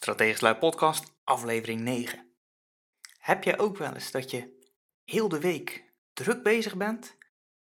Strategisch 0.00 0.40
Lui 0.40 0.54
Podcast, 0.54 1.12
aflevering 1.24 1.80
9. 1.80 2.32
Heb 3.18 3.44
jij 3.44 3.58
ook 3.58 3.76
wel 3.76 3.94
eens 3.94 4.10
dat 4.10 4.30
je 4.30 4.58
heel 5.04 5.28
de 5.28 5.40
week 5.40 5.92
druk 6.12 6.42
bezig 6.42 6.76
bent 6.76 7.16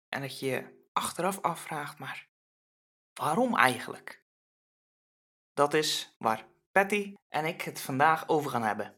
en 0.09 0.21
dat 0.21 0.39
je 0.39 0.47
je 0.47 0.87
achteraf 0.93 1.41
afvraagt, 1.41 1.99
maar 1.99 2.29
waarom 3.13 3.57
eigenlijk? 3.57 4.25
Dat 5.55 5.75
is 5.75 6.15
waar 6.19 6.47
Patty 6.73 7.15
en 7.29 7.45
ik 7.45 7.63
het 7.63 7.81
vandaag 7.81 8.29
over 8.29 8.51
gaan 8.51 8.63
hebben. 8.63 8.97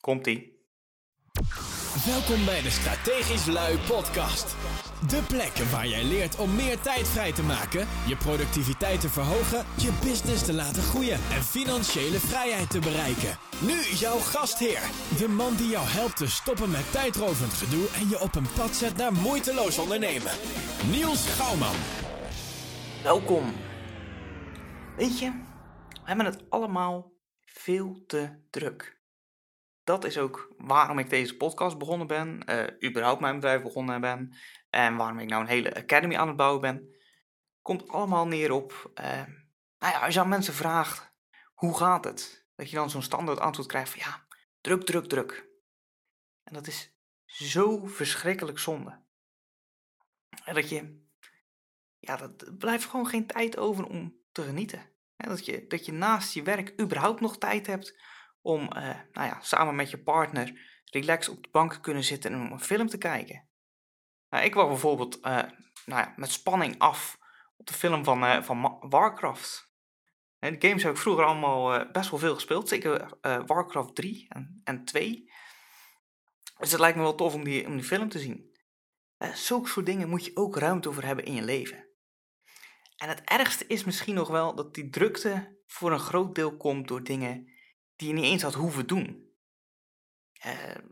Komt-ie. 0.00 0.66
Welkom 2.06 2.44
bij 2.44 2.62
de 2.62 2.70
Strategisch 2.70 3.46
Lui 3.46 3.78
Podcast. 3.78 4.56
De 5.08 5.22
plek 5.28 5.56
waar 5.56 5.86
jij 5.86 6.04
leert 6.04 6.36
om 6.36 6.54
meer 6.54 6.80
tijd 6.80 7.08
vrij 7.08 7.32
te 7.32 7.42
maken, 7.42 7.86
je 8.06 8.16
productiviteit 8.16 9.00
te 9.00 9.08
verhogen, 9.08 9.64
je 9.76 9.98
business 10.02 10.44
te 10.44 10.52
laten 10.52 10.82
groeien 10.82 11.14
en 11.14 11.42
financiële 11.42 12.18
vrijheid 12.18 12.70
te 12.70 12.78
bereiken. 12.78 13.36
Nu 13.60 13.80
jouw 13.80 14.18
gastheer, 14.18 14.80
de 15.18 15.28
man 15.28 15.56
die 15.56 15.68
jou 15.68 15.86
helpt 15.86 16.16
te 16.16 16.30
stoppen 16.30 16.70
met 16.70 16.92
tijdrovend 16.92 17.52
gedoe 17.52 17.88
en 17.88 18.08
je 18.08 18.20
op 18.20 18.34
een 18.34 18.52
pad 18.56 18.74
zet 18.74 18.96
naar 18.96 19.12
moeiteloos 19.12 19.78
ondernemen. 19.78 20.32
Niels 20.90 21.28
Gouwman. 21.28 21.76
Welkom. 23.02 23.52
Weet 24.96 25.18
je, 25.18 25.30
we 25.88 26.00
hebben 26.04 26.26
het 26.26 26.50
allemaal 26.50 27.12
veel 27.44 28.02
te 28.06 28.42
druk. 28.50 29.00
Dat 29.84 30.04
is 30.04 30.18
ook 30.18 30.54
waarom 30.56 30.98
ik 30.98 31.10
deze 31.10 31.36
podcast 31.36 31.78
begonnen 31.78 32.06
ben, 32.06 32.44
eh, 32.44 32.88
überhaupt 32.88 33.20
mijn 33.20 33.34
bedrijf 33.34 33.62
begonnen 33.62 34.00
ben 34.00 34.32
en 34.72 34.96
waarom 34.96 35.18
ik 35.18 35.28
nou 35.28 35.42
een 35.42 35.48
hele 35.48 35.74
academy 35.74 36.16
aan 36.16 36.28
het 36.28 36.36
bouwen 36.36 36.60
ben. 36.60 36.94
Komt 37.62 37.88
allemaal 37.88 38.26
neer 38.26 38.52
op, 38.52 38.90
eh, 38.94 39.26
nou 39.78 39.92
ja, 39.92 39.98
als 40.00 40.14
je 40.14 40.20
aan 40.20 40.28
mensen 40.28 40.54
vraagt, 40.54 41.12
hoe 41.54 41.76
gaat 41.76 42.04
het? 42.04 42.46
Dat 42.54 42.70
je 42.70 42.76
dan 42.76 42.90
zo'n 42.90 43.02
standaard 43.02 43.40
antwoord 43.40 43.68
krijgt 43.68 43.90
van 43.90 44.00
ja, 44.00 44.26
druk, 44.60 44.82
druk, 44.82 45.06
druk. 45.06 45.48
En 46.42 46.54
dat 46.54 46.66
is 46.66 46.94
zo 47.24 47.86
verschrikkelijk 47.86 48.58
zonde. 48.58 49.02
En 50.44 50.54
dat 50.54 50.68
je, 50.68 51.06
ja, 51.98 52.16
dat 52.16 52.58
blijft 52.58 52.84
gewoon 52.84 53.06
geen 53.06 53.26
tijd 53.26 53.56
over 53.56 53.86
om 53.86 54.16
te 54.32 54.42
genieten. 54.42 54.90
En 55.16 55.28
dat, 55.28 55.46
je, 55.46 55.66
dat 55.66 55.86
je 55.86 55.92
naast 55.92 56.34
je 56.34 56.42
werk 56.42 56.80
überhaupt 56.80 57.20
nog 57.20 57.38
tijd 57.38 57.66
hebt 57.66 58.00
om 58.40 58.72
eh, 58.72 59.00
nou 59.12 59.28
ja, 59.28 59.40
samen 59.40 59.74
met 59.74 59.90
je 59.90 60.02
partner 60.02 60.80
relaxed 60.84 61.34
op 61.34 61.42
de 61.42 61.48
bank 61.50 61.72
te 61.72 61.80
kunnen 61.80 62.04
zitten 62.04 62.32
en 62.32 62.40
om 62.40 62.52
een 62.52 62.60
film 62.60 62.86
te 62.86 62.98
kijken. 62.98 63.50
Nou, 64.32 64.44
ik 64.44 64.54
was 64.54 64.68
bijvoorbeeld 64.68 65.20
eh, 65.20 65.42
nou 65.86 66.02
ja, 66.02 66.12
met 66.16 66.30
spanning 66.30 66.78
af 66.78 67.18
op 67.56 67.66
de 67.66 67.74
film 67.74 68.04
van, 68.04 68.24
uh, 68.24 68.42
van 68.42 68.78
Warcraft. 68.80 69.70
En 70.38 70.56
games 70.58 70.82
heb 70.82 70.92
ik 70.92 71.00
vroeger 71.00 71.24
allemaal 71.24 71.90
best 71.90 72.10
wel 72.10 72.18
veel 72.18 72.34
gespeeld, 72.34 72.68
zeker 72.68 73.18
Warcraft 73.46 73.94
3 73.94 74.26
en, 74.28 74.60
en 74.64 74.84
2. 74.84 75.32
Dus 76.58 76.70
het 76.70 76.80
lijkt 76.80 76.96
me 76.96 77.02
wel 77.02 77.14
tof 77.14 77.34
om 77.34 77.44
die, 77.44 77.66
om 77.66 77.76
die 77.76 77.84
film 77.84 78.08
te 78.08 78.18
zien. 78.18 78.56
zulke 79.34 79.68
soort 79.68 79.86
dingen 79.86 80.08
moet 80.08 80.24
je 80.24 80.36
ook 80.36 80.56
ruimte 80.56 80.88
over 80.88 81.04
hebben 81.04 81.24
in 81.24 81.34
je 81.34 81.42
leven. 81.42 81.88
En 82.96 83.08
het 83.08 83.20
ergste 83.24 83.66
is 83.66 83.84
misschien 83.84 84.14
nog 84.14 84.28
wel 84.28 84.54
dat 84.54 84.74
die 84.74 84.90
drukte 84.90 85.58
voor 85.66 85.92
een 85.92 85.98
groot 85.98 86.34
deel 86.34 86.56
komt 86.56 86.88
door 86.88 87.02
dingen 87.02 87.52
die 87.96 88.08
je 88.08 88.14
niet 88.14 88.24
eens 88.24 88.42
had 88.42 88.54
hoeven 88.54 88.86
doen. 88.86 89.30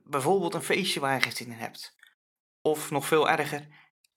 Bijvoorbeeld 0.04 0.54
een 0.54 0.62
feestje 0.62 1.00
waar 1.00 1.14
je 1.14 1.22
geen 1.22 1.36
zin 1.36 1.52
in 1.52 1.58
hebt. 1.58 1.98
Of 2.62 2.90
nog 2.90 3.06
veel 3.06 3.28
erger, 3.28 3.66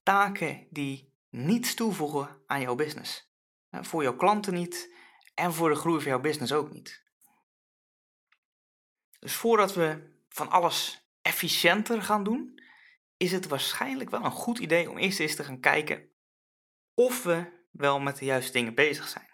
taken 0.02 0.66
die 0.70 1.12
niets 1.30 1.74
toevoegen 1.74 2.42
aan 2.46 2.60
jouw 2.60 2.74
business. 2.74 3.32
Uh, 3.70 3.82
voor 3.82 4.02
jouw 4.02 4.16
klanten 4.16 4.54
niet 4.54 4.94
en 5.34 5.52
voor 5.52 5.68
de 5.68 5.74
groei 5.74 6.00
van 6.00 6.10
jouw 6.10 6.20
business 6.20 6.52
ook 6.52 6.72
niet. 6.72 7.04
Dus 9.18 9.34
voordat 9.34 9.74
we 9.74 10.12
van 10.28 10.50
alles 10.50 11.08
efficiënter 11.22 12.02
gaan 12.02 12.24
doen, 12.24 12.62
is 13.16 13.32
het 13.32 13.48
waarschijnlijk 13.48 14.10
wel 14.10 14.24
een 14.24 14.30
goed 14.30 14.58
idee 14.58 14.90
om 14.90 14.98
eerst 14.98 15.20
eens 15.20 15.36
te 15.36 15.44
gaan 15.44 15.60
kijken 15.60 16.08
of 16.94 17.22
we 17.22 17.62
wel 17.70 18.00
met 18.00 18.18
de 18.18 18.24
juiste 18.24 18.52
dingen 18.52 18.74
bezig 18.74 19.08
zijn. 19.08 19.32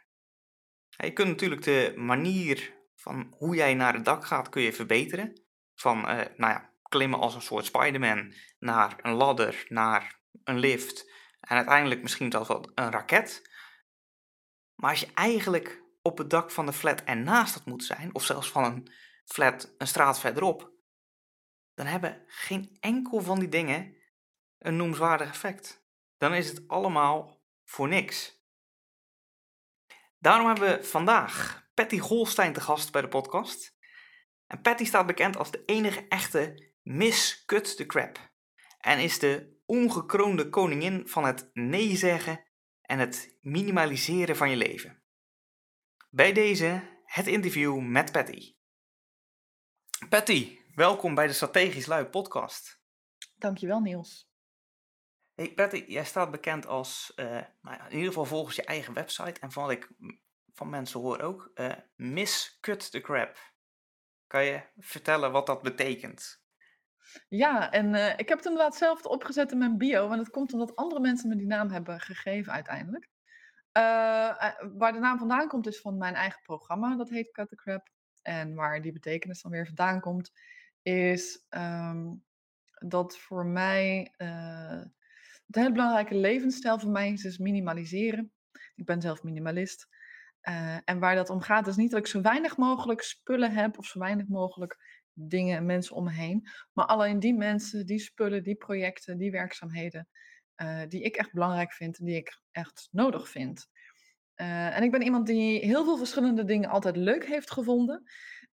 Je 0.89 1.13
kunt 1.13 1.29
natuurlijk 1.29 1.63
de 1.63 1.93
manier 1.97 2.75
van 2.95 3.35
hoe 3.37 3.55
jij 3.55 3.75
naar 3.75 3.95
het 3.95 4.05
dak 4.05 4.25
gaat, 4.25 4.49
kun 4.49 4.63
je 4.63 4.73
verbeteren. 4.73 5.43
Van, 5.75 5.99
uh, 5.99 6.05
nou 6.37 6.53
ja, 6.53 6.70
klimmen 6.91 7.21
als 7.21 7.35
een 7.35 7.43
soort 7.43 7.65
Spider-Man 7.65 8.35
naar 8.59 8.99
een 9.03 9.15
ladder, 9.15 9.65
naar 9.69 10.21
een 10.45 10.59
lift 10.59 11.11
en 11.41 11.57
uiteindelijk 11.57 12.03
misschien 12.03 12.31
zelfs 12.31 12.49
wel 12.49 12.71
een 12.75 12.91
raket. 12.91 13.51
Maar 14.75 14.91
als 14.91 15.01
je 15.01 15.13
eigenlijk 15.15 15.83
op 16.03 16.19
het 16.19 16.31
dak 16.31 16.51
van 16.51 16.67
de 16.67 16.73
flat 16.73 17.03
ernaast 17.03 17.55
dat 17.55 17.65
moet 17.65 17.85
zijn, 17.85 18.15
of 18.15 18.25
zelfs 18.25 18.51
van 18.51 18.65
een 18.65 18.93
flat 19.25 19.75
een 19.79 19.87
straat 19.87 20.21
verderop, 20.21 20.73
dan 21.75 21.87
hebben 21.87 22.25
geen 22.27 22.77
enkel 22.81 23.21
van 23.21 23.39
die 23.39 23.49
dingen 23.49 23.97
een 24.59 24.77
noemenswaardig 24.77 25.29
effect. 25.29 25.85
Dan 26.17 26.35
is 26.35 26.49
het 26.49 26.69
allemaal 26.69 27.43
voor 27.65 27.89
niks. 27.89 28.39
Daarom 30.19 30.47
hebben 30.47 30.69
we 30.69 30.85
vandaag 30.85 31.69
Patty 31.75 31.99
Holstein 31.99 32.53
te 32.53 32.61
gast 32.61 32.93
bij 32.93 33.01
de 33.01 33.09
podcast. 33.09 33.79
En 34.47 34.61
Patty 34.61 34.85
staat 34.85 35.07
bekend 35.07 35.37
als 35.37 35.51
de 35.51 35.63
enige 35.65 36.09
echte 36.09 36.70
Miss 36.83 37.45
Cut 37.45 37.77
the 37.77 37.87
Crap. 37.87 38.33
En 38.79 38.99
is 38.99 39.19
de 39.19 39.61
ongekroonde 39.67 40.49
koningin 40.49 41.09
van 41.09 41.25
het 41.25 41.51
nee 41.53 41.97
zeggen 41.97 42.45
en 42.81 42.99
het 42.99 43.39
minimaliseren 43.41 44.37
van 44.37 44.51
je 44.51 44.57
leven. 44.57 45.03
Bij 46.11 46.33
deze 46.33 46.83
het 47.05 47.27
interview 47.27 47.79
met 47.81 48.13
Patty. 48.13 48.57
Patty, 50.09 50.59
welkom 50.75 51.15
bij 51.15 51.27
de 51.27 51.33
Strategisch 51.33 51.87
Lui 51.87 52.05
podcast. 52.05 52.81
Dankjewel 53.37 53.81
Niels. 53.81 54.31
Hey 55.35 55.53
Patty, 55.55 55.85
jij 55.87 56.05
staat 56.05 56.31
bekend 56.31 56.67
als, 56.67 57.13
uh, 57.17 57.37
in 57.63 57.91
ieder 57.91 58.07
geval 58.07 58.25
volgens 58.25 58.57
je 58.57 58.65
eigen 58.65 58.95
website 58.95 59.41
en 59.41 59.53
van 59.53 59.63
wat 59.63 59.73
ik 59.73 59.91
van 60.53 60.69
mensen 60.69 61.01
hoor 61.01 61.21
ook, 61.21 61.51
uh, 61.55 61.73
Miss 61.95 62.59
Cut 62.61 62.91
the 62.91 63.01
Crap. 63.01 63.39
Kan 64.27 64.45
je 64.45 64.63
vertellen 64.77 65.33
wat 65.33 65.47
dat 65.47 65.63
betekent? 65.63 66.40
Ja, 67.29 67.71
en 67.73 67.95
uh, 67.95 68.09
ik 68.17 68.29
heb 68.29 68.39
het 68.39 68.47
inderdaad 68.47 68.77
zelf 68.77 69.05
opgezet 69.05 69.53
in 69.53 69.59
mijn 69.59 69.79
bio, 69.79 70.09
want 70.09 70.21
het 70.21 70.31
komt 70.31 70.53
omdat 70.53 70.77
andere 70.77 71.01
mensen 71.01 71.29
me 71.29 71.37
die 71.37 71.47
naam 71.47 71.71
hebben 71.71 72.01
gegeven 72.01 72.53
uiteindelijk. 72.53 73.09
Uh, 73.77 73.83
waar 74.77 74.93
de 74.93 74.99
naam 74.99 75.19
vandaan 75.19 75.49
komt 75.49 75.67
is 75.67 75.81
van 75.81 75.99
mijn 75.99 76.15
eigen 76.15 76.43
programma, 76.43 76.97
dat 76.97 77.11
heet 77.11 77.31
Cut 77.31 77.49
the 77.49 77.57
Crap. 77.57 77.89
En 78.23 78.55
waar 78.55 78.83
die 78.83 78.93
betekenis 78.93 79.43
dan 79.43 79.51
weer 79.51 79.67
vandaan 79.67 80.01
komt, 80.01 80.31
is 80.83 81.47
um, 81.49 82.25
dat 82.75 83.19
voor 83.19 83.47
mij 83.47 84.15
het 85.47 85.55
hele 85.55 85.73
belangrijke 85.73 86.15
levensstijl 86.15 86.79
voor 86.79 86.91
mij 86.91 87.13
is, 87.13 87.25
is 87.25 87.39
minimaliseren. 87.39 88.33
Ik 88.75 88.85
ben 88.85 89.01
zelf 89.01 89.23
minimalist. 89.23 89.89
En 90.85 90.99
waar 90.99 91.15
dat 91.15 91.31
om 91.31 91.41
gaat, 91.41 91.67
is 91.67 91.77
niet 91.77 91.91
dat 91.91 92.01
ik 92.01 92.07
zo 92.07 92.21
weinig 92.21 92.57
mogelijk 92.57 93.03
spullen 93.03 93.53
heb 93.53 93.79
of 93.79 93.87
zo 93.87 93.99
weinig 93.99 94.29
mogelijk 94.29 95.00
dingen 95.29 95.57
en 95.57 95.67
mensen 95.67 95.97
om 95.97 96.05
me 96.05 96.13
heen. 96.13 96.49
Maar 96.73 96.87
alleen 96.87 97.19
die 97.21 97.35
mensen, 97.35 97.87
die 97.87 97.99
spullen, 97.99 98.43
die 98.43 98.55
projecten, 98.55 99.19
die 99.19 99.31
werkzaamheden, 99.31 100.09
uh, 100.63 100.83
die 100.89 101.03
ik 101.03 101.17
echt 101.17 101.33
belangrijk 101.33 101.73
vind 101.73 101.99
en 101.99 102.05
die 102.05 102.17
ik 102.17 102.41
echt 102.51 102.89
nodig 102.91 103.29
vind. 103.29 103.69
Uh, 104.37 104.77
en 104.77 104.83
ik 104.83 104.91
ben 104.91 105.03
iemand 105.03 105.27
die 105.27 105.59
heel 105.59 105.85
veel 105.85 105.97
verschillende 105.97 106.45
dingen 106.45 106.69
altijd 106.69 106.97
leuk 106.97 107.27
heeft 107.27 107.51
gevonden. 107.51 108.03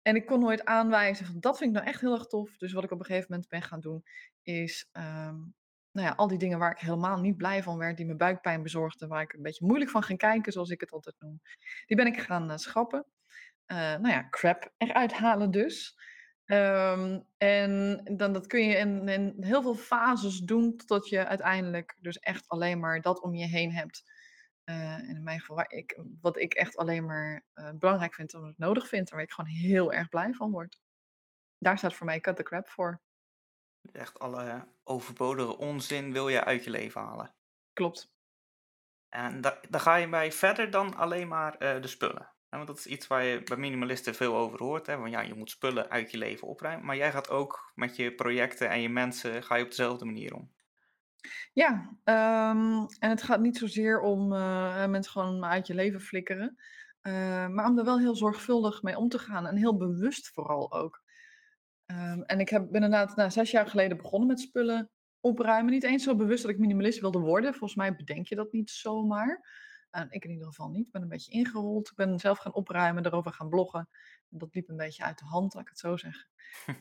En 0.01 0.16
ik 0.16 0.25
kon 0.25 0.39
nooit 0.39 0.66
aanwijzen 0.66 1.25
van 1.25 1.39
dat 1.39 1.57
vind 1.57 1.69
ik 1.69 1.75
nou 1.75 1.88
echt 1.88 2.01
heel 2.01 2.13
erg 2.13 2.25
tof. 2.25 2.57
Dus 2.57 2.73
wat 2.73 2.83
ik 2.83 2.91
op 2.91 3.00
een 3.00 3.06
gegeven 3.06 3.27
moment 3.29 3.50
ben 3.50 3.61
gaan 3.61 3.79
doen, 3.79 4.03
is 4.41 4.89
um, 4.91 5.56
nou 5.91 6.07
ja, 6.07 6.13
al 6.16 6.27
die 6.27 6.38
dingen 6.38 6.59
waar 6.59 6.72
ik 6.72 6.79
helemaal 6.79 7.19
niet 7.19 7.38
blij 7.38 7.63
van 7.63 7.77
werd, 7.77 7.97
die 7.97 8.06
me 8.06 8.16
buikpijn 8.16 8.63
bezorgden, 8.63 9.07
waar 9.07 9.22
ik 9.22 9.33
een 9.33 9.41
beetje 9.41 9.66
moeilijk 9.66 9.91
van 9.91 10.03
ging 10.03 10.19
kijken, 10.19 10.51
zoals 10.51 10.69
ik 10.69 10.81
het 10.81 10.91
altijd 10.91 11.16
noem, 11.19 11.41
die 11.85 11.97
ben 11.97 12.07
ik 12.07 12.19
gaan 12.19 12.51
uh, 12.51 12.57
schrappen. 12.57 13.06
Nou 13.67 14.09
ja, 14.09 14.27
crap 14.29 14.74
eruit 14.77 15.13
halen 15.13 15.51
dus. 15.51 16.00
Um, 16.47 17.25
en 17.38 18.01
dan, 18.17 18.33
dat 18.33 18.47
kun 18.47 18.63
je 18.63 18.75
in, 18.75 19.07
in, 19.07 19.35
heel 19.39 19.61
veel 19.61 19.75
fases 19.75 20.39
doen, 20.39 20.77
totdat 20.77 21.09
je 21.09 21.25
uiteindelijk 21.25 21.97
dus 22.01 22.19
echt 22.19 22.47
alleen 22.47 22.79
maar 22.79 23.01
dat 23.01 23.21
om 23.21 23.35
je 23.35 23.45
heen 23.45 23.71
hebt. 23.71 24.11
Uh, 24.65 24.94
en 24.94 25.15
in 25.15 25.23
mijn 25.23 25.39
geval, 25.39 25.55
waar 25.55 25.71
ik, 25.71 25.99
wat 26.21 26.38
ik 26.38 26.53
echt 26.53 26.77
alleen 26.77 27.05
maar 27.05 27.44
belangrijk 27.75 28.13
vind 28.13 28.33
en 28.33 28.41
wat 28.41 28.49
ik 28.49 28.57
nodig 28.57 28.88
vind, 28.88 29.09
en 29.09 29.15
waar 29.15 29.25
ik 29.25 29.31
gewoon 29.31 29.51
heel 29.51 29.94
erg 29.94 30.09
blij 30.09 30.33
van 30.33 30.51
word. 30.51 30.79
Daar 31.57 31.77
staat 31.77 31.94
voor 31.94 32.05
mij 32.05 32.19
cut 32.19 32.35
the 32.35 32.44
crap 32.44 32.67
voor. 32.67 33.01
Echt 33.91 34.19
alle 34.19 34.67
overbodige 34.83 35.57
onzin 35.57 36.11
wil 36.11 36.29
je 36.29 36.44
uit 36.44 36.63
je 36.63 36.69
leven 36.69 37.01
halen. 37.01 37.35
Klopt. 37.73 38.11
En 39.09 39.41
da 39.41 39.59
daar 39.69 39.81
ga 39.81 39.95
je 39.95 40.09
bij 40.09 40.31
verder 40.31 40.71
dan 40.71 40.95
alleen 40.95 41.27
maar 41.27 41.53
uh, 41.53 41.81
de 41.81 41.88
spullen. 41.88 42.37
Want 42.49 42.67
dat 42.67 42.77
is 42.77 42.85
iets 42.85 43.07
waar 43.07 43.23
je 43.23 43.44
bij 43.44 43.57
minimalisten 43.57 44.15
veel 44.15 44.35
over 44.35 44.63
hoort. 44.63 44.88
Hè? 44.88 44.97
Want 44.97 45.11
ja, 45.11 45.21
je 45.21 45.33
moet 45.33 45.49
spullen 45.49 45.89
uit 45.89 46.11
je 46.11 46.17
leven 46.17 46.47
opruimen. 46.47 46.85
Maar 46.85 46.95
jij 46.95 47.11
gaat 47.11 47.29
ook 47.29 47.71
met 47.75 47.95
je 47.95 48.13
projecten 48.13 48.69
en 48.69 48.81
je 48.81 48.89
mensen 48.89 49.44
ga 49.44 49.55
je 49.55 49.63
op 49.63 49.69
dezelfde 49.69 50.05
manier 50.05 50.33
om. 50.33 50.51
Ja, 51.53 51.97
um, 52.03 52.85
en 52.99 53.09
het 53.09 53.21
gaat 53.21 53.39
niet 53.39 53.57
zozeer 53.57 53.99
om 53.99 54.33
uh, 54.33 54.85
mensen 54.85 55.11
gewoon 55.11 55.45
uit 55.45 55.67
je 55.67 55.73
leven 55.73 56.01
flikkeren. 56.01 56.57
Eh, 57.01 57.47
maar 57.47 57.65
om 57.65 57.77
er 57.77 57.85
wel 57.85 57.99
heel 57.99 58.15
zorgvuldig 58.15 58.81
mee 58.81 58.97
om 58.97 59.09
te 59.09 59.19
gaan 59.19 59.47
en 59.47 59.55
heel 59.55 59.77
bewust 59.77 60.31
vooral 60.33 60.73
ook. 60.73 61.01
Ehm, 61.85 62.21
en 62.21 62.39
ik 62.39 62.49
heb, 62.49 62.61
ben 62.71 62.83
inderdaad 62.83 63.15
nou, 63.15 63.31
zes 63.31 63.51
jaar 63.51 63.67
geleden 63.67 63.97
begonnen 63.97 64.27
met 64.27 64.39
spullen 64.39 64.89
opruimen. 65.19 65.73
Niet 65.73 65.83
eens 65.83 66.03
zo 66.03 66.15
bewust 66.15 66.41
dat 66.41 66.51
ik 66.51 66.57
minimalist 66.57 66.99
wilde 66.99 67.19
worden. 67.19 67.51
Volgens 67.51 67.75
mij 67.75 67.95
bedenk 67.95 68.27
je 68.27 68.35
dat 68.35 68.51
niet 68.51 68.69
zomaar. 68.69 69.47
Ik 70.09 70.23
in 70.23 70.31
ieder 70.31 70.47
geval 70.47 70.69
niet. 70.69 70.85
Ik 70.85 70.91
ben 70.91 71.01
een 71.01 71.07
beetje 71.07 71.31
ingerold. 71.31 71.89
Ik 71.89 71.95
ben 71.95 72.19
zelf 72.19 72.38
gaan 72.38 72.53
opruimen, 72.53 73.03
daarover 73.03 73.33
gaan 73.33 73.49
bloggen. 73.49 73.89
En 74.31 74.38
dat 74.38 74.53
liep 74.55 74.69
een 74.69 74.77
beetje 74.77 75.03
uit 75.03 75.19
de 75.19 75.25
hand, 75.25 75.53
laat 75.53 75.63
ik 75.63 75.69
het 75.69 75.79
zo 75.79 75.97
zeggen. 75.97 76.27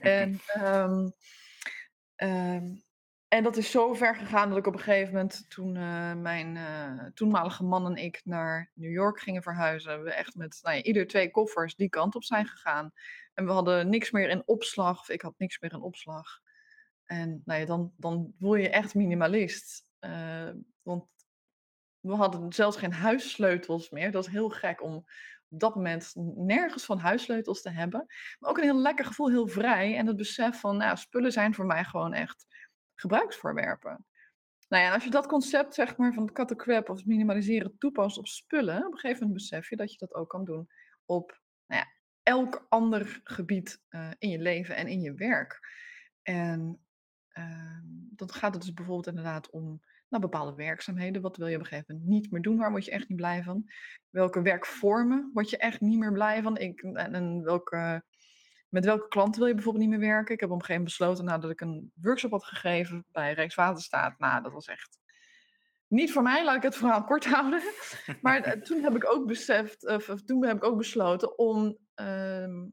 en, 0.01 0.41
um, 0.57 1.13
um, 2.29 2.85
en 3.29 3.43
dat 3.43 3.57
is 3.57 3.71
zo 3.71 3.95
ver 3.95 4.17
gegaan 4.17 4.49
dat 4.49 4.59
ik 4.59 4.67
op 4.67 4.73
een 4.73 4.81
gegeven 4.81 5.13
moment, 5.13 5.45
toen 5.49 5.75
uh, 5.75 6.15
mijn 6.15 6.55
uh, 6.55 7.05
toenmalige 7.15 7.65
man 7.65 7.87
en 7.87 8.05
ik 8.05 8.21
naar 8.25 8.71
New 8.75 8.93
York 8.93 9.21
gingen 9.21 9.43
verhuizen, 9.43 10.03
we 10.03 10.13
echt 10.13 10.35
met 10.35 10.59
nou 10.63 10.77
ja, 10.77 10.83
ieder 10.83 11.07
twee 11.07 11.31
koffers 11.31 11.75
die 11.75 11.89
kant 11.89 12.15
op 12.15 12.25
zijn 12.25 12.47
gegaan. 12.47 12.93
En 13.35 13.47
we 13.47 13.53
hadden 13.53 13.89
niks 13.89 14.11
meer 14.11 14.29
in 14.29 14.43
opslag, 14.47 15.01
of 15.01 15.09
ik 15.09 15.21
had 15.21 15.35
niks 15.39 15.61
meer 15.61 15.73
in 15.73 15.81
opslag. 15.81 16.41
En 17.05 17.43
nou 17.45 17.61
ja, 17.61 17.67
dan, 17.67 17.93
dan 17.97 18.35
voel 18.39 18.55
je 18.55 18.69
echt 18.69 18.95
minimalist. 18.95 19.85
Uh, 20.01 20.51
want 20.83 21.05
we 22.07 22.15
hadden 22.15 22.53
zelfs 22.53 22.77
geen 22.77 22.93
huissleutels 22.93 23.91
meer. 23.91 24.13
Dat 24.13 24.25
was 24.25 24.33
heel 24.33 24.49
gek 24.49 24.83
om 24.83 24.95
op 25.49 25.61
dat 25.61 25.75
moment 25.75 26.13
nergens 26.35 26.85
van 26.85 26.99
huissleutels 26.99 27.63
te 27.63 27.71
hebben. 27.71 28.07
Maar 28.39 28.51
ook 28.51 28.57
een 28.57 28.65
heel 28.65 28.81
lekker 28.81 29.05
gevoel, 29.05 29.31
heel 29.31 29.47
vrij. 29.47 29.97
En 29.97 30.07
het 30.07 30.17
besef 30.17 30.61
van, 30.61 30.77
nou, 30.77 30.97
spullen 30.97 31.33
zijn 31.33 31.55
voor 31.55 31.67
mij 31.67 31.85
gewoon 31.85 32.13
echt 32.13 32.47
gebruiksvoorwerpen. 32.95 34.07
Nou 34.69 34.83
ja, 34.83 34.89
en 34.89 34.95
als 34.95 35.05
je 35.05 35.11
dat 35.11 35.27
concept 35.27 35.75
zeg 35.75 35.97
maar, 35.97 36.13
van 36.13 36.31
het 36.33 36.57
crap 36.57 36.89
of 36.89 37.05
minimaliseren 37.05 37.79
toepast 37.79 38.19
op 38.19 38.27
spullen, 38.27 38.87
op 38.87 38.93
een 38.93 38.99
gegeven 38.99 39.27
moment 39.27 39.39
besef 39.39 39.71
je 39.71 39.77
dat 39.77 39.93
je 39.93 39.99
dat 39.99 40.15
ook 40.15 40.29
kan 40.29 40.45
doen 40.45 40.69
op 41.05 41.41
nou 41.67 41.83
ja, 41.83 41.93
elk 42.23 42.67
ander 42.69 43.21
gebied 43.25 43.83
uh, 43.91 44.11
in 44.19 44.29
je 44.29 44.39
leven 44.39 44.77
en 44.77 44.87
in 44.87 45.01
je 45.01 45.15
werk. 45.15 45.61
En 46.23 46.87
uh, 47.39 47.79
dan 48.11 48.33
gaat 48.33 48.55
het 48.55 48.63
dus 48.63 48.75
bijvoorbeeld 48.75 49.07
inderdaad 49.07 49.51
om 49.51 49.83
nou, 50.19 50.31
bepaalde 50.31 50.55
werkzaamheden. 50.55 51.23
Wat 51.23 51.37
wil 51.37 51.47
je 51.47 51.55
op 51.55 51.61
een 51.61 51.67
gegeven 51.67 51.95
moment 51.95 52.11
niet 52.11 52.31
meer 52.31 52.43
doen? 52.43 52.57
Waar 52.57 52.71
word 52.71 52.85
je 52.85 52.91
echt 52.91 53.09
niet 53.09 53.19
blij 53.19 53.43
van? 53.43 53.71
Welke 54.11 54.43
werkvormen 54.43 55.31
word 55.33 55.51
je 55.51 55.57
echt 55.57 55.81
niet 55.81 55.99
meer 55.99 56.13
blij 56.13 56.43
van? 56.43 56.57
Ik, 56.57 56.81
en, 56.81 57.43
welke 57.43 58.05
met 58.69 58.85
welke 58.85 59.09
klanten 59.09 59.39
wil 59.39 59.49
je 59.49 59.55
bijvoorbeeld 59.55 59.85
niet 59.85 59.99
meer 59.99 60.09
werken? 60.09 60.35
Ik 60.35 60.41
heb 60.41 60.51
op 60.51 60.55
een 60.61 60.65
gegeven 60.65 60.83
moment 60.83 60.99
besloten 60.99 61.25
nadat 61.25 61.51
ik 61.51 61.61
een 61.61 61.93
workshop 61.95 62.31
had 62.31 62.45
gegeven 62.45 63.05
bij 63.13 63.33
Rijkswaterstaat. 63.33 64.19
Nou, 64.19 64.43
dat 64.43 64.53
was 64.53 64.67
echt 64.67 64.99
niet 65.89 66.13
voor 66.13 66.23
mij, 66.23 66.45
laat 66.45 66.57
ik 66.57 66.63
het 66.63 66.77
verhaal 66.77 67.05
kort 67.11 67.25
houden. 67.25 67.63
Maar 68.21 68.41
eh, 68.41 68.61
toen 68.61 68.83
heb 68.83 68.97
ik 68.97 69.13
ook 69.13 69.27
beseft, 69.27 69.87
of, 69.87 70.23
toen 70.25 70.45
heb 70.45 70.57
ik 70.57 70.65
ook 70.65 70.77
besloten 70.77 71.39
om 71.39 71.79
uh, 72.01 72.65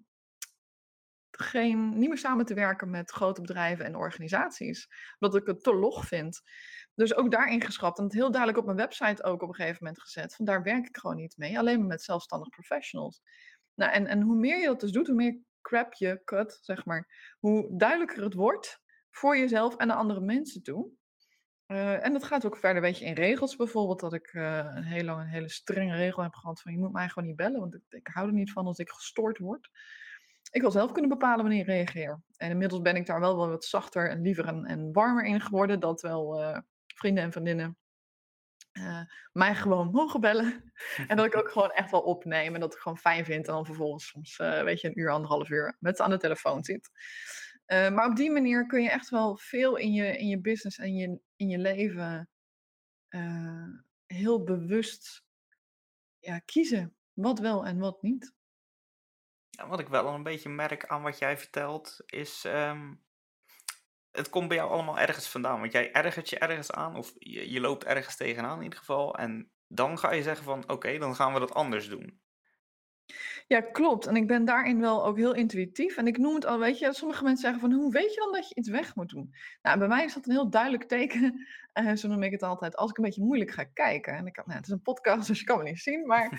geen, 1.50 1.98
niet 1.98 2.10
meer 2.10 2.18
samen 2.18 2.46
te 2.46 2.54
werken 2.54 2.90
met 2.90 3.12
grote 3.12 3.42
bedrijven 3.42 3.86
en 3.86 3.96
organisaties. 3.96 4.88
Omdat 5.20 5.42
ik 5.42 5.48
het 5.48 5.64
te 5.64 5.76
log 5.76 6.06
vind. 6.06 6.42
Dus 6.96 7.16
ook 7.16 7.32
daarin 7.32 7.62
geschrapt 7.62 7.98
en 7.98 8.04
het 8.04 8.14
heel 8.14 8.32
duidelijk 8.32 8.60
op 8.60 8.66
mijn 8.66 8.78
website 8.78 9.24
ook 9.24 9.42
op 9.42 9.50
een 9.50 9.56
gegeven 9.56 9.78
moment 9.84 10.02
gezet. 10.02 10.36
Van 10.36 10.46
daar 10.46 10.64
werk 10.64 10.88
ik 10.88 10.98
gewoon 10.98 11.16
niet 11.16 11.38
mee, 11.38 11.58
alleen 11.60 11.78
maar 11.78 11.88
met 11.88 12.04
zelfstandig 12.04 12.50
professionals. 12.50 13.22
Nou, 13.76 13.92
en, 13.92 14.08
en 14.08 14.22
hoe 14.22 14.36
meer 14.36 14.60
je 14.60 14.66
dat 14.66 14.80
dus 14.80 14.92
doet, 14.92 15.08
hoe 15.08 15.16
meer 15.16 15.40
crap 15.62 15.94
je 15.94 16.22
cut, 16.24 16.60
zeg 16.62 16.86
maar, 16.86 17.36
hoe 17.40 17.78
duidelijker 17.78 18.24
het 18.24 18.34
wordt 18.34 18.82
voor 19.10 19.38
jezelf 19.38 19.76
en 19.76 19.88
de 19.88 19.94
andere 19.94 20.22
mensen 20.22 20.64
toe. 20.64 20.92
Uh, 21.68 22.06
en 22.06 22.14
dat 22.14 22.24
gaat 22.24 22.46
ook 22.46 22.58
verder, 22.58 22.82
weet 22.82 22.98
je, 22.98 23.06
in 23.06 23.14
regels 23.14 23.56
bijvoorbeeld, 23.56 24.00
dat 24.00 24.14
ik 24.14 24.34
uh, 24.34 24.58
een 24.58 24.84
heel 24.84 25.04
lang 25.04 25.22
een 25.22 25.28
hele 25.28 25.50
strenge 25.50 25.96
regel 25.96 26.24
heb 26.24 26.34
gehad 26.34 26.62
van 26.62 26.72
je 26.72 26.78
moet 26.78 26.92
mij 26.92 27.10
gewoon 27.10 27.28
niet 27.28 27.38
bellen, 27.38 27.60
want 27.60 27.74
ik, 27.74 27.82
ik 27.90 28.08
hou 28.08 28.28
er 28.28 28.34
niet 28.34 28.52
van 28.52 28.66
als 28.66 28.78
ik 28.78 28.90
gestoord 28.90 29.38
word. 29.38 29.70
Ik 30.54 30.62
wil 30.62 30.72
zelf 30.72 30.92
kunnen 30.92 31.10
bepalen 31.10 31.46
wanneer 31.46 31.60
ik 31.60 31.66
reageer. 31.66 32.22
En 32.38 32.50
inmiddels 32.50 32.82
ben 32.82 32.96
ik 32.96 33.06
daar 33.06 33.20
wel, 33.20 33.36
wat 33.36 33.66
zachter 33.66 34.10
en 34.10 34.22
liever 34.22 34.46
en, 34.46 34.66
en 34.66 34.92
warmer 34.92 35.26
in 35.26 35.42
geworden, 35.42 35.80
dat 35.80 36.02
wel 36.02 36.42
uh, 36.42 36.58
vrienden 36.96 37.24
en 37.24 37.32
vriendinnen 37.32 37.78
uh, 38.74 39.02
mij 39.32 39.56
gewoon 39.56 39.92
mogen 40.00 40.22
bellen. 40.22 40.74
en 41.08 41.18
dat 41.18 41.26
ik 41.26 41.38
ook 41.38 41.52
gewoon 41.52 41.72
echt 41.72 41.92
wel 41.92 42.02
opneem. 42.02 42.54
En 42.54 42.60
dat 42.60 42.74
ik 42.74 42.80
gewoon 42.80 42.98
fijn 42.98 43.26
vind. 43.26 43.48
En 43.48 43.54
dan 43.54 43.66
vervolgens 43.66 44.08
soms, 44.08 44.40
uh, 44.40 44.64
weet 44.64 44.82
je, 44.82 44.88
een 44.88 45.00
uur, 45.00 45.12
anderhalf 45.12 45.50
uur 45.50 45.78
met 45.80 45.98
ze 45.98 46.04
aan 46.04 46.10
de 46.10 46.18
telefoon 46.18 46.64
zit. 46.64 46.90
Maar 47.66 48.10
op 48.10 48.16
die 48.16 48.32
manier 48.32 48.66
kun 48.66 48.82
je 48.82 48.90
echt 48.90 49.10
wel 49.10 49.38
veel 49.38 49.76
in 49.76 49.94
je, 49.94 50.18
in 50.18 50.28
je 50.28 50.42
business 50.42 50.78
en 50.78 50.96
je, 50.96 51.20
in 51.36 51.50
je 51.50 51.58
leven 51.58 52.30
heel 54.06 54.44
bewust 54.44 55.24
ja, 56.20 56.40
kiezen. 56.40 56.96
Wat 57.14 57.40
wel 57.40 57.66
en 57.66 57.80
wat 57.80 58.02
niet. 58.02 58.34
Ja, 59.58 59.68
wat 59.68 59.80
ik 59.80 59.88
wel 59.88 60.08
een 60.08 60.24
beetje 60.24 60.50
merk 60.50 60.86
aan 60.86 61.02
wat 61.02 61.18
jij 61.18 61.38
vertelt, 61.38 61.98
is 62.06 62.44
um, 62.44 63.04
het 64.12 64.30
komt 64.30 64.48
bij 64.48 64.58
jou 64.58 64.70
allemaal 64.72 65.00
ergens 65.00 65.28
vandaan. 65.30 65.60
Want 65.60 65.72
jij 65.72 65.92
ergert 65.92 66.30
je 66.30 66.40
ergens 66.40 66.72
aan, 66.72 66.96
of 66.96 67.12
je, 67.18 67.52
je 67.52 67.60
loopt 67.60 67.84
ergens 67.84 68.16
tegenaan 68.16 68.58
in 68.58 68.64
ieder 68.64 68.80
geval. 68.80 69.16
En 69.16 69.52
dan 69.68 70.00
ga 70.00 70.12
je 70.12 70.24
zeggen 70.24 70.44
van, 70.46 70.70
oké, 70.70 70.98
dan 70.98 71.16
gaan 71.16 71.34
we 71.34 71.40
dat 71.40 71.54
anders 71.54 71.90
doen. 71.90 72.22
Ja, 73.48 73.62
klopt. 73.62 74.06
En 74.06 74.16
ik 74.16 74.28
ben 74.28 74.46
daarin 74.46 74.80
wel 74.80 75.06
ook 75.06 75.18
heel 75.18 75.34
intuïtief. 75.34 75.98
En 75.98 76.08
ik 76.08 76.18
noem 76.18 76.36
het 76.36 76.46
al, 76.46 76.60
weet 76.60 76.80
je, 76.80 76.94
sommige 76.94 77.24
mensen 77.24 77.42
zeggen 77.42 77.70
van, 77.70 77.80
hoe 77.80 77.92
weet 77.92 78.14
je 78.14 78.20
dan 78.20 78.32
dat 78.32 78.50
je 78.50 78.56
iets 78.56 78.70
weg 78.70 78.96
moet 78.96 79.10
doen? 79.10 79.34
Nou, 79.62 79.80
bij 79.80 79.88
mij 79.88 80.06
is 80.06 80.14
dat 80.14 80.26
een 80.26 80.32
heel 80.32 80.50
duidelijk 80.50 80.84
teken, 80.84 81.48
uh, 81.74 81.96
zo 81.96 82.08
noem 82.08 82.24
ik 82.24 82.32
het 82.32 82.44
altijd, 82.44 82.76
als 82.76 82.90
ik 82.90 82.98
een 82.98 83.04
beetje 83.04 83.24
moeilijk 83.24 83.52
ga 83.52 83.64
kijken. 83.64 84.14
En 84.14 84.26
ik 84.26 84.36
nou, 84.36 84.52
het 84.52 84.66
is 84.66 84.72
een 84.72 84.82
podcast, 84.82 85.28
dus 85.28 85.40
je 85.40 85.46
kan 85.46 85.58
me 85.58 85.64
niet 85.64 85.80
zien, 85.80 86.08
maar 86.08 86.32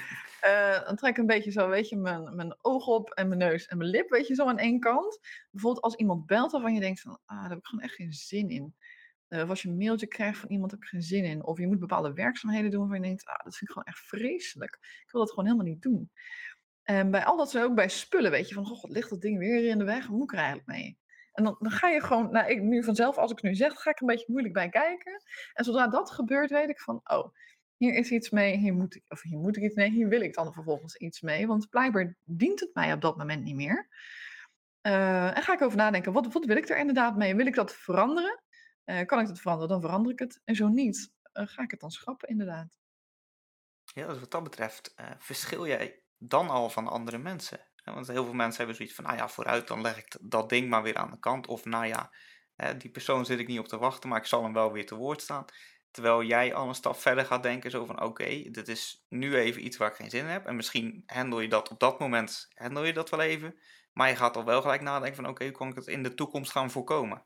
uh, 0.44 0.85
dan 0.87 0.97
trek 0.97 1.11
ik 1.11 1.19
een 1.19 1.26
beetje 1.26 1.50
zo, 1.50 1.69
weet 1.69 1.88
je, 1.88 1.97
mijn, 1.97 2.37
mijn 2.37 2.56
oog 2.61 2.87
op 2.87 3.11
en 3.11 3.29
mijn 3.29 3.41
neus 3.41 3.67
en 3.67 3.79
mijn 3.79 3.91
lip, 3.91 4.11
weet 4.11 4.26
je, 4.26 4.35
zo 4.35 4.47
aan 4.47 4.59
één 4.59 4.81
kant. 4.81 5.19
Bijvoorbeeld 5.50 5.85
als 5.85 5.94
iemand 5.94 6.26
belt 6.26 6.53
waarvan 6.53 6.75
je 6.75 6.81
denkt 6.81 7.00
van, 7.00 7.19
ah, 7.25 7.41
daar 7.41 7.49
heb 7.49 7.59
ik 7.59 7.67
gewoon 7.67 7.85
echt 7.85 7.94
geen 7.94 8.12
zin 8.12 8.49
in. 8.49 8.75
Uh, 9.29 9.43
of 9.43 9.49
als 9.49 9.62
je 9.62 9.69
een 9.69 9.76
mailtje 9.76 10.06
krijgt 10.06 10.38
van 10.38 10.49
iemand, 10.49 10.71
heb 10.71 10.82
ik 10.82 10.88
geen 10.88 11.03
zin 11.03 11.25
in. 11.25 11.44
Of 11.44 11.59
je 11.59 11.67
moet 11.67 11.79
bepaalde 11.79 12.12
werkzaamheden 12.12 12.71
doen 12.71 12.81
waarvan 12.81 13.00
je 13.00 13.06
denkt, 13.06 13.25
ah, 13.25 13.44
dat 13.44 13.56
vind 13.56 13.61
ik 13.61 13.69
gewoon 13.69 13.85
echt 13.85 13.99
vreselijk. 13.99 14.79
Ik 15.05 15.11
wil 15.11 15.21
dat 15.21 15.31
gewoon 15.31 15.44
helemaal 15.44 15.67
niet 15.67 15.82
doen. 15.82 16.11
En 16.84 17.10
bij 17.10 17.25
al 17.25 17.36
dat 17.36 17.50
zo 17.50 17.62
ook 17.62 17.75
bij 17.75 17.88
spullen, 17.88 18.31
weet 18.31 18.48
je, 18.48 18.54
van 18.54 18.66
goh, 18.66 18.82
wat 18.82 18.90
ligt 18.90 19.10
dat 19.10 19.20
ding 19.20 19.38
weer 19.38 19.69
in 19.69 19.78
de 19.78 19.84
weg, 19.84 20.06
hoe 20.06 20.16
moet 20.16 20.32
ik 20.32 20.38
er 20.38 20.44
eigenlijk 20.44 20.69
mee? 20.69 20.98
En 21.32 21.44
dan, 21.44 21.56
dan 21.58 21.70
ga 21.70 21.88
je 21.88 22.00
gewoon, 22.00 22.31
nou, 22.31 22.50
ik 22.50 22.62
nu 22.62 22.84
vanzelf, 22.84 23.16
als 23.16 23.31
ik 23.31 23.36
het 23.36 23.46
nu 23.46 23.54
zeg, 23.54 23.72
ga 23.82 23.90
ik 23.90 24.00
een 24.00 24.06
beetje 24.06 24.26
moeilijk 24.28 24.54
bij 24.54 24.69
kijken. 24.69 25.22
En 25.52 25.64
zodra 25.64 25.88
dat 25.88 26.10
gebeurt, 26.10 26.50
weet 26.50 26.69
ik 26.69 26.81
van, 26.81 27.00
oh, 27.04 27.34
hier 27.76 27.94
is 27.94 28.10
iets 28.10 28.31
mee, 28.31 28.56
hier 28.56 28.75
moet 28.75 28.94
ik, 28.94 29.02
of 29.08 29.22
hier 29.22 29.38
moet 29.38 29.56
ik 29.56 29.62
iets 29.62 29.75
mee, 29.75 29.90
hier 29.90 30.08
wil 30.08 30.20
ik 30.20 30.34
dan 30.34 30.52
vervolgens 30.52 30.96
iets 30.96 31.20
mee. 31.20 31.46
Want 31.46 31.69
blijkbaar 31.69 32.16
dient 32.25 32.60
het 32.60 32.75
mij 32.75 32.92
op 32.92 33.00
dat 33.00 33.16
moment 33.16 33.42
niet 33.42 33.54
meer. 33.54 33.88
Uh, 34.87 35.37
en 35.37 35.42
ga 35.42 35.52
ik 35.52 35.62
over 35.62 35.76
nadenken, 35.76 36.12
wat, 36.12 36.32
wat 36.32 36.44
wil 36.44 36.56
ik 36.56 36.68
er 36.68 36.78
inderdaad 36.78 37.16
mee? 37.16 37.35
Wil 37.35 37.47
ik 37.47 37.54
dat 37.54 37.75
veranderen? 37.75 38.42
Uh, 38.85 39.04
kan 39.04 39.20
ik 39.20 39.26
dat 39.26 39.40
veranderen, 39.40 39.70
dan 39.70 39.80
verander 39.80 40.12
ik 40.12 40.18
het. 40.18 40.40
En 40.44 40.54
zo 40.54 40.68
niet, 40.68 41.12
uh, 41.32 41.47
ga 41.47 41.62
ik 41.62 41.70
het 41.70 41.80
dan 41.80 41.90
schrappen, 41.90 42.28
inderdaad. 42.28 42.78
Ja, 43.94 44.06
dus 44.06 44.20
wat 44.20 44.30
dat 44.30 44.42
betreft 44.42 44.94
verschil 45.18 45.66
jij 45.66 46.03
dan 46.28 46.49
al 46.49 46.71
van 46.71 46.88
andere 46.88 47.19
mensen. 47.19 47.61
Want 47.85 48.07
heel 48.07 48.25
veel 48.25 48.35
mensen 48.35 48.57
hebben 48.57 48.76
zoiets 48.76 48.95
van, 48.95 49.04
nou 49.04 49.16
ja, 49.16 49.28
vooruit, 49.28 49.69
dan 49.69 49.81
leg 49.81 49.99
ik 49.99 50.16
dat 50.21 50.49
ding 50.49 50.69
maar 50.69 50.83
weer 50.83 50.97
aan 50.97 51.11
de 51.11 51.19
kant. 51.19 51.47
Of 51.47 51.64
nou 51.64 51.87
ja, 51.87 52.11
die 52.78 52.90
persoon 52.90 53.25
zit 53.25 53.38
ik 53.38 53.47
niet 53.47 53.59
op 53.59 53.69
te 53.69 53.78
wachten, 53.78 54.09
maar 54.09 54.19
ik 54.19 54.26
zal 54.26 54.43
hem 54.43 54.52
wel 54.52 54.73
weer 54.73 54.87
te 54.87 54.95
woord 54.95 55.23
staan. 55.23 55.45
Terwijl 55.90 56.23
jij 56.23 56.54
al 56.54 56.69
een 56.69 56.75
stap 56.75 56.97
verder 56.97 57.25
gaat 57.25 57.43
denken, 57.43 57.71
zo 57.71 57.85
van, 57.85 58.02
oké, 58.02 58.50
dit 58.50 58.69
is 58.69 59.04
nu 59.09 59.37
even 59.37 59.64
iets 59.64 59.76
waar 59.76 59.90
ik 59.90 59.97
geen 59.97 60.11
zin 60.11 60.21
in 60.21 60.31
heb. 60.31 60.47
En 60.47 60.57
misschien 60.57 61.02
handel 61.07 61.40
je 61.40 61.49
dat 61.49 61.69
op 61.69 61.81
dat 61.81 61.99
moment, 61.99 62.49
handel 62.54 62.85
je 62.85 62.93
dat 62.93 63.11
wel 63.11 63.21
even. 63.21 63.59
Maar 63.93 64.09
je 64.09 64.16
gaat 64.16 64.37
al 64.37 64.45
wel 64.45 64.62
gelijk 64.62 64.81
nadenken 64.81 65.16
van, 65.16 65.28
oké, 65.28 65.45
hoe 65.45 65.52
kan 65.52 65.69
ik 65.69 65.75
het 65.75 65.87
in 65.87 66.02
de 66.02 66.14
toekomst 66.14 66.50
gaan 66.50 66.71
voorkomen? 66.71 67.25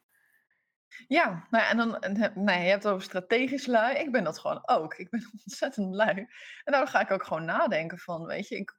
Ja, 1.09 1.47
nou 1.51 1.65
en 1.65 1.77
dan, 1.77 1.99
nee, 2.35 2.63
je 2.63 2.71
hebt 2.71 2.83
het 2.83 2.93
over 2.93 3.05
strategisch 3.05 3.67
lui. 3.67 3.97
Ik 3.97 4.13
ben 4.13 4.25
dat 4.25 4.39
gewoon 4.39 4.63
ook. 4.69 4.95
Ik 4.95 5.11
ben 5.11 5.31
ontzettend 5.45 5.95
lui. 5.95 6.17
En 6.17 6.29
daardoor 6.65 6.91
ga 6.91 7.01
ik 7.01 7.11
ook 7.11 7.25
gewoon 7.25 7.45
nadenken 7.45 7.99
van, 7.99 8.25
weet 8.25 8.49
je, 8.49 8.57
ik, 8.57 8.78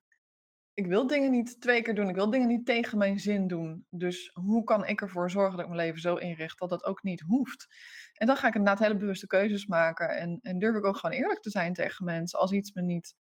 ik 0.80 0.88
wil 0.88 1.08
dingen 1.08 1.32
niet 1.32 1.62
twee 1.62 1.82
keer 1.82 1.96
doen. 1.96 2.10
Ik 2.10 2.16
wil 2.16 2.30
dingen 2.30 2.48
niet 2.48 2.66
tegen 2.66 2.98
mijn 2.98 3.20
zin 3.20 3.48
doen. 3.48 3.86
Dus 3.90 4.32
hoe 4.34 4.64
kan 4.64 4.86
ik 4.88 5.02
ervoor 5.02 5.32
zorgen 5.32 5.52
dat 5.52 5.66
ik 5.66 5.72
mijn 5.72 5.86
leven 5.86 6.02
zo 6.02 6.16
inricht 6.16 6.60
dat 6.60 6.70
dat 6.70 6.84
ook 6.84 7.04
niet 7.04 7.22
hoeft? 7.22 7.68
En 8.14 8.28
dan 8.28 8.38
ga 8.38 8.48
ik 8.48 8.56
inderdaad 8.56 8.80
hele 8.80 8.98
bewuste 8.98 9.28
keuzes 9.28 9.66
maken. 9.66 10.10
En, 10.10 10.40
en 10.42 10.60
durf 10.60 10.76
ik 10.76 10.86
ook 10.86 10.98
gewoon 10.98 11.16
eerlijk 11.16 11.42
te 11.42 11.50
zijn 11.50 11.74
tegen 11.74 12.06
mensen 12.06 12.40
als 12.40 12.52
iets 12.52 12.74
me 12.74 12.82
niet 12.82 13.16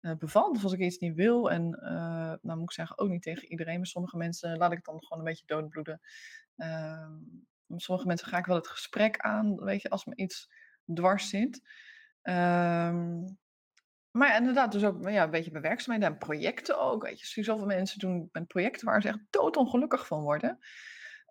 uh, 0.00 0.12
bevalt. 0.18 0.56
Of 0.56 0.62
als 0.62 0.72
ik 0.72 0.80
iets 0.80 0.98
niet 0.98 1.14
wil. 1.14 1.50
En 1.50 1.78
uh, 1.82 2.34
nou 2.40 2.58
moet 2.58 2.62
ik 2.62 2.72
zeggen, 2.72 2.98
ook 2.98 3.08
niet 3.08 3.22
tegen 3.22 3.48
iedereen. 3.48 3.76
Maar 3.76 3.86
sommige 3.86 4.16
mensen 4.16 4.56
laat 4.56 4.72
ik 4.72 4.84
dan 4.84 5.04
gewoon 5.04 5.18
een 5.18 5.30
beetje 5.30 5.46
doodbloeden. 5.46 6.00
Uh, 6.56 7.10
sommige 7.76 8.06
mensen 8.06 8.28
ga 8.28 8.38
ik 8.38 8.46
wel 8.46 8.56
het 8.56 8.68
gesprek 8.68 9.16
aan, 9.16 9.64
weet 9.64 9.82
je, 9.82 9.90
als 9.90 10.04
me 10.04 10.14
iets 10.16 10.48
dwars 10.94 11.28
zit. 11.28 11.60
Ehm 12.22 13.20
maar 14.12 14.36
inderdaad, 14.36 14.72
dus 14.72 14.84
ook 14.84 15.08
ja, 15.08 15.22
een 15.22 15.30
beetje 15.30 15.50
bij 15.50 15.60
werkzaamheden 15.60 16.12
en 16.12 16.18
projecten 16.18 16.80
ook. 16.80 17.02
Weet 17.02 17.20
je, 17.20 17.42
zoveel 17.42 17.66
mensen 17.66 17.98
doen 17.98 18.28
met 18.32 18.46
projecten 18.46 18.86
waar 18.86 19.02
ze 19.02 19.08
echt 19.08 19.26
doodongelukkig 19.30 20.06
van 20.06 20.22
worden. 20.22 20.58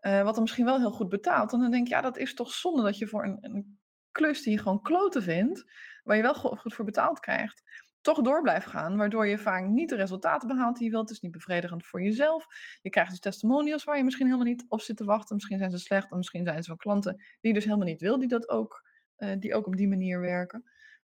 Uh, 0.01 0.23
wat 0.23 0.33
dan 0.33 0.43
misschien 0.43 0.65
wel 0.65 0.79
heel 0.79 0.91
goed 0.91 1.09
betaalt. 1.09 1.53
En 1.53 1.59
dan 1.59 1.71
denk 1.71 1.87
je, 1.87 1.93
ja, 1.93 2.01
dat 2.01 2.17
is 2.17 2.33
toch 2.33 2.51
zonde 2.51 2.83
dat 2.83 2.97
je 2.97 3.07
voor 3.07 3.23
een, 3.23 3.37
een 3.41 3.79
klus 4.11 4.41
die 4.41 4.53
je 4.53 4.59
gewoon 4.59 4.81
kloten 4.81 5.23
vindt, 5.23 5.65
waar 6.03 6.15
je 6.15 6.21
wel 6.21 6.33
goed 6.33 6.73
voor 6.73 6.85
betaald 6.85 7.19
krijgt, 7.19 7.63
toch 8.01 8.21
door 8.21 8.41
blijft 8.41 8.67
gaan, 8.67 8.97
waardoor 8.97 9.27
je 9.27 9.37
vaak 9.37 9.65
niet 9.67 9.89
de 9.89 9.95
resultaten 9.95 10.47
behaalt 10.47 10.75
die 10.75 10.85
je 10.85 10.91
wilt. 10.91 11.07
Het 11.07 11.17
is 11.17 11.23
niet 11.23 11.31
bevredigend 11.31 11.85
voor 11.85 12.03
jezelf. 12.03 12.47
Je 12.81 12.89
krijgt 12.89 13.11
dus 13.11 13.19
testimonials 13.19 13.83
waar 13.83 13.97
je 13.97 14.03
misschien 14.03 14.25
helemaal 14.25 14.47
niet 14.47 14.65
op 14.67 14.81
zit 14.81 14.97
te 14.97 15.05
wachten. 15.05 15.35
Misschien 15.35 15.57
zijn 15.57 15.71
ze 15.71 15.77
slecht, 15.77 16.11
of 16.11 16.17
misschien 16.17 16.45
zijn 16.45 16.63
ze 16.63 16.69
van 16.69 16.77
klanten 16.77 17.23
die 17.41 17.53
dus 17.53 17.63
helemaal 17.63 17.85
niet 17.87 18.01
wil, 18.01 18.19
die, 18.19 18.27
dat 18.27 18.49
ook, 18.49 18.89
eh, 19.15 19.39
die 19.39 19.55
ook 19.55 19.67
op 19.67 19.75
die 19.75 19.87
manier 19.87 20.19
werken. 20.19 20.70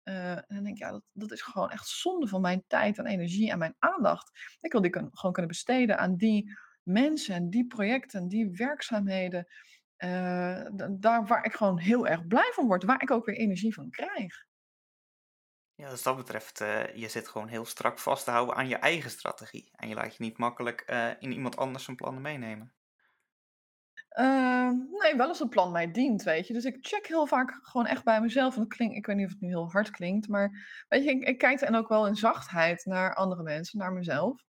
Uh, 0.08 0.30
en 0.30 0.44
dan 0.48 0.62
denk 0.62 0.76
ik, 0.76 0.82
ja, 0.82 1.00
dat, 1.12 1.32
is 1.32 1.42
gewoon 1.42 1.70
echt 1.70 1.88
zonde 1.88 2.28
van 2.28 2.40
mijn 2.40 2.64
tijd 2.66 2.98
en 2.98 3.06
energie 3.06 3.50
en 3.50 3.58
mijn 3.58 3.74
aandacht. 3.78 4.56
Ik 4.60 4.72
wil 4.72 4.80
die 4.80 4.92
gewoon 4.92 5.32
kunnen 5.32 5.50
besteden 5.50 5.98
aan 5.98 6.16
die 6.16 6.58
mensen, 6.82 7.50
die 7.50 7.66
projecten, 7.66 8.28
die 8.28 8.50
werkzaamheden. 8.50 9.46
Uh, 9.98 10.64
daar 10.90 11.26
waar 11.26 11.44
ik 11.44 11.54
gewoon 11.54 11.78
heel 11.78 12.06
erg 12.06 12.26
blij 12.26 12.50
van 12.54 12.66
word, 12.66 12.84
waar 12.84 13.02
ik 13.02 13.10
ook 13.10 13.26
weer 13.26 13.36
energie 13.36 13.74
van 13.74 13.90
krijg. 13.90 14.46
Ja, 15.74 15.90
dus 15.90 16.02
dat 16.02 16.16
betreft, 16.16 16.60
uh, 16.60 16.94
je 16.94 17.08
zit 17.08 17.28
gewoon 17.28 17.48
heel 17.48 17.64
strak 17.64 17.98
vast 17.98 18.24
te 18.24 18.30
houden 18.30 18.54
aan 18.54 18.68
je 18.68 18.76
eigen 18.76 19.10
strategie. 19.10 19.70
En 19.72 19.88
je 19.88 19.94
laat 19.94 20.16
je 20.16 20.22
niet 20.22 20.38
makkelijk 20.38 20.80
in 21.18 21.32
iemand 21.32 21.56
anders 21.56 21.84
zijn 21.84 21.96
plannen 21.96 22.22
meenemen. 22.22 22.77
Uh, 24.20 24.70
nee, 25.02 25.16
wel 25.16 25.28
als 25.28 25.38
het 25.38 25.50
plan 25.50 25.72
mij 25.72 25.90
dient, 25.90 26.22
weet 26.22 26.46
je. 26.46 26.52
Dus 26.52 26.64
ik 26.64 26.76
check 26.80 27.06
heel 27.06 27.26
vaak 27.26 27.58
gewoon 27.62 27.86
echt 27.86 28.04
bij 28.04 28.20
mezelf. 28.20 28.54
En 28.54 28.60
dat 28.60 28.68
klinkt, 28.68 28.96
ik 28.96 29.06
weet 29.06 29.16
niet 29.16 29.26
of 29.26 29.32
het 29.32 29.40
nu 29.40 29.48
heel 29.48 29.70
hard 29.70 29.90
klinkt, 29.90 30.28
maar 30.28 30.84
weet 30.88 31.04
je, 31.04 31.10
ik, 31.10 31.38
kijk 31.38 31.60
en 31.60 31.74
ook 31.74 31.88
wel 31.88 32.06
in 32.06 32.16
zachtheid 32.16 32.84
naar 32.84 33.14
andere 33.14 33.42
mensen, 33.42 33.78
naar 33.78 33.92
mezelf. 33.92 34.46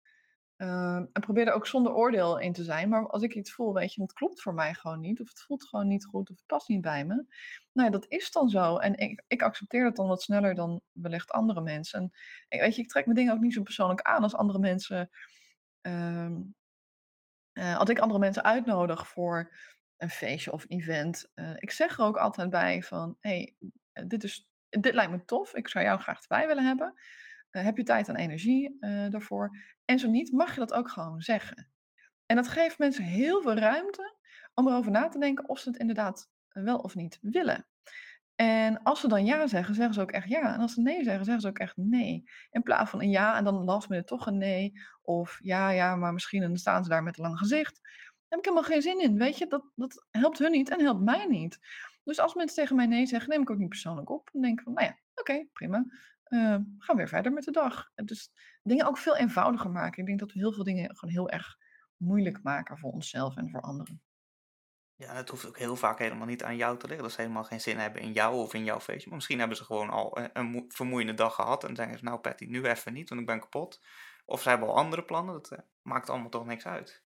Uh, 0.57 0.97
en 0.97 1.21
probeer 1.21 1.47
er 1.47 1.53
ook 1.53 1.67
zonder 1.67 1.95
oordeel 1.95 2.39
in 2.39 2.53
te 2.53 2.65
zijn. 2.65 2.89
Maar 2.89 3.09
als 3.09 3.23
ik 3.23 3.35
iets 3.35 3.53
voel, 3.53 3.75
weet 3.75 3.95
je, 3.95 4.03
het 4.03 4.13
klopt 4.13 4.43
voor 4.43 4.55
mij 4.55 4.75
gewoon 4.75 5.01
niet. 5.01 5.21
Of 5.21 5.29
het 5.29 5.43
voelt 5.43 5.69
gewoon 5.69 5.89
niet 5.89 6.05
goed, 6.07 6.31
of 6.31 6.37
het 6.37 6.47
past 6.47 6.69
niet 6.69 6.81
bij 6.81 7.05
me. 7.05 7.15
Nou 7.73 7.87
ja, 7.87 7.91
dat 7.91 8.07
is 8.09 8.31
dan 8.31 8.49
zo. 8.49 8.77
En 8.77 8.97
ik, 8.97 9.23
ik 9.27 9.43
accepteer 9.43 9.85
dat 9.85 9.97
dan 9.97 10.09
wat 10.09 10.23
sneller 10.23 10.55
dan 10.55 10.81
wellicht 10.93 11.31
andere 11.31 11.61
mensen. 11.61 12.13
En 12.49 12.61
weet 12.61 12.77
je, 12.77 12.83
ik 12.83 12.89
trek 12.89 13.05
mijn 13.05 13.17
dingen 13.17 13.35
ook 13.35 13.41
niet 13.41 13.53
zo 13.53 13.63
persoonlijk 13.63 14.03
aan 14.03 14.23
als 14.23 14.35
andere 14.35 14.59
mensen 14.59 15.11
uh, 15.83 16.31
uh, 17.55 17.79
als 17.79 17.89
ik 17.91 17.99
andere 17.99 18.21
mensen 18.21 18.45
uitnodig 18.45 19.09
voor 19.09 19.57
een 19.97 20.11
feestje 20.11 20.53
of 20.53 20.65
event, 20.69 21.31
uh, 21.35 21.51
ik 21.57 21.71
zeg 21.71 21.99
er 21.99 22.05
ook 22.05 22.17
altijd 22.17 22.51
bij 22.51 22.83
van, 22.83 23.17
hey, 23.21 23.55
eh, 23.93 24.05
dit, 24.07 24.47
dit 24.69 24.95
lijkt 24.95 25.13
me 25.13 25.25
tof, 25.25 25.55
ik 25.55 25.69
zou 25.69 25.85
jou 25.85 26.01
graag 26.01 26.21
erbij 26.21 26.47
willen 26.47 26.67
hebben. 26.67 26.95
heb 27.51 27.77
je 27.77 27.83
tijd 27.83 28.09
en 28.09 28.17
energie 28.17 28.77
daarvoor? 29.11 29.57
En 29.85 29.99
zo 29.99 30.09
niet, 30.09 30.33
mag 30.33 30.55
je 30.55 30.61
dat 30.61 30.73
ook 30.73 30.91
gewoon 30.91 31.21
zeggen. 31.21 31.71
En 32.27 32.37
dat 32.37 32.49
geeft 32.49 32.79
mensen 32.79 33.05
heel 33.05 33.43
veel 33.43 33.55
ruimte 33.55 34.17
om 34.55 34.69
erover 34.69 34.91
na 34.91 35.09
te 35.09 35.19
denken 35.19 35.49
of 35.49 35.59
ze 35.59 35.69
het 35.69 35.79
inderdaad 35.79 36.31
wel 36.49 36.79
of 36.79 36.95
niet 36.95 37.19
willen. 37.21 37.67
En 38.35 38.83
als 38.83 39.01
ze 39.01 39.09
dan 39.09 39.25
ja 39.25 39.47
zeggen, 39.47 39.75
zeggen 39.75 39.95
ze 39.95 40.01
ook 40.01 40.11
echt 40.11 40.29
ja. 40.29 40.55
En 40.55 40.61
als 40.61 40.75
ze 40.75 40.81
nee 40.81 41.05
zeggen, 41.05 41.25
zeggen 41.25 41.43
ze 41.43 41.49
ook 41.49 41.59
echt 41.59 41.77
nee. 41.77 42.25
In 42.51 42.63
plaats 42.63 42.91
van 42.91 43.03
een 43.03 43.11
ja 43.11 43.37
en 43.37 43.45
dan 43.45 43.65
last 43.65 43.89
minute 43.89 44.09
toch 44.09 44.27
een 44.27 44.39
nee. 44.39 44.73
Of 45.03 45.39
ja, 45.43 45.71
ja, 45.71 45.97
maar 45.97 46.13
misschien 46.13 46.41
dan 46.41 46.57
staan 46.57 46.83
ze 46.85 46.91
daar 46.91 47.03
met 47.03 47.19
een 47.19 47.25
lang 47.25 47.39
gezicht. 47.39 47.81
Daar 47.83 47.93
heb 48.29 48.39
ik 48.39 48.45
helemaal 48.45 48.71
geen 48.71 48.83
zin 48.83 49.01
in. 49.01 49.19
Weet 49.19 49.39
je, 49.39 49.47
dat, 49.47 49.65
dat 49.75 50.07
helpt 50.11 50.39
hun 50.39 50.51
niet 50.51 50.71
en 50.71 50.81
helpt 50.81 51.05
mij 51.05 51.27
niet. 51.27 51.59
Dus 52.05 52.19
als 52.19 52.35
mensen 52.35 52.57
tegen 52.57 52.77
mij 52.77 52.87
nee 52.87 53.07
zeggen, 53.07 53.31
neem 53.31 53.41
ik 53.41 53.51
ook 53.51 53.59
niet 53.59 53.69
persoonlijk 53.69 54.11
op. 54.11 54.29
Dan 54.33 54.43
denk 54.43 54.59
ik 54.59 54.65
van, 54.65 54.73
nou 54.73 54.87
ja, 54.87 54.99
oké, 55.15 55.47
prima. 55.53 55.87
Uh, 56.29 56.57
gaan 56.79 56.97
weer 56.97 57.09
verder 57.09 57.33
met 57.33 57.45
de 57.45 57.51
dag. 57.51 57.91
Dus 57.95 58.31
dingen 58.63 58.87
ook 58.87 58.99
veel 58.99 59.17
eenvoudiger 59.17 59.71
maken. 59.71 60.01
Ik 60.01 60.07
denk 60.07 60.19
dat 60.19 60.33
we 60.33 60.39
heel 60.39 60.53
veel 60.53 60.65
dingen 60.65 60.97
gewoon 60.97 61.15
heel 61.15 61.31
erg 61.31 61.57
moeilijk 61.97 62.43
maken 62.43 62.79
voor 62.79 62.93
onszelf 62.93 63.37
en 63.37 63.51
voor 63.51 63.61
anderen. 63.61 64.03
Ja, 65.05 65.15
het 65.15 65.29
hoeft 65.29 65.47
ook 65.47 65.59
heel 65.59 65.77
vaak 65.77 65.99
helemaal 65.99 66.27
niet 66.27 66.43
aan 66.43 66.57
jou 66.57 66.79
te 66.79 66.87
liggen. 66.87 67.05
Dat 67.05 67.15
ze 67.15 67.21
helemaal 67.21 67.45
geen 67.45 67.61
zin 67.61 67.79
hebben 67.79 68.03
in 68.03 68.13
jou 68.13 68.35
of 68.37 68.55
in 68.55 68.65
jouw 68.65 68.81
feestje. 68.81 69.07
Maar 69.07 69.17
misschien 69.17 69.39
hebben 69.39 69.57
ze 69.57 69.65
gewoon 69.65 69.91
al 69.91 70.19
een, 70.19 70.31
een 70.33 70.65
vermoeiende 70.69 71.15
dag 71.15 71.35
gehad. 71.35 71.65
En 71.65 71.77
zeggen 71.77 71.99
ze, 71.99 72.05
nou 72.05 72.19
Patty, 72.19 72.45
nu 72.45 72.65
even 72.65 72.93
niet, 72.93 73.09
want 73.09 73.21
ik 73.21 73.27
ben 73.27 73.41
kapot. 73.41 73.81
Of 74.25 74.43
ze 74.43 74.49
hebben 74.49 74.69
al 74.69 74.77
andere 74.77 75.05
plannen. 75.05 75.35
Dat 75.35 75.53
uh, 75.53 75.59
maakt 75.83 76.11
allemaal 76.11 76.31
toch 76.31 76.47
niks 76.47 76.67
uit. 76.67 77.03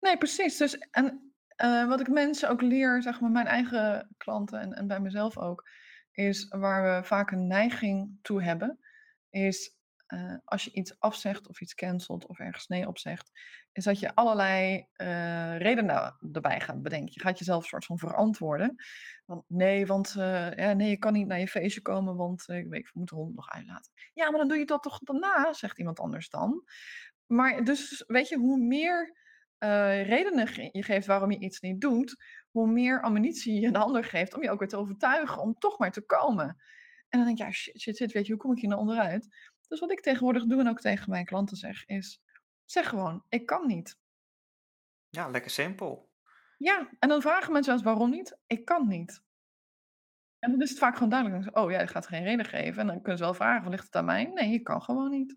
Nee, 0.00 0.18
precies. 0.18 0.56
Dus, 0.56 0.78
en 0.78 1.34
uh, 1.64 1.88
wat 1.88 2.00
ik 2.00 2.08
mensen 2.08 2.48
ook 2.48 2.62
leer, 2.62 3.02
zeg 3.02 3.20
maar 3.20 3.30
mijn 3.30 3.46
eigen 3.46 4.14
klanten 4.16 4.60
en, 4.60 4.72
en 4.72 4.86
bij 4.86 5.00
mezelf 5.00 5.38
ook, 5.38 5.68
is 6.12 6.48
waar 6.48 7.00
we 7.00 7.06
vaak 7.06 7.30
een 7.30 7.46
neiging 7.46 8.18
toe 8.22 8.42
hebben, 8.42 8.78
is 9.30 9.73
uh, 10.14 10.36
als 10.44 10.64
je 10.64 10.72
iets 10.72 11.00
afzegt 11.00 11.48
of 11.48 11.60
iets 11.60 11.74
cancelt 11.74 12.26
of 12.26 12.38
ergens 12.38 12.66
nee 12.66 12.86
op 12.86 12.98
zegt, 12.98 13.30
is 13.72 13.84
dat 13.84 13.98
je 13.98 14.14
allerlei 14.14 14.86
uh, 14.96 15.58
redenen 15.58 16.16
erbij 16.32 16.60
gaat 16.60 16.82
bedenken. 16.82 17.12
Je 17.14 17.20
gaat 17.20 17.38
jezelf 17.38 17.62
een 17.62 17.68
soort 17.68 17.84
van 17.84 17.98
verantwoorden. 17.98 18.74
Nee, 19.46 19.86
want 19.86 20.14
uh, 20.18 20.52
ja, 20.52 20.72
nee, 20.72 20.90
je 20.90 20.96
kan 20.96 21.12
niet 21.12 21.26
naar 21.26 21.38
je 21.38 21.48
feestje 21.48 21.80
komen, 21.80 22.16
want 22.16 22.48
ik 22.48 22.68
weet, 22.68 22.90
de 22.92 23.14
hond 23.14 23.34
nog 23.34 23.50
uitlaten. 23.50 23.92
Ja, 24.12 24.30
maar 24.30 24.38
dan 24.38 24.48
doe 24.48 24.58
je 24.58 24.64
dat 24.64 24.82
toch 24.82 24.98
daarna, 24.98 25.52
zegt 25.52 25.78
iemand 25.78 26.00
anders 26.00 26.28
dan. 26.28 26.64
Maar 27.26 27.64
dus 27.64 28.04
weet 28.06 28.28
je, 28.28 28.36
hoe 28.36 28.58
meer 28.58 29.22
redenen 30.06 30.70
je 30.72 30.82
geeft 30.82 31.06
waarom 31.06 31.30
je 31.30 31.38
iets 31.38 31.60
niet 31.60 31.80
doet, 31.80 32.16
hoe 32.50 32.66
meer 32.66 33.02
ammunitie 33.02 33.60
je 33.60 33.66
een 33.66 33.76
ander 33.76 34.04
geeft 34.04 34.34
om 34.34 34.42
je 34.42 34.50
ook 34.50 34.58
weer 34.58 34.68
te 34.68 34.76
overtuigen 34.76 35.42
om 35.42 35.54
toch 35.58 35.78
maar 35.78 35.92
te 35.92 36.06
komen. 36.06 36.56
En 37.08 37.18
dan 37.18 37.24
denk 37.24 37.38
je, 37.38 37.44
ja, 37.44 37.50
shit, 37.50 37.80
shit, 37.80 37.96
shit, 37.96 38.12
weet 38.12 38.26
je, 38.26 38.32
hoe 38.32 38.40
kom 38.40 38.52
ik 38.52 38.58
hier 38.58 38.68
nou 38.68 38.80
onderuit? 38.80 39.52
Dus 39.68 39.80
wat 39.80 39.90
ik 39.90 40.00
tegenwoordig 40.00 40.44
doe 40.44 40.60
en 40.60 40.68
ook 40.68 40.80
tegen 40.80 41.10
mijn 41.10 41.24
klanten 41.24 41.56
zeg, 41.56 41.86
is 41.86 42.22
zeg 42.64 42.88
gewoon, 42.88 43.24
ik 43.28 43.46
kan 43.46 43.66
niet. 43.66 43.98
Ja, 45.08 45.28
lekker 45.28 45.50
simpel. 45.50 46.12
Ja, 46.58 46.88
en 46.98 47.08
dan 47.08 47.20
vragen 47.20 47.52
mensen 47.52 47.72
wel 47.72 47.80
eens 47.80 47.90
waarom 47.90 48.10
niet? 48.10 48.38
Ik 48.46 48.64
kan 48.64 48.88
niet. 48.88 49.22
En 50.38 50.50
dan 50.50 50.60
is 50.60 50.70
het 50.70 50.78
vaak 50.78 50.94
gewoon 50.94 51.08
duidelijk. 51.08 51.58
Oh 51.58 51.70
ja, 51.70 51.80
je 51.80 51.86
gaat 51.86 52.06
geen 52.06 52.22
reden 52.22 52.44
geven. 52.44 52.80
En 52.80 52.86
dan 52.86 52.96
kunnen 52.96 53.18
ze 53.18 53.24
wel 53.24 53.34
vragen, 53.34 53.70
ligt 53.70 53.84
het 53.84 53.96
aan 53.96 54.04
mij? 54.04 54.24
Nee, 54.24 54.52
ik 54.52 54.64
kan 54.64 54.82
gewoon 54.82 55.10
niet. 55.10 55.36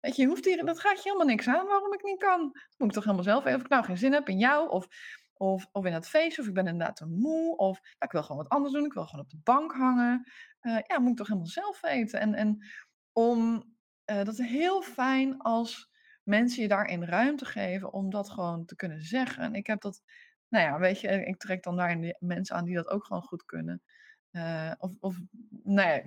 Weet 0.00 0.16
je, 0.16 0.22
je 0.22 0.28
hoeft 0.28 0.44
hier, 0.44 0.64
dat 0.64 0.80
gaat 0.80 0.96
je 0.96 1.02
helemaal 1.02 1.26
niks 1.26 1.48
aan 1.48 1.66
waarom 1.66 1.92
ik 1.92 2.02
niet 2.02 2.18
kan. 2.18 2.40
Dat 2.52 2.78
moet 2.78 2.88
ik 2.88 2.94
toch 2.94 3.04
helemaal 3.04 3.24
zelf 3.24 3.42
weten 3.42 3.58
of 3.58 3.64
ik 3.64 3.70
nou 3.70 3.84
geen 3.84 3.98
zin 3.98 4.12
heb 4.12 4.28
in 4.28 4.38
jou 4.38 4.68
of, 4.68 4.86
of, 5.34 5.66
of 5.72 5.84
in 5.84 5.92
het 5.92 6.08
feest. 6.08 6.38
Of 6.38 6.46
ik 6.46 6.54
ben 6.54 6.66
inderdaad 6.66 6.96
te 6.96 7.06
moe. 7.06 7.56
Of 7.56 7.80
nou, 7.80 7.94
ik 7.98 8.12
wil 8.12 8.22
gewoon 8.22 8.42
wat 8.42 8.48
anders 8.48 8.72
doen. 8.72 8.84
Ik 8.84 8.92
wil 8.92 9.06
gewoon 9.06 9.24
op 9.24 9.30
de 9.30 9.40
bank 9.42 9.72
hangen. 9.72 10.30
Uh, 10.62 10.78
ja, 10.86 10.98
moet 10.98 11.10
ik 11.10 11.16
toch 11.16 11.26
helemaal 11.26 11.48
zelf 11.48 11.80
weten. 11.80 12.20
En, 12.20 12.34
en 12.34 12.64
om, 13.12 13.64
uh, 14.10 14.24
dat 14.24 14.36
heel 14.36 14.82
fijn 14.82 15.38
als 15.38 15.90
mensen 16.22 16.62
je 16.62 16.68
daarin 16.68 17.04
ruimte 17.04 17.44
geven 17.44 17.92
om 17.92 18.10
dat 18.10 18.30
gewoon 18.30 18.64
te 18.64 18.76
kunnen 18.76 19.02
zeggen. 19.02 19.42
En 19.42 19.54
ik 19.54 19.66
heb 19.66 19.80
dat, 19.80 20.02
nou 20.48 20.64
ja, 20.64 20.78
weet 20.78 21.00
je, 21.00 21.08
ik 21.08 21.36
trek 21.36 21.62
dan 21.62 21.76
daarin 21.76 22.16
mensen 22.18 22.56
aan 22.56 22.64
die 22.64 22.74
dat 22.74 22.88
ook 22.88 23.04
gewoon 23.04 23.22
goed 23.22 23.44
kunnen. 23.44 23.82
Uh, 24.30 24.72
of, 24.78 24.92
of, 25.00 25.20
nou 25.62 25.88
ja, 25.88 26.02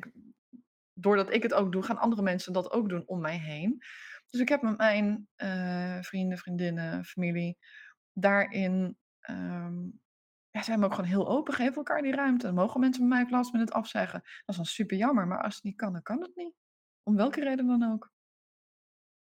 doordat 0.93 1.33
ik 1.33 1.43
het 1.43 1.53
ook 1.53 1.71
doe, 1.71 1.83
gaan 1.83 1.97
andere 1.97 2.21
mensen 2.21 2.53
dat 2.53 2.71
ook 2.71 2.89
doen 2.89 3.07
om 3.07 3.21
mij 3.21 3.37
heen. 3.37 3.83
Dus 4.29 4.41
ik 4.41 4.49
heb 4.49 4.61
met 4.61 4.77
mijn 4.77 5.27
vrienden, 6.03 6.37
vriendinnen, 6.37 7.05
familie 7.05 7.57
daarin. 8.13 8.97
Um, 9.29 9.99
ja, 10.49 10.63
zijn 10.63 10.79
we 10.79 10.85
ook 10.85 10.93
gewoon 10.93 11.09
heel 11.09 11.27
open, 11.27 11.53
geven 11.53 11.75
elkaar 11.75 12.01
die 12.01 12.15
ruimte. 12.15 12.51
Mogen 12.51 12.79
mensen 12.79 13.09
bij 13.09 13.25
mij 13.27 13.39
op 13.39 13.51
met 13.51 13.61
het 13.61 13.71
afzeggen. 13.71 14.19
Dat 14.21 14.43
is 14.45 14.55
dan 14.55 14.65
super 14.65 14.97
jammer, 14.97 15.27
maar 15.27 15.43
als 15.43 15.55
het 15.55 15.63
niet 15.63 15.75
kan, 15.75 15.93
dan 15.93 16.01
kan 16.01 16.21
het 16.21 16.35
niet. 16.35 16.53
Om 17.07 17.15
welke 17.15 17.43
reden 17.43 17.67
dan 17.67 17.91
ook. 17.91 18.13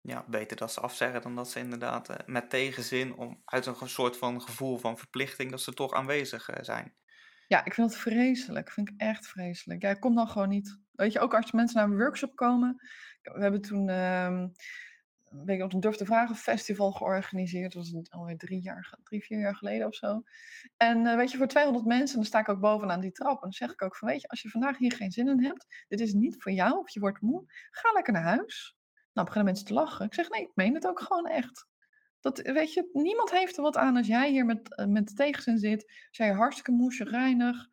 Ja, 0.01 0.25
beter 0.27 0.57
dat 0.57 0.71
ze 0.73 0.79
afzeggen 0.79 1.21
dan 1.21 1.35
dat 1.35 1.49
ze 1.49 1.59
inderdaad 1.59 2.09
uh, 2.09 2.15
met 2.25 2.49
tegenzin, 2.49 3.15
om, 3.15 3.41
uit 3.45 3.65
een 3.65 3.89
soort 3.89 4.17
van 4.17 4.41
gevoel 4.41 4.77
van 4.77 4.97
verplichting, 4.97 5.51
dat 5.51 5.61
ze 5.61 5.73
toch 5.73 5.93
aanwezig 5.93 6.49
uh, 6.49 6.55
zijn. 6.61 6.95
Ja, 7.47 7.65
ik 7.65 7.73
vind 7.73 7.89
dat 7.89 7.99
vreselijk. 7.99 8.71
vind 8.71 8.89
ik 8.89 8.93
echt 8.97 9.27
vreselijk. 9.27 9.81
Ja, 9.81 9.93
kom 9.93 10.15
dan 10.15 10.27
gewoon 10.27 10.49
niet. 10.49 10.79
Weet 10.91 11.13
je, 11.13 11.19
ook 11.19 11.33
als 11.33 11.51
mensen 11.51 11.77
naar 11.77 11.89
een 11.89 11.97
workshop 11.97 12.35
komen. 12.35 12.75
We 13.21 13.41
hebben 13.41 13.61
toen, 13.61 13.87
uh, 13.87 14.43
weet 15.45 15.61
ik, 15.61 15.73
een 15.73 15.79
Durf 15.79 15.95
te 15.95 16.05
Vragen 16.05 16.35
festival 16.35 16.91
georganiseerd. 16.91 17.73
Dat 17.73 17.89
was 17.89 18.09
alweer 18.09 18.37
drie, 18.37 18.61
jaar, 18.61 18.97
drie, 19.03 19.23
vier 19.23 19.39
jaar 19.39 19.55
geleden 19.55 19.87
of 19.87 19.95
zo. 19.95 20.23
En 20.77 21.05
uh, 21.05 21.15
weet 21.15 21.31
je, 21.31 21.37
voor 21.37 21.47
200 21.47 21.85
mensen, 21.85 22.15
dan 22.15 22.25
sta 22.25 22.39
ik 22.39 22.49
ook 22.49 22.59
bovenaan 22.59 22.99
die 22.99 23.11
trap. 23.11 23.33
En 23.33 23.39
dan 23.41 23.51
zeg 23.51 23.71
ik 23.71 23.81
ook 23.81 23.95
van, 23.95 24.07
weet 24.07 24.21
je, 24.21 24.27
als 24.27 24.41
je 24.41 24.49
vandaag 24.49 24.77
hier 24.77 24.91
geen 24.91 25.11
zin 25.11 25.27
in 25.27 25.43
hebt, 25.43 25.85
dit 25.87 25.99
is 25.99 26.13
niet 26.13 26.35
voor 26.41 26.51
jou 26.51 26.77
of 26.77 26.89
je 26.89 26.99
wordt 26.99 27.21
moe, 27.21 27.43
ga 27.71 27.91
lekker 27.91 28.13
naar 28.13 28.23
huis. 28.23 28.75
Nou, 29.13 29.27
beginnen 29.27 29.51
mensen 29.51 29.65
te 29.65 29.73
lachen. 29.73 30.05
Ik 30.05 30.13
zeg, 30.13 30.29
nee, 30.29 30.41
ik 30.41 30.51
meen 30.53 30.73
het 30.73 30.87
ook 30.87 30.99
gewoon 30.99 31.27
echt. 31.27 31.67
Dat, 32.19 32.41
weet 32.41 32.73
je, 32.73 32.89
niemand 32.93 33.31
heeft 33.31 33.57
er 33.57 33.63
wat 33.63 33.77
aan 33.77 33.97
als 33.97 34.07
jij 34.07 34.29
hier 34.29 34.45
met, 34.45 34.79
uh, 34.79 34.85
met 34.85 35.15
tegenzin 35.15 35.57
zit. 35.57 35.83
Als 36.07 36.17
jij 36.17 36.31
hartstikke 36.31 36.71
moe, 36.71 37.03
reinig, 37.03 37.67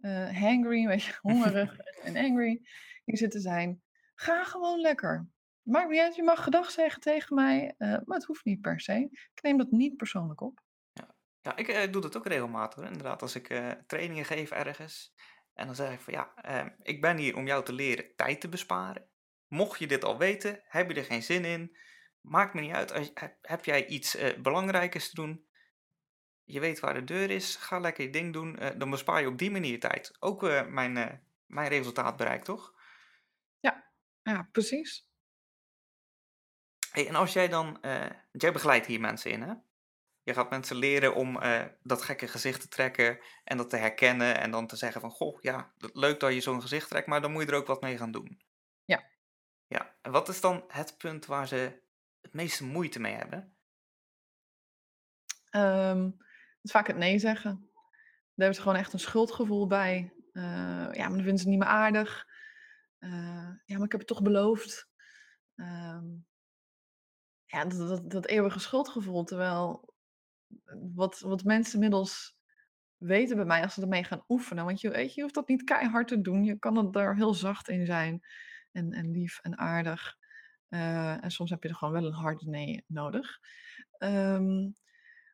uh, 0.00 0.40
hangry, 0.40 0.86
weet 0.86 1.02
je, 1.02 1.18
hongerig 1.20 1.76
en 2.04 2.16
angry 2.16 2.60
hier 3.04 3.16
zit 3.16 3.30
te 3.30 3.40
zijn. 3.40 3.82
Ga 4.14 4.44
gewoon 4.44 4.80
lekker. 4.80 5.28
Maakt 5.62 5.88
niet 5.88 6.00
uit, 6.00 6.16
je 6.16 6.22
mag 6.22 6.42
gedag 6.42 6.70
zeggen 6.70 7.00
tegen 7.00 7.34
mij, 7.34 7.74
uh, 7.78 7.88
maar 8.04 8.16
het 8.16 8.24
hoeft 8.24 8.44
niet 8.44 8.60
per 8.60 8.80
se. 8.80 9.08
Ik 9.34 9.42
neem 9.42 9.58
dat 9.58 9.70
niet 9.70 9.96
persoonlijk 9.96 10.40
op. 10.40 10.60
Ja, 10.92 11.14
ja 11.40 11.56
ik 11.56 11.68
uh, 11.68 11.92
doe 11.92 12.02
dat 12.02 12.16
ook 12.16 12.26
regelmatig. 12.26 12.84
Inderdaad, 12.84 13.22
als 13.22 13.34
ik 13.34 13.50
uh, 13.50 13.70
trainingen 13.86 14.24
geef 14.24 14.50
ergens. 14.50 15.14
En 15.54 15.66
dan 15.66 15.74
zeg 15.74 15.92
ik 15.92 16.00
van 16.00 16.12
ja, 16.12 16.34
ehm, 16.34 16.68
ik 16.82 17.00
ben 17.00 17.16
hier 17.16 17.36
om 17.36 17.46
jou 17.46 17.64
te 17.64 17.72
leren 17.72 18.16
tijd 18.16 18.40
te 18.40 18.48
besparen. 18.48 19.08
Mocht 19.48 19.78
je 19.78 19.86
dit 19.86 20.04
al 20.04 20.18
weten, 20.18 20.60
heb 20.64 20.90
je 20.90 20.96
er 20.96 21.04
geen 21.04 21.22
zin 21.22 21.44
in. 21.44 21.76
Maakt 22.20 22.54
me 22.54 22.60
niet 22.60 22.74
uit. 22.74 22.92
Als, 22.92 23.12
heb 23.40 23.64
jij 23.64 23.86
iets 23.86 24.18
belangrijkers 24.42 25.10
te 25.10 25.14
doen? 25.14 25.44
Je 26.44 26.60
weet 26.60 26.80
waar 26.80 26.94
de 26.94 27.04
deur 27.04 27.30
is. 27.30 27.56
Ga 27.56 27.78
lekker 27.78 28.04
je 28.04 28.10
ding 28.10 28.32
doen. 28.32 28.58
dan 28.78 28.90
bespaar 28.90 29.20
je 29.20 29.28
op 29.28 29.38
die 29.38 29.50
manier 29.50 29.80
tijd. 29.80 30.16
Ook 30.18 30.42
mijn, 30.68 31.22
mijn 31.46 31.68
resultaat 31.68 32.16
bereikt, 32.16 32.44
toch? 32.44 32.74
Ja, 34.22 34.48
precies. 34.52 35.09
Hey, 36.90 37.08
en 37.08 37.14
als 37.14 37.32
jij 37.32 37.48
dan, 37.48 37.82
eh, 37.82 38.10
jij 38.32 38.52
begeleidt 38.52 38.86
hier 38.86 39.00
mensen 39.00 39.30
in, 39.30 39.42
hè? 39.42 39.54
Je 40.22 40.34
gaat 40.34 40.50
mensen 40.50 40.76
leren 40.76 41.14
om 41.14 41.40
eh, 41.40 41.64
dat 41.82 42.02
gekke 42.02 42.28
gezicht 42.28 42.60
te 42.60 42.68
trekken 42.68 43.18
en 43.44 43.56
dat 43.56 43.70
te 43.70 43.76
herkennen 43.76 44.40
en 44.40 44.50
dan 44.50 44.66
te 44.66 44.76
zeggen 44.76 45.00
van, 45.00 45.10
goh, 45.10 45.40
ja, 45.40 45.72
leuk 45.76 46.20
dat 46.20 46.32
je 46.32 46.40
zo'n 46.40 46.60
gezicht 46.60 46.88
trekt, 46.88 47.06
maar 47.06 47.20
dan 47.20 47.32
moet 47.32 47.42
je 47.42 47.48
er 47.48 47.56
ook 47.56 47.66
wat 47.66 47.80
mee 47.80 47.96
gaan 47.96 48.10
doen. 48.10 48.42
Ja. 48.84 49.04
Ja, 49.66 49.96
en 50.02 50.10
wat 50.10 50.28
is 50.28 50.40
dan 50.40 50.64
het 50.68 50.98
punt 50.98 51.26
waar 51.26 51.48
ze 51.48 51.82
het 52.20 52.32
meeste 52.32 52.64
moeite 52.64 53.00
mee 53.00 53.14
hebben? 53.14 53.56
Ehm, 55.50 56.04
het 56.04 56.62
is 56.62 56.70
vaak 56.70 56.86
het 56.86 56.96
nee 56.96 57.18
zeggen. 57.18 57.70
Daar 57.70 58.48
hebben 58.48 58.54
ze 58.54 58.62
gewoon 58.62 58.76
echt 58.76 58.92
een 58.92 58.98
schuldgevoel 58.98 59.66
bij. 59.66 60.12
Eh, 60.32 60.42
ja, 60.92 61.08
maar 61.08 61.08
dan 61.08 61.22
vinden 61.22 61.38
ze 61.38 61.42
het 61.42 61.48
niet 61.48 61.58
meer 61.58 61.68
aardig. 61.68 62.28
Ja, 63.64 63.76
maar 63.76 63.84
ik 63.84 63.90
heb 63.92 64.00
het 64.00 64.06
toch 64.06 64.22
beloofd. 64.22 64.88
Ehm, 65.54 66.06
ja, 67.50 67.64
dat, 67.64 67.88
dat, 67.88 68.10
dat 68.10 68.26
eeuwige 68.26 68.58
schuldgevoel. 68.58 69.24
Terwijl 69.24 69.94
wat, 70.94 71.20
wat 71.20 71.44
mensen 71.44 71.74
inmiddels 71.74 72.38
weten 72.96 73.36
bij 73.36 73.44
mij 73.44 73.62
als 73.62 73.74
ze 73.74 73.82
ermee 73.82 74.04
gaan 74.04 74.24
oefenen. 74.28 74.64
Want 74.64 74.80
je, 74.80 74.90
weet, 74.90 75.14
je 75.14 75.22
hoeft 75.22 75.34
dat 75.34 75.48
niet 75.48 75.64
keihard 75.64 76.08
te 76.08 76.20
doen. 76.20 76.44
Je 76.44 76.58
kan 76.58 76.76
er 76.76 76.92
daar 76.92 77.16
heel 77.16 77.34
zacht 77.34 77.68
in 77.68 77.86
zijn. 77.86 78.20
En, 78.72 78.92
en 78.92 79.10
lief 79.10 79.38
en 79.42 79.58
aardig. 79.58 80.16
Eh, 80.68 81.24
en 81.24 81.30
soms 81.30 81.50
heb 81.50 81.62
je 81.62 81.68
er 81.68 81.74
gewoon 81.74 81.94
wel 81.94 82.06
een 82.06 82.12
harde 82.12 82.48
nee 82.48 82.84
nodig. 82.86 83.38
Ehm, 83.98 84.70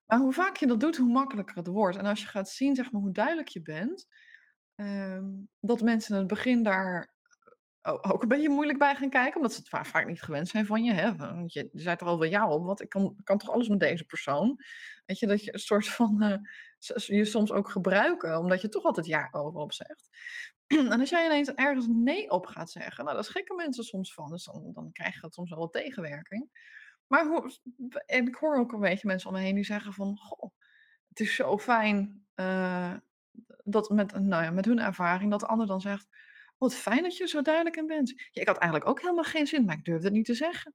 maar 0.07 0.19
hoe 0.19 0.33
vaak 0.33 0.57
je 0.57 0.67
dat 0.67 0.81
doet, 0.81 0.97
hoe 0.97 1.13
makkelijker 1.13 1.57
het 1.57 1.67
wordt. 1.67 1.97
En 1.97 2.07
als 2.07 2.21
je 2.21 2.27
gaat 2.27 2.49
zien, 2.49 2.75
zeg 2.75 2.93
maar, 2.93 3.01
hoe 3.01 3.13
duidelijk 3.13 3.49
je 3.49 3.63
bent, 3.63 4.07
ehm, 4.75 5.25
dat 5.61 5.83
mensen 5.83 6.13
in 6.15 6.19
het 6.19 6.29
begin 6.29 6.63
daar 6.63 7.15
ook 7.87 8.23
een 8.23 8.29
beetje 8.29 8.49
moeilijk 8.49 8.79
bij 8.79 8.95
gaan 8.95 9.11
kijken, 9.11 9.37
omdat 9.37 9.53
ze 9.53 9.59
het 9.59 9.69
va- 9.69 9.85
vaak 9.85 10.07
niet 10.07 10.23
gewend 10.23 10.49
zijn 10.49 10.67
van 10.67 10.85
je. 10.85 10.93
Hè? 10.93 11.17
Want 11.17 11.53
je, 11.53 11.69
zei 11.73 11.97
er 11.99 12.07
al 12.07 12.19
wel 12.19 12.29
ja 12.29 12.49
op, 12.49 12.65
want 12.65 12.83
ik 12.83 12.89
kan, 12.89 13.17
kan 13.25 13.39
toch 13.39 13.51
alles 13.51 13.69
met 13.69 13.81
deze 13.81 14.05
persoon. 14.05 14.57
Weet 15.07 15.19
je, 15.19 15.27
dat 15.27 15.45
je 15.45 15.53
een 15.53 15.59
soort 15.59 15.89
van 15.89 16.23
eh, 16.23 16.39
je 17.07 17.25
soms 17.25 17.53
ook 17.53 17.71
gebruiken, 17.71 18.39
omdat 18.39 18.61
je 18.61 18.69
toch 18.69 18.85
altijd 18.85 19.07
ja 19.07 19.29
overop 19.31 19.73
zegt. 19.73 20.09
En 20.93 21.01
als 21.01 21.11
jij 21.11 21.27
ineens 21.27 21.55
ergens 21.55 21.87
nee 21.89 22.31
op 22.31 22.47
gaat 22.47 22.71
zeggen, 22.71 23.05
nou, 23.05 23.17
daar 23.17 23.25
schrikken 23.25 23.57
mensen 23.57 23.85
soms 23.85 24.15
van. 24.15 24.31
Dus 24.31 24.45
dan, 24.45 24.71
dan 24.73 24.93
krijg 24.93 25.15
je 25.15 25.21
dat 25.21 25.35
soms 25.35 25.51
wel 25.51 25.59
wat 25.59 25.73
tegenwerking. 25.73 26.51
Maar 27.07 27.27
hoe, 27.27 27.59
en 28.07 28.27
ik 28.27 28.35
hoor 28.35 28.57
ook 28.57 28.73
een 28.73 28.81
beetje 28.81 29.07
mensen 29.07 29.29
om 29.29 29.35
me 29.35 29.43
heen 29.43 29.55
die 29.55 29.65
zeggen 29.65 29.93
van, 29.93 30.17
goh, 30.17 30.51
het 31.09 31.21
is 31.21 31.35
zo 31.35 31.59
fijn 31.59 32.27
eh, 32.35 32.95
dat 33.65 33.91
met, 33.91 34.21
nou 34.21 34.43
ja, 34.43 34.51
met 34.51 34.65
hun 34.65 34.81
ervaring 34.81 35.31
dat 35.31 35.41
de 35.41 35.47
ander 35.47 35.67
dan 35.67 35.81
zegt, 35.81 36.09
wat 36.59 36.75
fijn 36.75 37.03
dat 37.03 37.17
je 37.17 37.29
zo 37.29 37.43
duidelijk 37.43 37.77
in 37.77 37.87
bent. 37.87 38.09
Ja, 38.09 38.41
ik 38.41 38.47
had 38.47 38.59
eigenlijk 38.59 38.91
ook 38.91 39.01
helemaal 39.01 39.25
geen 39.25 39.47
zin, 39.47 39.65
maar 39.65 39.77
ik 39.77 39.85
durfde 39.85 40.05
het 40.05 40.15
niet 40.15 40.25
te 40.25 40.35
zeggen. 40.35 40.75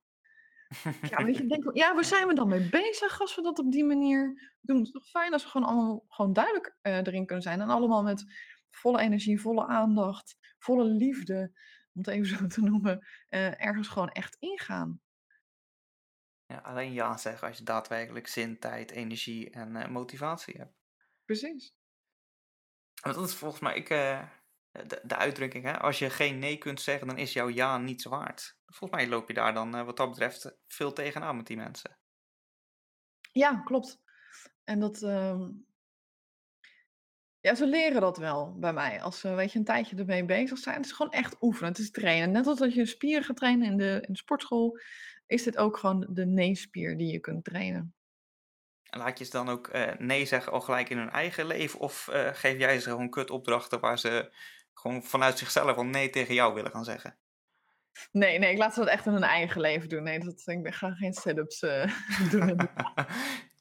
Ja, 1.10 1.24
weet 1.24 1.38
je, 1.38 1.46
denk, 1.46 1.76
ja, 1.76 1.94
waar 1.94 2.06
zijn 2.06 2.28
we 2.28 2.34
dan 2.34 2.48
mee 2.48 2.70
bezig 2.70 3.22
als 3.22 3.36
we 3.36 3.42
dat 3.42 3.60
op 3.60 3.72
die 3.72 3.86
manier 3.86 4.52
doen? 4.62 4.78
Het 4.78 4.86
is 4.86 4.92
toch 4.92 5.08
fijn 5.08 5.34
als 5.34 5.44
we 5.44 5.50
gewoon 5.50 5.68
allemaal 5.68 6.06
gewoon 6.08 6.34
duidelijk 6.34 6.78
eh, 6.82 6.98
erin 6.98 7.26
kunnen 7.26 7.44
zijn. 7.44 7.62
En 7.62 7.70
allemaal 7.70 8.04
met 8.04 8.26
volle 8.70 9.00
energie, 9.00 9.42
volle 9.42 9.68
aandacht, 9.68 10.38
volle 10.60 10.84
liefde, 10.84 11.52
om 11.94 12.02
het 12.02 12.08
even 12.08 12.28
zo 12.38 12.48
te 12.48 12.62
noemen, 12.62 13.08
eh, 13.30 13.66
ergens 13.66 13.88
gewoon 13.88 14.10
echt 14.10 14.36
ingaan. 14.40 15.02
Ja, 16.46 16.58
alleen 16.58 16.94
ja 16.94 17.18
zeggen 17.18 17.48
als 17.48 17.58
je 17.58 17.64
daadwerkelijk 17.64 18.28
zin, 18.28 18.60
tijd, 18.60 18.92
energie 18.92 19.50
en 19.50 19.76
eh, 19.76 19.90
motivatie 19.90 20.58
hebt. 20.58 20.76
Precies. 21.26 21.74
Want 23.02 23.16
dat 23.16 23.28
is 23.28 23.36
volgens 23.36 23.62
mij 23.62 23.76
ik, 23.76 23.90
de, 24.72 25.00
de 25.04 25.16
uitdrukking, 25.16 25.64
hè? 25.64 25.80
als 25.80 26.00
je 26.00 26.10
geen 26.10 26.40
nee 26.40 26.58
kunt 26.58 26.82
zeggen, 26.82 27.08
dan 27.08 27.18
is 27.18 27.34
jouw 27.34 27.50
ja 27.50 27.78
niets 27.78 28.06
waard. 28.06 28.58
Volgens 28.66 29.02
mij 29.02 29.10
loop 29.10 29.28
je 29.28 29.34
daar 29.34 29.54
dan 29.54 29.76
eh, 29.76 29.86
wat 29.86 29.98
dat 29.98 30.10
betreft 30.10 30.56
veel 30.68 30.94
tegenaan 30.94 31.36
met 31.36 31.48
die 31.48 31.58
mensen. 31.58 31.98
Ja, 33.32 33.62
klopt. 33.62 34.02
En 34.64 34.80
dat, 34.80 35.02
ehm, 35.02 35.50
ja, 37.40 37.56
ze 37.56 37.68
leren 37.68 38.02
dat 38.02 38.18
wel 38.18 38.56
bij 38.60 38.74
mij. 38.74 39.02
Als 39.02 39.20
ze, 39.20 39.34
weet 39.34 39.52
je, 39.52 39.60
een 39.60 39.66
tijdje 39.66 39.96
ermee 39.96 40.26
bezig 40.26 40.58
zijn. 40.58 40.76
Het 40.76 40.86
is 40.86 40.92
gewoon 40.92 41.12
echt 41.12 41.42
oefenen. 41.42 41.70
Het 41.70 41.80
is 41.80 41.92
trainen. 41.92 42.32
Net 42.32 42.48
als 42.48 42.60
dat 42.60 42.74
je 42.74 42.80
een 42.80 42.88
spier 42.88 43.24
gaat 43.24 43.36
trainen 43.36 43.72
in 43.72 43.78
de, 43.78 44.04
in 44.08 44.14
de 44.14 44.20
sportschool, 44.20 44.80
is 45.28 45.44
dit 45.44 45.58
ook 45.58 45.78
gewoon 45.78 46.08
de 46.10 46.26
nee-spier 46.26 46.98
die 46.98 47.12
je 47.12 47.20
kunt 47.20 47.44
trainen. 47.44 47.96
En 48.92 49.00
laat 49.00 49.18
je 49.18 49.26
ze 49.26 49.32
dan 49.32 49.50
ook 49.50 49.68
eh, 49.68 49.98
nee 49.98 50.26
zeggen 50.26 50.52
al 50.52 50.62
gelijk 50.62 50.90
in 50.90 50.98
hun 50.98 51.10
eigen 51.10 51.46
leven? 51.46 51.80
Of 51.80 52.08
eh, 52.08 52.30
geef 52.34 52.58
jij 52.58 52.80
ze 52.80 52.90
gewoon 52.90 53.10
kutopdrachten 53.10 53.80
waar 53.80 54.00
ze 54.00 54.34
gewoon 54.74 55.04
vanuit 55.04 55.38
zichzelf 55.38 55.78
al 55.78 55.86
nee 55.86 56.10
tegen 56.10 56.34
jou 56.34 56.54
willen 56.54 56.72
gaan 56.72 56.84
zeggen? 56.84 57.18
Nee, 58.12 58.40
nee, 58.40 58.52
ik 58.52 58.58
laat 58.58 58.74
ze 58.74 58.80
dat 58.80 58.90
echt 58.90 59.06
in 59.06 59.14
hun 59.14 59.24
eigen 59.24 59.62
leven 59.62 59.90
doen. 59.90 60.04
Nee, 60.04 60.20
dat, 60.20 60.44
ik 60.46 60.74
ga 60.74 60.92
geen 60.92 61.14
sit-ups 61.14 61.62
eh, 61.62 62.10
doen. 62.32 62.56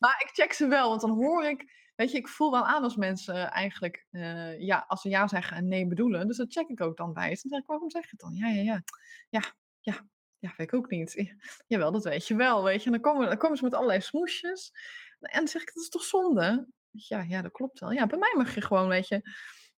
Maar 0.00 0.22
ik 0.24 0.30
check 0.32 0.52
ze 0.52 0.66
wel, 0.66 0.88
want 0.88 1.00
dan 1.00 1.10
hoor 1.10 1.44
ik, 1.44 1.90
weet 1.96 2.10
je, 2.10 2.18
ik 2.18 2.28
voel 2.28 2.50
wel 2.50 2.66
aan 2.66 2.82
als 2.82 2.96
mensen 2.96 3.50
eigenlijk, 3.50 4.06
eh, 4.10 4.60
ja, 4.60 4.84
als 4.88 5.00
ze 5.00 5.08
ja 5.08 5.28
zeggen 5.28 5.56
en 5.56 5.68
nee 5.68 5.86
bedoelen. 5.86 6.26
Dus 6.26 6.36
dat 6.36 6.52
check 6.52 6.68
ik 6.68 6.80
ook 6.80 6.96
dan 6.96 7.12
bij 7.12 7.36
ze. 7.36 7.48
Dan 7.48 7.50
zeg 7.50 7.60
ik, 7.60 7.66
waarom 7.66 7.90
zeg 7.90 8.02
je 8.02 8.08
het 8.10 8.20
dan? 8.20 8.34
Ja, 8.34 8.48
ja, 8.48 8.62
ja. 8.62 8.82
Ja, 9.28 9.42
ja. 9.80 10.08
Ja, 10.38 10.54
weet 10.56 10.66
ik 10.66 10.74
ook 10.74 10.90
niet. 10.90 11.12
Ja, 11.12 11.34
Jawel, 11.66 11.92
dat 11.92 12.04
weet 12.04 12.26
je 12.26 12.36
wel, 12.36 12.64
weet 12.64 12.80
je. 12.80 12.86
En 12.86 12.92
dan 12.92 13.00
komen, 13.00 13.28
dan 13.28 13.36
komen 13.36 13.56
ze 13.56 13.64
met 13.64 13.74
allerlei 13.74 14.00
smoesjes. 14.00 14.72
En 15.20 15.38
dan 15.38 15.48
zeg 15.48 15.62
ik, 15.62 15.74
dat 15.74 15.82
is 15.82 15.88
toch 15.88 16.02
zonde? 16.02 16.68
Ja, 16.90 17.22
ja, 17.22 17.42
dat 17.42 17.52
klopt 17.52 17.80
wel. 17.80 17.92
Ja, 17.92 18.06
bij 18.06 18.18
mij 18.18 18.34
mag 18.36 18.54
je 18.54 18.60
gewoon, 18.60 18.88
weet 18.88 19.08
je, 19.08 19.22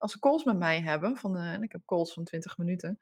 als 0.01 0.11
ze 0.11 0.19
calls 0.19 0.43
met 0.43 0.57
mij 0.57 0.81
hebben, 0.81 1.17
van, 1.17 1.37
eh, 1.37 1.53
en 1.53 1.63
ik 1.63 1.71
heb 1.71 1.81
calls 1.85 2.13
van 2.13 2.23
20 2.23 2.57
minuten, 2.57 2.99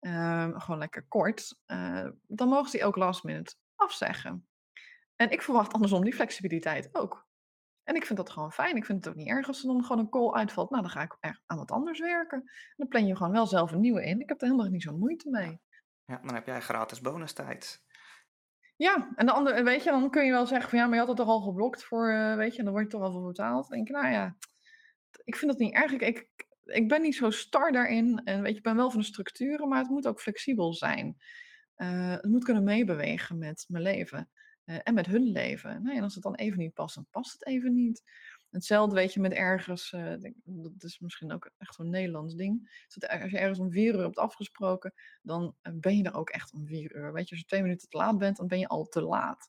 ehm, 0.00 0.58
gewoon 0.58 0.78
lekker 0.78 1.04
kort, 1.08 1.58
eh, 1.66 2.08
dan 2.26 2.48
mogen 2.48 2.70
ze 2.70 2.76
die 2.76 2.86
ook 2.86 2.96
last 2.96 3.24
minute 3.24 3.54
afzeggen. 3.74 4.46
En 5.16 5.30
ik 5.30 5.42
verwacht 5.42 5.72
andersom 5.72 6.04
die 6.04 6.14
flexibiliteit 6.14 6.88
ook. 6.92 7.26
En 7.82 7.94
ik 7.94 8.06
vind 8.06 8.18
dat 8.18 8.30
gewoon 8.30 8.52
fijn. 8.52 8.76
Ik 8.76 8.84
vind 8.84 9.04
het 9.04 9.14
ook 9.14 9.18
niet 9.18 9.28
erg 9.28 9.46
als 9.46 9.60
er 9.60 9.66
dan 9.66 9.84
gewoon 9.84 10.02
een 10.02 10.10
call 10.10 10.32
uitvalt. 10.32 10.70
Nou, 10.70 10.82
dan 10.82 10.90
ga 10.90 11.02
ik 11.02 11.16
er 11.20 11.42
aan 11.46 11.56
wat 11.56 11.70
anders 11.70 12.00
werken. 12.00 12.38
En 12.38 12.74
dan 12.76 12.88
plan 12.88 13.06
je 13.06 13.16
gewoon 13.16 13.32
wel 13.32 13.46
zelf 13.46 13.72
een 13.72 13.80
nieuwe 13.80 14.04
in. 14.04 14.20
Ik 14.20 14.28
heb 14.28 14.40
er 14.40 14.46
helemaal 14.46 14.70
niet 14.70 14.82
zo'n 14.82 14.98
moeite 14.98 15.30
mee. 15.30 15.60
Ja, 16.04 16.20
dan 16.24 16.34
heb 16.34 16.46
jij 16.46 16.60
gratis 16.60 17.00
bonustijd. 17.00 17.84
Ja, 18.76 19.12
en 19.14 19.26
de 19.26 19.32
andere, 19.32 19.62
weet 19.62 19.84
je, 19.84 19.90
dan 19.90 20.10
kun 20.10 20.24
je 20.24 20.30
wel 20.30 20.46
zeggen 20.46 20.70
van 20.70 20.78
ja, 20.78 20.84
maar 20.84 20.94
je 20.94 21.00
had 21.00 21.08
het 21.08 21.16
toch 21.16 21.28
al 21.28 21.40
geblokt 21.40 21.84
voor, 21.84 22.10
eh, 22.10 22.36
weet 22.36 22.52
je, 22.52 22.58
en 22.58 22.64
dan 22.64 22.72
word 22.72 22.84
je 22.84 22.90
toch 22.90 23.06
al 23.06 23.12
voor 23.12 23.26
betaald. 23.26 23.68
Dan 23.68 23.76
denk 23.76 23.88
ik, 23.88 23.94
nou 23.94 24.12
ja, 24.12 24.36
ik 25.24 25.36
vind 25.36 25.50
dat 25.50 25.60
niet 25.60 25.74
erg. 25.74 25.92
Ik, 25.92 26.00
ik, 26.00 26.28
ik 26.66 26.88
ben 26.88 27.02
niet 27.02 27.14
zo 27.14 27.30
star 27.30 27.72
daarin. 27.72 28.20
En 28.24 28.42
weet 28.42 28.50
je, 28.50 28.56
ik 28.56 28.62
ben 28.62 28.76
wel 28.76 28.90
van 28.90 29.00
de 29.00 29.06
structuren, 29.06 29.68
maar 29.68 29.78
het 29.78 29.90
moet 29.90 30.06
ook 30.06 30.20
flexibel 30.20 30.74
zijn. 30.74 31.16
Eh, 31.74 32.10
het 32.10 32.24
moet 32.28 32.44
kunnen 32.44 32.64
meebewegen 32.64 33.38
met 33.38 33.64
mijn 33.68 33.82
leven 33.82 34.30
eh, 34.64 34.78
en 34.82 34.94
met 34.94 35.06
hun 35.06 35.22
leven. 35.22 35.82
Nou 35.82 35.96
en 35.96 36.02
als 36.02 36.14
het 36.14 36.22
dan 36.22 36.34
even 36.34 36.58
niet 36.58 36.74
past, 36.74 36.94
dan 36.94 37.06
past 37.10 37.32
het 37.32 37.46
even 37.46 37.74
niet. 37.74 38.02
Hetzelfde 38.50 38.94
weet 38.94 39.12
je 39.12 39.20
met 39.20 39.32
ergens, 39.32 39.92
eh, 39.92 40.14
dat 40.44 40.82
is 40.82 40.98
misschien 40.98 41.32
ook 41.32 41.50
echt 41.58 41.74
zo'n 41.74 41.90
Nederlands 41.90 42.34
ding. 42.34 42.84
Als 42.98 43.30
je 43.30 43.38
ergens 43.38 43.58
om 43.58 43.70
vier 43.70 43.94
uur 43.94 44.02
hebt 44.02 44.18
afgesproken, 44.18 44.92
dan 45.22 45.54
ben 45.72 45.96
je 45.96 46.04
er 46.04 46.14
ook 46.14 46.30
echt 46.30 46.52
om 46.52 46.66
vier 46.66 46.96
uur. 46.96 47.12
Weet 47.12 47.24
je, 47.24 47.30
als 47.30 47.40
je 47.40 47.46
twee 47.46 47.62
minuten 47.62 47.88
te 47.88 47.96
laat 47.96 48.18
bent, 48.18 48.36
dan 48.36 48.46
ben 48.46 48.58
je 48.58 48.68
al 48.68 48.84
te 48.84 49.02
laat. 49.02 49.48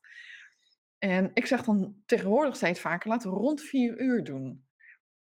En 0.98 1.32
ik 1.34 1.46
zeg 1.46 1.64
dan 1.64 1.96
tegenwoordig 2.06 2.56
steeds 2.56 2.80
vaker, 2.80 3.10
laten 3.10 3.30
we 3.30 3.38
rond 3.38 3.62
vier 3.62 4.00
uur 4.02 4.24
doen. 4.24 4.67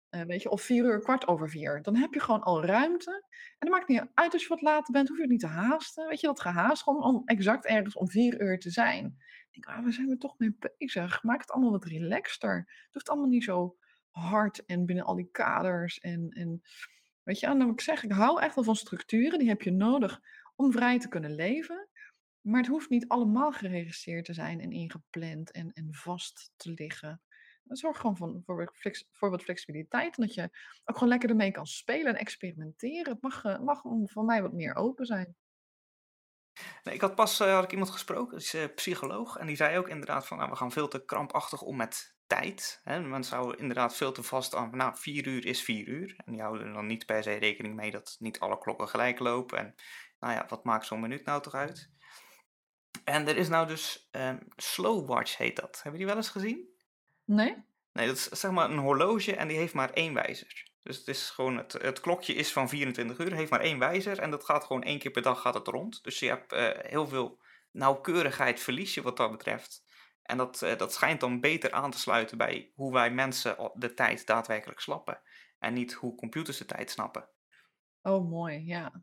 Eh, 0.08 0.22
weet 0.22 0.42
je, 0.42 0.50
of 0.50 0.62
vier 0.62 0.84
uur, 0.84 1.00
kwart 1.00 1.26
over 1.26 1.48
vier. 1.48 1.82
Dan 1.82 1.96
heb 1.96 2.14
je 2.14 2.20
gewoon 2.20 2.42
al 2.42 2.64
ruimte. 2.64 3.10
En 3.58 3.68
dan 3.68 3.70
maakt 3.70 3.88
niet 3.88 4.06
uit 4.14 4.32
als 4.32 4.42
je 4.42 4.48
wat 4.48 4.62
later 4.62 4.92
bent, 4.92 5.08
hoef 5.08 5.16
je 5.16 5.22
het 5.22 5.32
niet 5.32 5.40
te 5.40 5.46
haasten. 5.46 6.08
Weet 6.08 6.20
je, 6.20 6.26
dat 6.26 6.40
gehaast 6.40 6.82
gewoon 6.82 7.02
om 7.02 7.22
exact 7.24 7.66
ergens 7.66 7.96
om 7.96 8.08
vier 8.08 8.40
uur 8.40 8.58
te 8.58 8.70
zijn. 8.70 9.16
Ik 9.50 9.66
ah, 9.66 9.82
waar 9.82 9.92
zijn 9.92 10.08
we 10.08 10.16
toch 10.16 10.38
mee 10.38 10.56
bezig? 10.76 11.22
Maak 11.22 11.40
het 11.40 11.50
allemaal 11.50 11.70
wat 11.70 11.84
relaxter. 11.84 12.56
Het 12.56 12.92
hoeft 12.92 13.08
allemaal 13.08 13.28
niet 13.28 13.44
zo 13.44 13.76
hard 14.10 14.64
en 14.64 14.86
binnen 14.86 15.04
al 15.04 15.14
die 15.14 15.30
kaders. 15.30 15.98
En, 15.98 16.28
en 16.28 16.62
weet 17.22 17.40
je, 17.40 17.46
en 17.46 17.58
dan 17.58 17.66
moet 17.66 17.80
ik 17.80 17.84
zeggen, 17.84 18.08
ik 18.08 18.14
hou 18.14 18.40
echt 18.40 18.54
wel 18.54 18.64
van 18.64 18.76
structuren. 18.76 19.38
Die 19.38 19.48
heb 19.48 19.62
je 19.62 19.70
nodig 19.70 20.20
om 20.56 20.72
vrij 20.72 20.98
te 20.98 21.08
kunnen 21.08 21.34
leven. 21.34 21.88
Maar 22.40 22.60
het 22.60 22.70
hoeft 22.70 22.90
niet 22.90 23.08
allemaal 23.08 23.52
geregisseerd 23.52 24.24
te 24.24 24.32
zijn 24.32 24.60
en 24.60 24.70
ingepland 24.70 25.50
en, 25.50 25.72
en 25.72 25.94
vast 25.94 26.52
te 26.56 26.70
liggen. 26.70 27.20
Zorg 27.68 27.96
gewoon 27.98 28.16
van, 28.16 28.42
voor, 28.44 28.72
voor 29.12 29.30
wat 29.30 29.42
flexibiliteit. 29.42 30.16
En 30.16 30.26
dat 30.26 30.34
je 30.34 30.42
ook 30.84 30.94
gewoon 30.94 31.08
lekker 31.08 31.30
ermee 31.30 31.50
kan 31.50 31.66
spelen 31.66 32.06
en 32.06 32.20
experimenteren. 32.20 33.12
Het 33.12 33.22
mag, 33.22 33.58
mag 33.60 33.82
voor 34.04 34.24
mij 34.24 34.42
wat 34.42 34.52
meer 34.52 34.74
open 34.74 35.06
zijn. 35.06 35.36
Nee, 36.82 36.94
ik 36.94 37.00
had 37.00 37.14
pas 37.14 37.40
eh, 37.40 37.52
had 37.52 37.64
ik 37.64 37.70
iemand 37.70 37.90
gesproken, 37.90 38.32
dat 38.32 38.40
is 38.40 38.54
eh, 38.54 38.64
psycholoog. 38.74 39.36
En 39.36 39.46
die 39.46 39.56
zei 39.56 39.78
ook 39.78 39.88
inderdaad 39.88 40.26
van, 40.26 40.36
nou, 40.36 40.50
we 40.50 40.56
gaan 40.56 40.72
veel 40.72 40.88
te 40.88 41.04
krampachtig 41.04 41.62
om 41.62 41.76
met 41.76 42.16
tijd. 42.26 42.80
Hè? 42.82 43.00
Mensen 43.00 43.36
houden 43.36 43.58
inderdaad 43.58 43.96
veel 43.96 44.12
te 44.12 44.22
vast 44.22 44.54
aan, 44.54 44.76
nou, 44.76 44.96
vier 44.96 45.26
uur 45.26 45.46
is 45.46 45.62
vier 45.62 45.86
uur. 45.88 46.14
En 46.24 46.32
die 46.32 46.40
houden 46.40 46.66
er 46.66 46.72
dan 46.72 46.86
niet 46.86 47.06
per 47.06 47.22
se 47.22 47.32
rekening 47.32 47.74
mee 47.74 47.90
dat 47.90 48.16
niet 48.18 48.40
alle 48.40 48.58
klokken 48.58 48.88
gelijk 48.88 49.18
lopen. 49.18 49.58
En 49.58 49.74
nou 50.18 50.32
ja, 50.32 50.46
wat 50.48 50.64
maakt 50.64 50.86
zo'n 50.86 51.00
minuut 51.00 51.24
nou 51.24 51.42
toch 51.42 51.54
uit? 51.54 51.90
En 53.04 53.28
er 53.28 53.36
is 53.36 53.48
nou 53.48 53.66
dus, 53.66 54.08
ehm 54.10 54.38
Slow 54.56 55.08
Watch 55.08 55.36
heet 55.36 55.56
dat. 55.56 55.80
Hebben 55.82 55.98
die 55.98 56.08
wel 56.08 56.16
eens 56.16 56.28
gezien? 56.28 56.75
Nee? 57.26 57.64
Nee, 57.92 58.06
dat 58.06 58.16
is 58.16 58.28
zeg 58.28 58.50
maar 58.50 58.70
een 58.70 58.78
horloge 58.78 59.36
en 59.36 59.48
die 59.48 59.56
heeft 59.56 59.74
maar 59.74 59.90
één 59.90 60.14
wijzer. 60.14 60.70
Dus 60.82 60.98
het 60.98 61.08
is 61.08 61.30
gewoon, 61.30 61.56
het, 61.56 61.72
het 61.72 62.00
klokje 62.00 62.34
is 62.34 62.52
van 62.52 62.68
24 62.68 63.18
uur, 63.18 63.32
heeft 63.32 63.50
maar 63.50 63.60
één 63.60 63.78
wijzer 63.78 64.18
en 64.18 64.30
dat 64.30 64.44
gaat 64.44 64.64
gewoon 64.64 64.82
één 64.82 64.98
keer 64.98 65.10
per 65.10 65.22
dag 65.22 65.40
gaat 65.40 65.54
het 65.54 65.66
rond. 65.66 66.04
Dus 66.04 66.18
je 66.18 66.28
hebt 66.28 66.52
eh, 66.52 66.68
heel 66.90 67.08
veel 67.08 67.40
nauwkeurigheid 67.70 68.60
verlies 68.60 68.94
je 68.94 69.02
wat 69.02 69.16
dat 69.16 69.30
betreft. 69.30 69.84
En 70.22 70.36
dat, 70.36 70.62
eh, 70.62 70.76
dat 70.76 70.92
schijnt 70.92 71.20
dan 71.20 71.40
beter 71.40 71.72
aan 71.72 71.90
te 71.90 71.98
sluiten 71.98 72.38
bij 72.38 72.72
hoe 72.74 72.92
wij 72.92 73.10
mensen 73.10 73.70
de 73.74 73.94
tijd 73.94 74.26
daadwerkelijk 74.26 74.80
slappen. 74.80 75.20
En 75.58 75.74
niet 75.74 75.92
hoe 75.92 76.14
computers 76.14 76.58
de 76.58 76.64
tijd 76.64 76.90
snappen. 76.90 77.28
Oh, 78.02 78.30
mooi, 78.30 78.66
ja. 78.66 79.02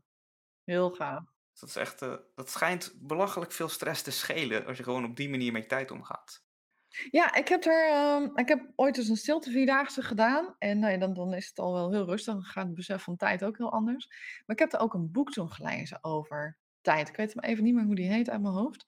Heel 0.64 0.92
gaaf. 0.92 1.24
Dat, 1.60 1.70
is 1.70 1.76
echt, 1.76 2.02
eh, 2.02 2.16
dat 2.36 2.50
schijnt 2.50 2.94
belachelijk 2.96 3.52
veel 3.52 3.70
stress 3.70 4.02
te 4.02 4.12
schelen 4.12 4.66
als 4.66 4.78
je 4.78 4.84
gewoon 4.84 5.06
op 5.06 5.16
die 5.16 5.30
manier 5.30 5.52
met 5.52 5.62
je 5.62 5.70
tijd 5.70 5.92
omgaat. 5.92 6.46
Ja, 7.12 7.36
ik 7.36 7.48
heb, 7.48 7.66
er, 7.66 7.90
ehm, 7.90 8.30
ik 8.36 8.48
heb 8.48 8.72
ooit 8.76 8.98
eens 8.98 9.08
een 9.08 9.16
stilte 9.16 9.52
vierdaagse 9.52 10.02
gedaan. 10.02 10.56
En 10.60 10.80
nou 10.80 10.92
ja, 10.94 11.00
dan, 11.00 11.14
dan 11.14 11.34
is 11.34 11.48
het 11.48 11.60
al 11.60 11.74
wel 11.74 11.92
heel 11.92 12.06
rustig. 12.06 12.34
Dan 12.34 12.44
gaat 12.44 12.66
het 12.66 12.76
besef 12.76 13.04
van 13.04 13.18
tijd 13.18 13.44
ook 13.44 13.58
heel 13.58 13.72
anders. 13.72 14.08
Maar 14.46 14.56
ik 14.56 14.60
heb 14.60 14.74
er 14.74 14.80
ook 14.80 14.94
een 14.94 15.12
boek 15.12 15.32
toen 15.32 15.52
gelezen 15.52 16.04
over 16.04 16.58
tijd. 16.82 17.10
Ik 17.10 17.16
weet 17.16 17.34
hem 17.34 17.44
even 17.44 17.64
niet 17.64 17.74
meer 17.74 17.86
hoe 17.86 17.96
die 17.96 18.12
heet 18.12 18.30
uit 18.30 18.42
mijn 18.42 18.54
hoofd. 18.54 18.86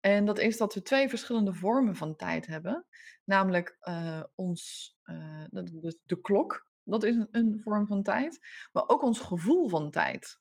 En 0.00 0.24
dat 0.24 0.38
is 0.38 0.56
dat 0.56 0.74
we 0.74 0.82
twee 0.82 1.08
verschillende 1.08 1.54
vormen 1.54 1.96
van 1.96 2.16
tijd 2.16 2.46
hebben. 2.46 2.86
Namelijk 3.24 3.76
eh, 3.80 4.22
ons, 4.34 4.94
eh, 5.02 5.44
de, 5.50 5.98
de, 6.04 6.20
klok, 6.20 6.66
dat 6.82 7.04
is 7.04 7.16
een, 7.16 7.28
een 7.30 7.60
vorm 7.62 7.86
van 7.86 8.02
tijd. 8.02 8.38
Maar 8.72 8.84
ook 8.86 9.02
ons 9.02 9.20
gevoel 9.20 9.68
van 9.68 9.90
tijd. 9.90 10.36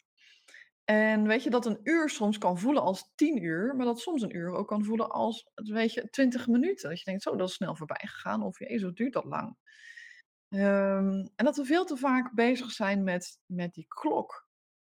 En 0.90 1.28
weet 1.28 1.44
je 1.44 1.50
dat 1.50 1.66
een 1.66 1.80
uur 1.84 2.10
soms 2.10 2.38
kan 2.38 2.60
voelen 2.60 2.82
als 2.82 3.12
tien 3.16 3.44
uur, 3.44 3.76
maar 3.76 3.86
dat 3.86 4.00
soms 4.00 4.22
een 4.22 4.36
uur 4.36 4.52
ook 4.52 4.68
kan 4.68 4.84
voelen 4.84 5.10
als, 5.10 5.50
weet 5.54 5.94
je, 5.94 6.10
twintig 6.10 6.48
minuten. 6.48 6.90
Dat 6.90 7.00
je 7.00 7.06
denkt, 7.06 7.22
zo, 7.22 7.36
dat 7.36 7.48
is 7.48 7.54
snel 7.54 7.76
voorbij 7.76 8.08
gegaan. 8.08 8.44
Of, 8.44 8.60
jezus, 8.60 8.84
wat 8.84 8.96
duurt 8.96 9.14
dat 9.14 9.26
lang? 9.26 9.58
Ehm, 10.50 11.28
en 11.36 11.46
dat 11.46 11.56
we 11.56 11.66
veel 11.66 11.86
te 11.86 11.98
vaak 11.98 12.34
bezig 12.34 12.72
zijn 12.72 13.04
met, 13.04 13.40
met 13.46 13.74
die 13.74 13.86
klok. 13.88 14.48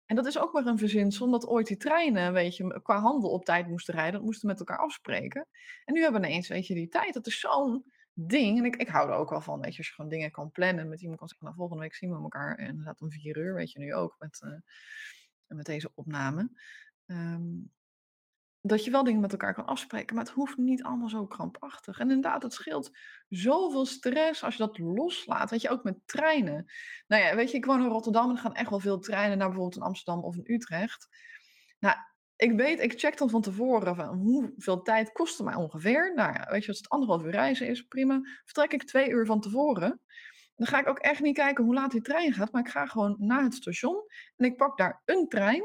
En 0.07 0.17
dat 0.17 0.27
is 0.27 0.39
ook 0.39 0.53
maar 0.53 0.67
een 0.67 0.79
verzinsel, 0.79 1.25
omdat 1.25 1.47
ooit 1.47 1.67
die 1.67 1.77
treinen, 1.77 2.33
weet 2.33 2.57
je, 2.57 2.81
qua 2.83 3.01
handel 3.01 3.31
op 3.31 3.45
tijd 3.45 3.69
moesten 3.69 3.95
rijden. 3.95 4.13
Dat 4.13 4.23
moesten 4.23 4.49
met 4.49 4.59
elkaar 4.59 4.79
afspreken. 4.79 5.47
En 5.85 5.95
nu 5.95 6.03
hebben 6.03 6.21
we 6.21 6.27
ineens, 6.27 6.49
weet 6.49 6.67
je, 6.67 6.75
die 6.75 6.89
tijd. 6.89 7.15
Dat 7.15 7.27
is 7.27 7.41
zo'n 7.41 7.85
ding. 8.13 8.59
En 8.59 8.65
ik, 8.65 8.77
ik 8.77 8.89
hou 8.89 9.11
er 9.11 9.17
ook 9.17 9.31
wel 9.31 9.41
van, 9.41 9.61
weet 9.61 9.73
je, 9.73 9.79
als 9.79 9.91
gewoon 9.91 10.11
dingen 10.11 10.31
kan 10.31 10.51
plannen. 10.51 10.89
Met 10.89 11.01
iemand 11.01 11.19
kan 11.19 11.29
zeggen, 11.29 11.47
nou, 11.47 11.59
volgende 11.59 11.83
week 11.83 11.95
zien 11.95 12.11
we 12.11 12.17
elkaar. 12.17 12.57
En 12.57 12.67
inderdaad 12.67 13.01
om 13.01 13.11
vier 13.11 13.39
uur, 13.39 13.55
weet 13.55 13.73
je, 13.73 13.79
nu 13.79 13.95
ook. 13.95 14.17
Met... 14.19 14.43
Uh, 14.45 14.53
met 15.57 15.67
deze 15.67 15.91
opname. 15.95 16.51
Ehm, 17.07 17.51
dat 18.61 18.85
je 18.85 18.91
wel 18.91 19.05
dingen 19.05 19.21
met 19.21 19.33
elkaar 19.33 19.55
kan 19.55 19.67
afspreken, 19.67 20.17
maar 20.17 20.25
het 20.25 20.35
hoeft 20.35 20.57
niet 20.57 20.83
allemaal 20.83 21.09
zo 21.09 21.27
krampachtig. 21.27 21.99
En 21.99 22.11
inderdaad, 22.11 22.43
het 22.43 22.53
scheelt 22.53 22.91
zoveel 23.29 23.87
stress 23.87 24.45
als 24.45 24.57
je 24.57 24.63
dat 24.63 24.79
loslaat. 24.79 25.51
Weet 25.51 25.61
je, 25.61 25.69
ook 25.69 25.83
met 25.83 25.99
treinen. 26.07 26.73
Nou 27.07 27.23
ja, 27.23 27.35
weet 27.37 27.51
je, 27.51 27.57
ik 27.57 27.65
woon 27.65 27.81
in 27.81 27.89
Rotterdam 27.89 28.29
en 28.29 28.37
er 28.37 28.43
gaan 28.43 28.55
echt 28.55 28.71
wel 28.71 28.81
veel 28.81 28.99
treinen 28.99 29.39
naar 29.39 29.47
bijvoorbeeld 29.47 29.77
in 29.77 29.87
Amsterdam 29.87 30.25
of 30.25 30.37
in 30.37 30.55
Utrecht. 30.55 31.09
Nou, 31.79 31.97
ik 32.37 32.53
weet, 32.53 32.81
ik 32.81 32.99
check 32.99 33.19
dan 33.19 33.31
van 33.31 33.43
tevoren 33.43 34.07
hoeveel 34.07 34.83
tijd 34.83 35.13
kost 35.13 35.39
het 35.39 35.47
mij 35.47 35.55
ongeveer. 35.55 36.15
Nou 36.15 36.33
ja, 36.33 36.51
weet 36.51 36.63
je, 36.63 36.69
als 36.69 36.79
het 36.79 36.89
anderhalf 36.89 37.23
uur 37.23 37.31
reizen 37.31 37.67
is, 37.67 37.83
prima. 37.83 38.21
Vertrek 38.45 38.73
ik 38.73 38.83
twee 38.83 39.09
uur 39.09 39.27
van 39.27 39.41
tevoren. 39.41 40.01
Dan 40.57 40.67
ga 40.67 40.79
ik 40.79 40.89
ook 40.89 40.99
echt 40.99 41.21
niet 41.21 41.37
kijken 41.37 41.65
hoe 41.65 41.75
laat 41.75 41.91
die 41.91 42.01
trein 42.01 42.33
gaat, 42.33 42.53
maar 42.53 42.63
ik 42.63 42.71
ga 42.71 42.87
gewoon 42.87 43.17
naar 43.19 43.43
het 43.43 43.55
station 43.55 44.03
en 44.37 44.45
ik 44.45 44.57
pak 44.57 44.79
daar 44.79 45.03
een 45.05 45.29
trein 45.29 45.63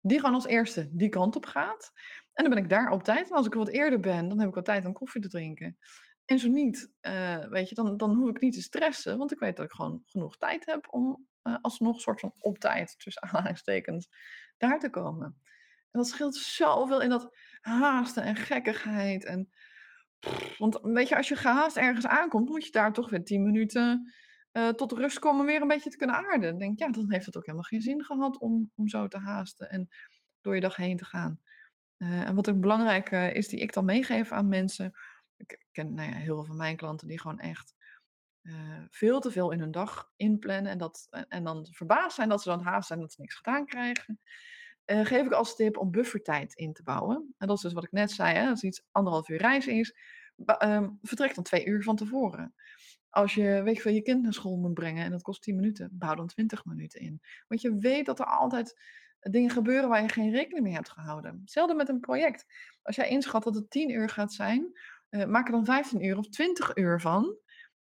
die 0.00 0.18
gewoon 0.18 0.34
als 0.34 0.46
eerste 0.46 0.88
die 0.92 1.08
kant 1.08 1.36
op 1.36 1.46
gaat. 1.46 1.92
En 2.32 2.44
dan 2.44 2.54
ben 2.54 2.62
ik 2.62 2.70
daar 2.70 2.90
op 2.90 3.02
tijd. 3.02 3.30
En 3.30 3.36
als 3.36 3.46
ik 3.46 3.54
wat 3.54 3.68
eerder 3.68 4.00
ben, 4.00 4.28
dan 4.28 4.38
heb 4.38 4.48
ik 4.48 4.54
wat 4.54 4.64
tijd 4.64 4.86
om 4.86 4.92
koffie 4.92 5.20
te 5.20 5.28
drinken. 5.28 5.78
En 6.24 6.38
zo 6.38 6.48
niet, 6.48 6.92
uh, 7.02 7.44
weet 7.44 7.68
je, 7.68 7.74
dan, 7.74 7.96
dan 7.96 8.14
hoef 8.14 8.28
ik 8.28 8.40
niet 8.40 8.54
te 8.54 8.62
stressen, 8.62 9.18
want 9.18 9.32
ik 9.32 9.38
weet 9.38 9.56
dat 9.56 9.64
ik 9.64 9.72
gewoon 9.72 10.02
genoeg 10.04 10.36
tijd 10.36 10.66
heb 10.66 10.86
om 10.90 11.26
uh, 11.42 11.56
alsnog 11.60 12.00
soort 12.00 12.20
van 12.20 12.34
op 12.38 12.58
tijd, 12.58 12.98
tussen 12.98 13.22
aanhalingstekens, 13.28 14.08
daar 14.58 14.78
te 14.78 14.90
komen. 14.90 15.26
En 15.90 15.98
dat 15.98 16.06
scheelt 16.06 16.36
zoveel 16.36 17.00
in 17.00 17.08
dat 17.08 17.36
haasten 17.60 18.22
en 18.22 18.36
gekkigheid 18.36 19.24
en 19.24 19.50
want 20.58 20.78
weet 20.82 21.08
je, 21.08 21.16
als 21.16 21.28
je 21.28 21.36
gehaast 21.36 21.76
ergens 21.76 22.06
aankomt, 22.06 22.48
moet 22.48 22.64
je 22.64 22.70
daar 22.70 22.92
toch 22.92 23.10
weer 23.10 23.24
tien 23.24 23.42
minuten 23.42 24.12
uh, 24.52 24.68
tot 24.68 24.92
rust 24.92 25.18
komen 25.18 25.46
weer 25.46 25.62
een 25.62 25.68
beetje 25.68 25.90
te 25.90 25.96
kunnen 25.96 26.16
aarden. 26.16 26.58
Denk 26.58 26.78
ja, 26.78 26.90
dan 26.90 27.12
heeft 27.12 27.26
het 27.26 27.36
ook 27.36 27.44
helemaal 27.44 27.64
geen 27.64 27.80
zin 27.80 28.04
gehad 28.04 28.38
om, 28.38 28.70
om 28.76 28.88
zo 28.88 29.08
te 29.08 29.18
haasten 29.18 29.70
en 29.70 29.88
door 30.40 30.54
je 30.54 30.60
dag 30.60 30.76
heen 30.76 30.96
te 30.96 31.04
gaan. 31.04 31.40
Uh, 31.98 32.28
en 32.28 32.34
wat 32.34 32.50
ook 32.50 32.60
belangrijk 32.60 33.10
uh, 33.10 33.34
is, 33.34 33.48
die 33.48 33.60
ik 33.60 33.72
dan 33.72 33.84
meegeef 33.84 34.32
aan 34.32 34.48
mensen. 34.48 34.92
Ik 35.36 35.66
ken 35.72 35.94
nou 35.94 36.10
ja, 36.10 36.16
heel 36.16 36.34
veel 36.34 36.44
van 36.44 36.56
mijn 36.56 36.76
klanten 36.76 37.08
die 37.08 37.20
gewoon 37.20 37.38
echt 37.38 37.78
veel 38.88 39.20
te 39.20 39.30
veel 39.30 39.50
in 39.50 39.60
hun 39.60 39.70
dag 39.70 40.10
inplannen. 40.16 40.72
En, 40.72 40.78
dat, 40.78 41.06
en 41.28 41.44
dan 41.44 41.66
verbaasd 41.70 42.16
zijn 42.16 42.28
dat 42.28 42.42
ze 42.42 42.48
dan 42.48 42.62
haast 42.62 42.86
zijn 42.86 43.00
dat 43.00 43.12
ze 43.12 43.20
niks 43.20 43.34
gedaan 43.34 43.66
krijgen. 43.66 44.20
Uh, 44.90 45.04
geef 45.04 45.26
ik 45.26 45.32
als 45.32 45.56
tip 45.56 45.76
om 45.78 45.90
buffertijd 45.90 46.54
in 46.54 46.72
te 46.72 46.82
bouwen. 46.82 47.34
En 47.38 47.46
dat 47.46 47.56
is 47.56 47.62
dus 47.62 47.72
wat 47.72 47.84
ik 47.84 47.92
net 47.92 48.10
zei, 48.10 48.36
hè, 48.36 48.48
als 48.48 48.62
iets 48.62 48.82
anderhalf 48.90 49.28
uur 49.28 49.38
reis 49.38 49.66
is, 49.66 49.94
um, 50.62 50.98
vertrek 51.02 51.34
dan 51.34 51.44
twee 51.44 51.66
uur 51.66 51.82
van 51.82 51.96
tevoren. 51.96 52.54
Als 53.10 53.34
je, 53.34 53.62
weet 53.62 53.76
je 53.76 53.80
veel, 53.80 53.92
je 53.92 54.02
kind 54.02 54.22
naar 54.22 54.32
school 54.32 54.56
moet 54.56 54.74
brengen 54.74 55.04
en 55.04 55.10
dat 55.10 55.22
kost 55.22 55.42
10 55.42 55.56
minuten, 55.56 55.88
bouw 55.92 56.14
dan 56.14 56.26
20 56.26 56.64
minuten 56.64 57.00
in. 57.00 57.20
Want 57.48 57.60
je 57.60 57.74
weet 57.74 58.06
dat 58.06 58.18
er 58.18 58.26
altijd 58.26 58.80
dingen 59.20 59.50
gebeuren 59.50 59.88
waar 59.88 60.02
je 60.02 60.08
geen 60.08 60.30
rekening 60.30 60.64
mee 60.64 60.74
hebt 60.74 60.90
gehouden. 60.90 61.38
Hetzelfde 61.40 61.74
met 61.74 61.88
een 61.88 62.00
project. 62.00 62.46
Als 62.82 62.96
jij 62.96 63.08
inschat 63.08 63.42
dat 63.42 63.54
het 63.54 63.70
10 63.70 63.90
uur 63.90 64.08
gaat 64.08 64.32
zijn, 64.32 64.78
uh, 65.10 65.24
maak 65.24 65.46
er 65.46 65.52
dan 65.52 65.64
15 65.64 66.04
uur 66.04 66.18
of 66.18 66.28
20 66.28 66.76
uur 66.76 67.00
van. 67.00 67.36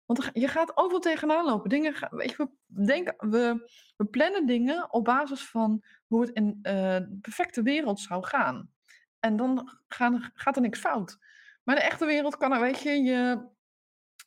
Want 0.05 0.29
je 0.33 0.47
gaat 0.47 0.77
overal 0.77 0.99
tegenaan 0.99 1.45
lopen. 1.45 1.69
Dingen, 1.69 2.07
weet 2.09 2.29
je, 2.29 2.49
we, 2.65 2.85
denken, 2.85 3.29
we, 3.29 3.69
we 3.95 4.05
plannen 4.05 4.45
dingen 4.45 4.93
op 4.93 5.03
basis 5.03 5.49
van 5.49 5.83
hoe 6.07 6.21
het 6.21 6.29
in 6.29 6.59
uh, 6.61 6.73
de 6.97 7.17
perfecte 7.21 7.61
wereld 7.61 7.99
zou 7.99 8.25
gaan. 8.25 8.69
En 9.19 9.35
dan 9.37 9.79
gaan, 9.87 10.31
gaat 10.33 10.55
er 10.55 10.61
niks 10.61 10.79
fout. 10.79 11.17
Maar 11.63 11.75
in 11.75 11.81
de 11.81 11.87
echte 11.87 12.05
wereld 12.05 12.37
kan 12.37 12.51
er, 12.51 12.59
weet 12.59 12.81
je, 12.81 12.89
je, 12.89 13.47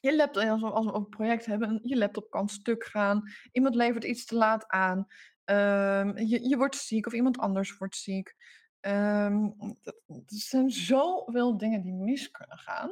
je 0.00 0.16
laptop, 0.16 0.42
als 0.42 0.60
we, 0.60 0.70
als 0.70 0.86
we 0.86 0.92
een 0.92 1.08
project 1.08 1.46
hebben, 1.46 1.80
je 1.82 1.96
laptop 1.96 2.30
kan 2.30 2.48
stuk 2.48 2.84
gaan. 2.84 3.22
Iemand 3.52 3.74
levert 3.74 4.04
iets 4.04 4.24
te 4.24 4.34
laat 4.34 4.68
aan. 4.68 5.06
Um, 5.44 6.18
je, 6.18 6.48
je 6.48 6.56
wordt 6.56 6.76
ziek 6.76 7.06
of 7.06 7.12
iemand 7.12 7.38
anders 7.38 7.76
wordt 7.76 7.96
ziek. 7.96 8.34
Um, 8.80 9.54
er 10.06 10.22
zijn 10.26 10.70
zoveel 10.70 11.56
dingen 11.56 11.82
die 11.82 11.92
mis 11.92 12.30
kunnen 12.30 12.58
gaan. 12.58 12.90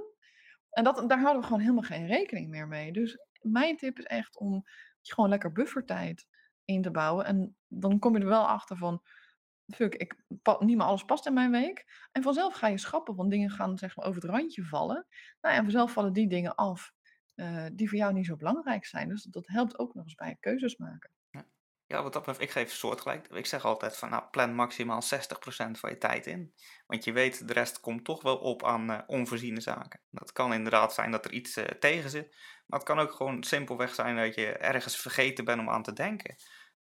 En 0.76 0.84
dat, 0.84 1.08
daar 1.08 1.20
houden 1.20 1.40
we 1.40 1.46
gewoon 1.46 1.62
helemaal 1.62 1.82
geen 1.82 2.06
rekening 2.06 2.48
meer 2.48 2.68
mee. 2.68 2.92
Dus 2.92 3.18
mijn 3.40 3.76
tip 3.76 3.98
is 3.98 4.04
echt 4.04 4.38
om 4.38 4.64
gewoon 5.02 5.28
lekker 5.28 5.52
buffertijd 5.52 6.26
in 6.64 6.82
te 6.82 6.90
bouwen. 6.90 7.24
En 7.24 7.56
dan 7.66 7.98
kom 7.98 8.16
je 8.16 8.20
er 8.20 8.28
wel 8.28 8.48
achter 8.48 8.76
van, 8.76 9.02
fuck, 9.74 9.94
ik, 9.94 10.16
niet 10.58 10.76
meer 10.76 10.86
alles 10.86 11.04
past 11.04 11.26
in 11.26 11.34
mijn 11.34 11.50
week. 11.50 12.08
En 12.12 12.22
vanzelf 12.22 12.54
ga 12.54 12.66
je 12.66 12.78
schappen, 12.78 13.14
want 13.14 13.30
dingen 13.30 13.50
gaan 13.50 13.78
zeg 13.78 13.96
maar 13.96 14.06
over 14.06 14.22
het 14.22 14.30
randje 14.30 14.64
vallen. 14.64 15.06
Nou, 15.40 15.54
en 15.54 15.62
vanzelf 15.62 15.92
vallen 15.92 16.12
die 16.12 16.28
dingen 16.28 16.54
af 16.54 16.92
uh, 17.34 17.66
die 17.72 17.88
voor 17.88 17.98
jou 17.98 18.12
niet 18.12 18.26
zo 18.26 18.36
belangrijk 18.36 18.84
zijn. 18.84 19.08
Dus 19.08 19.22
dat 19.22 19.46
helpt 19.46 19.78
ook 19.78 19.94
nog 19.94 20.04
eens 20.04 20.14
bij 20.14 20.36
keuzes 20.40 20.76
maken. 20.76 21.10
Ja, 21.88 22.02
wat 22.02 22.12
dat 22.12 22.24
betreft, 22.24 22.40
ik 22.40 22.50
geef 22.50 22.72
soortgelijk. 22.72 23.26
Ik 23.28 23.46
zeg 23.46 23.64
altijd 23.64 23.96
van, 23.96 24.10
nou, 24.10 24.22
plan 24.30 24.54
maximaal 24.54 25.02
60% 25.02 25.06
van 25.70 25.90
je 25.90 25.98
tijd 25.98 26.26
in. 26.26 26.54
Want 26.86 27.04
je 27.04 27.12
weet, 27.12 27.48
de 27.48 27.52
rest 27.52 27.80
komt 27.80 28.04
toch 28.04 28.22
wel 28.22 28.36
op 28.36 28.64
aan 28.64 28.90
uh, 28.90 28.98
onvoorziene 29.06 29.60
zaken. 29.60 30.00
Dat 30.10 30.32
kan 30.32 30.52
inderdaad 30.52 30.94
zijn 30.94 31.10
dat 31.10 31.24
er 31.24 31.32
iets 31.32 31.56
uh, 31.56 31.64
tegen 31.64 32.10
zit. 32.10 32.36
Maar 32.66 32.78
het 32.78 32.88
kan 32.88 32.98
ook 32.98 33.12
gewoon 33.12 33.42
simpelweg 33.42 33.94
zijn 33.94 34.16
dat 34.16 34.34
je 34.34 34.52
ergens 34.52 34.96
vergeten 34.96 35.44
bent 35.44 35.60
om 35.60 35.68
aan 35.68 35.82
te 35.82 35.92
denken. 35.92 36.36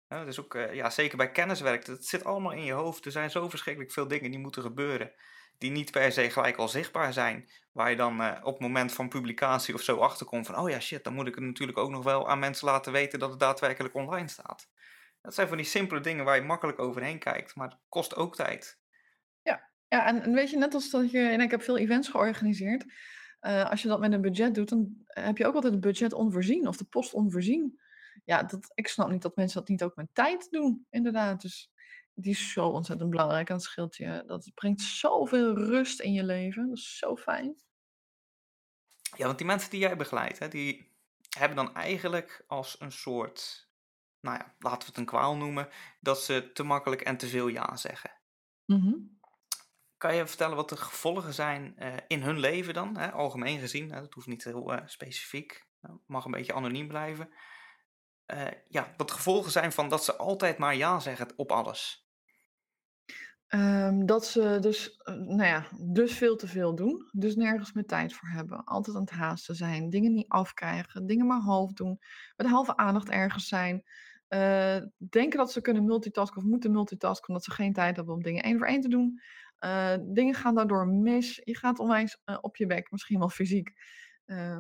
Dus 0.08 0.40
ook, 0.40 0.54
ja, 0.72 0.90
zeker 0.90 1.18
bij 1.18 1.32
kenniswerk, 1.32 1.86
het 1.88 2.06
zit 2.06 2.24
allemaal 2.24 2.52
in 2.52 2.64
je 2.64 2.74
hoofd. 2.74 3.06
Er 3.06 3.12
zijn 3.12 3.32
zo 3.32 3.50
verschrikkelijk 3.50 3.94
veel 3.94 4.08
dingen 4.08 4.32
die 4.32 4.40
moeten 4.40 4.62
gebeuren. 4.62 5.12
Die 5.58 5.72
niet 5.72 5.92
per 5.92 6.12
se 6.12 6.30
gelijk 6.30 6.58
al 6.58 6.68
zichtbaar 6.68 7.14
zijn. 7.14 7.50
Waar 7.72 7.90
je 7.90 7.96
dan 7.96 8.44
op 8.44 8.54
het 8.54 8.60
moment 8.60 8.94
van 8.94 9.10
publicatie 9.10 9.74
of 9.74 9.82
zo 9.82 9.98
achterkomt 9.98 10.46
van, 10.46 10.58
oh 10.58 10.70
ja, 10.70 10.80
shit, 10.80 11.04
dan 11.04 11.14
moet 11.14 11.28
ik 11.28 11.36
het 11.36 11.44
natuurlijk 11.44 11.78
ook 11.78 11.90
nog 11.90 12.04
wel 12.04 12.30
aan 12.30 12.40
mensen 12.40 12.68
laten 12.68 12.92
weten 12.92 13.20
dat 13.20 13.30
het 13.30 13.40
daadwerkelijk 13.40 13.96
online 13.96 14.28
staat. 14.28 14.68
Dat 15.24 15.34
zijn 15.34 15.48
van 15.48 15.58
die 15.58 15.66
simpele 15.66 16.00
dingen 16.00 16.26
waar 16.26 16.36
je 16.36 16.42
makkelijk 16.42 16.80
overheen 16.80 17.20
kijkt, 17.20 17.56
maar 17.56 17.70
het 17.70 17.80
kost 17.90 18.16
ook 18.16 18.36
tijd. 18.36 18.80
Ja, 19.42 19.70
ja 19.88 20.06
en, 20.06 20.34
weet 20.34 20.50
je, 20.50 20.58
net 20.58 20.74
als 20.74 20.90
dat 20.90 21.12
je, 21.12 21.20
en 21.20 21.42
ik 21.42 21.52
heb 21.52 21.62
veel 21.62 21.78
events 21.78 22.10
georganiseerd, 22.10 22.86
uh, 23.42 23.70
als 23.70 23.82
je 23.82 23.88
dat 23.88 24.00
met 24.00 24.14
een 24.14 24.22
budget 24.22 24.56
doet, 24.56 24.70
dan 24.70 25.04
heb 25.06 25.38
je 25.38 25.48
ook 25.48 25.56
altijd 25.56 25.74
een 25.74 25.80
budget 25.80 26.14
onvoorzien 26.14 26.68
of 26.68 26.78
de 26.78 26.86
post 26.86 27.14
onvoorzien. 27.14 27.80
Ja, 28.26 28.44
dat, 28.44 28.72
ik 28.74 28.88
snap 28.88 29.10
niet 29.10 29.22
dat 29.22 29.36
mensen 29.36 29.60
dat 29.60 29.70
niet 29.70 29.84
ook 29.84 29.96
met 29.96 30.08
tijd 30.14 30.48
doen, 30.52 30.86
inderdaad. 30.90 31.42
Dus 31.42 31.72
die 32.14 32.32
is 32.32 32.52
zo 32.52 32.68
ontzettend 32.68 33.10
belangrijk 33.10 33.50
en 33.50 33.56
dat 33.56 33.64
scheelt 33.64 33.96
je. 33.96 34.24
Dat 34.26 34.52
brengt 34.54 34.82
zoveel 34.82 35.56
rust 35.56 36.00
in 36.00 36.14
je 36.14 36.24
leven. 36.24 36.68
Dat 36.68 36.78
is 36.78 36.98
zo 36.98 37.16
fijn. 37.16 37.56
Ja, 39.16 39.26
want 39.26 39.38
die 39.38 39.48
mensen 39.48 39.70
die 39.70 39.80
jij 39.80 39.98
begeleidt, 39.98 40.40
hè, 40.40 40.48
die 40.48 40.92
hebben 41.38 41.58
dan 41.58 41.76
eigenlijk 41.76 42.44
als 42.48 42.76
een 42.80 42.92
soort 42.92 43.72
nou 44.24 44.38
ja, 44.38 44.56
laten 44.60 44.80
we 44.80 44.86
het 44.86 44.98
een 44.98 45.06
kwaal 45.06 45.38
noemen, 45.38 45.70
dat 46.00 46.22
ze 46.24 46.52
te 46.54 46.64
makkelijk 46.64 47.02
en 47.02 47.18
te 47.18 47.28
veel 47.28 47.48
ja 47.48 47.76
zeggen. 47.76 48.12
Mm 48.68 49.22
Kan 49.98 50.16
je 50.16 50.28
vertellen 50.28 50.56
wat 50.56 50.70
de 50.70 50.78
gevolgen 50.78 51.34
zijn 51.34 51.76
uh, 51.80 51.94
in 52.08 52.22
hun 52.22 52.40
leven 52.40 52.74
dan, 52.74 52.98
hè, 52.98 53.12
algemeen 53.12 53.60
gezien? 53.60 53.92
Hè, 53.92 54.00
dat 54.02 54.14
hoeft 54.14 54.28
niet 54.28 54.44
heel 54.44 54.74
uh, 54.74 54.82
specifiek, 54.86 55.68
mag 56.06 56.26
een 56.26 56.32
beetje 56.32 56.54
anoniem 56.54 56.88
blijven. 56.88 57.30
eh, 58.26 58.48
ja, 58.70 58.94
wat 58.98 59.12
gevolgen 59.12 59.52
zijn 59.52 59.72
van 59.72 59.90
dat 59.90 60.04
ze 60.04 60.16
altijd 60.18 60.58
maar 60.58 60.76
ja 60.76 61.00
zeggen 61.00 61.34
op 61.36 61.52
alles? 61.52 62.08
Ehm, 63.48 64.06
dat 64.06 64.26
ze 64.26 64.58
dus, 64.62 64.98
eh, 64.98 65.14
nou 65.16 65.44
ja, 65.44 65.68
dus 65.94 66.14
veel 66.18 66.36
te 66.36 66.48
veel 66.48 66.76
doen. 66.76 67.10
Dus 67.12 67.36
nergens 67.36 67.74
meer 67.74 67.86
tijd 67.86 68.14
voor 68.14 68.30
hebben. 68.30 68.64
Altijd 68.64 68.96
aan 68.96 69.02
het 69.02 69.12
haasten 69.12 69.56
zijn. 69.56 69.90
Dingen 69.90 70.14
niet 70.14 70.30
afkrijgen. 70.30 71.06
Dingen 71.08 71.28
maar 71.28 71.40
half 71.42 71.74
doen. 71.74 72.00
Met 72.36 72.48
halve 72.48 72.78
aandacht 72.78 73.10
ergens 73.10 73.48
zijn. 73.48 73.84
Uh, 74.34 74.78
denken 75.10 75.38
dat 75.38 75.52
ze 75.52 75.62
kunnen 75.62 75.86
multitasken 75.86 76.38
of 76.38 76.44
moeten 76.44 76.72
multitasken 76.72 77.28
omdat 77.28 77.44
ze 77.44 77.52
geen 77.52 77.74
tijd 77.74 77.96
hebben 77.96 78.14
om 78.14 78.24
dingen 78.24 78.44
één 78.44 78.58
voor 78.58 78.68
één 78.68 78.82
te 78.82 78.88
doen. 78.88 79.22
Uh, 79.60 79.96
dingen 80.02 80.34
gaan 80.34 80.56
daardoor 80.56 80.88
mis. 80.88 81.42
Je 81.44 81.58
gaat 81.58 81.80
onwijs 81.80 82.22
uh, 82.26 82.38
op 82.42 82.56
je 82.56 82.66
bek, 82.66 82.92
misschien 82.92 83.20
wel 83.20 83.30
fysiek. 83.30 83.74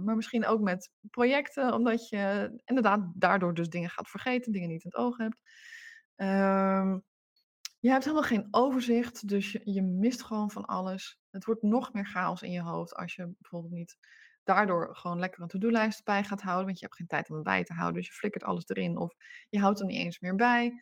maar 0.03 0.15
misschien 0.15 0.45
ook 0.45 0.61
met 0.61 0.91
projecten, 1.09 1.73
omdat 1.73 2.09
je 2.09 2.53
inderdaad 2.65 3.11
daardoor 3.15 3.53
dus 3.53 3.69
dingen 3.69 3.89
gaat 3.89 4.09
vergeten, 4.09 4.51
dingen 4.51 4.69
niet 4.69 4.83
in 4.83 4.89
het 4.93 4.99
oog 4.99 5.17
hebt. 5.17 5.37
Ehm, 6.15 6.99
je 7.79 7.89
hebt 7.89 8.03
helemaal 8.03 8.27
geen 8.27 8.47
overzicht, 8.51 9.27
dus 9.27 9.57
je 9.63 9.81
mist 9.81 10.23
gewoon 10.23 10.51
van 10.51 10.65
alles. 10.65 11.19
Het 11.29 11.45
wordt 11.45 11.61
nog 11.61 11.93
meer 11.93 12.05
chaos 12.05 12.41
in 12.41 12.51
je 12.51 12.61
hoofd 12.61 12.95
als 12.95 13.15
je 13.15 13.33
bijvoorbeeld 13.39 13.73
niet 13.73 13.97
daardoor 14.43 14.95
gewoon 14.95 15.19
lekker 15.19 15.41
een 15.41 15.47
to-do-lijst 15.47 16.03
bij 16.03 16.23
gaat 16.23 16.41
houden. 16.41 16.65
Want 16.65 16.79
je 16.79 16.85
hebt 16.85 16.97
geen 16.97 17.07
tijd 17.07 17.29
om 17.29 17.35
het 17.35 17.43
bij 17.43 17.63
te 17.63 17.73
houden. 17.73 17.95
Dus 17.95 18.07
je 18.07 18.13
flikkert 18.13 18.43
alles 18.43 18.67
erin 18.67 18.97
of 18.97 19.13
je 19.49 19.59
houdt 19.59 19.79
er 19.79 19.85
niet 19.85 19.99
eens 19.99 20.19
meer 20.19 20.35
bij. 20.35 20.81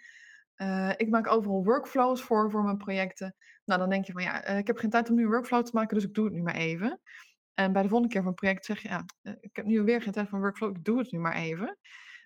Uh, 0.56 0.92
ik 0.96 1.10
maak 1.10 1.28
overal 1.28 1.64
workflows 1.64 2.22
voor, 2.22 2.52
voor 2.52 2.64
mijn 2.64 2.78
projecten. 2.78 3.36
Nou, 3.66 3.80
dan 3.80 3.90
denk 3.90 4.06
je 4.06 4.12
van 4.12 4.24
ja, 4.24 4.50
uh, 4.50 4.58
ik 4.58 4.68
heb 4.68 4.78
geen 4.78 4.90
tijd 4.90 5.10
om 5.10 5.16
nu 5.16 5.24
een 5.24 5.30
workflow 5.30 5.64
te 5.64 5.72
maken, 5.74 5.96
dus 5.96 6.06
ik 6.06 6.14
doe 6.14 6.26
het 6.26 6.34
nu 6.34 6.42
maar 6.42 6.56
even. 6.56 7.00
En 7.54 7.74
bij 7.74 7.82
de 7.82 7.90
volgende 7.90 8.14
keer 8.14 8.22
van 8.22 8.30
een 8.30 8.36
project 8.36 8.66
zeg 8.66 8.82
je, 8.82 8.88
ja, 8.88 9.06
uh, 9.22 9.34
ik 9.40 9.56
heb 9.56 9.66
nu 9.66 9.82
weer 9.82 10.02
geen 10.02 10.12
tijd 10.12 10.28
voor 10.28 10.38
een 10.38 10.44
workflow, 10.44 10.76
ik 10.76 10.84
doe 10.84 10.98
het 10.98 11.12
nu 11.12 11.20
maar 11.20 11.36
even. 11.36 11.78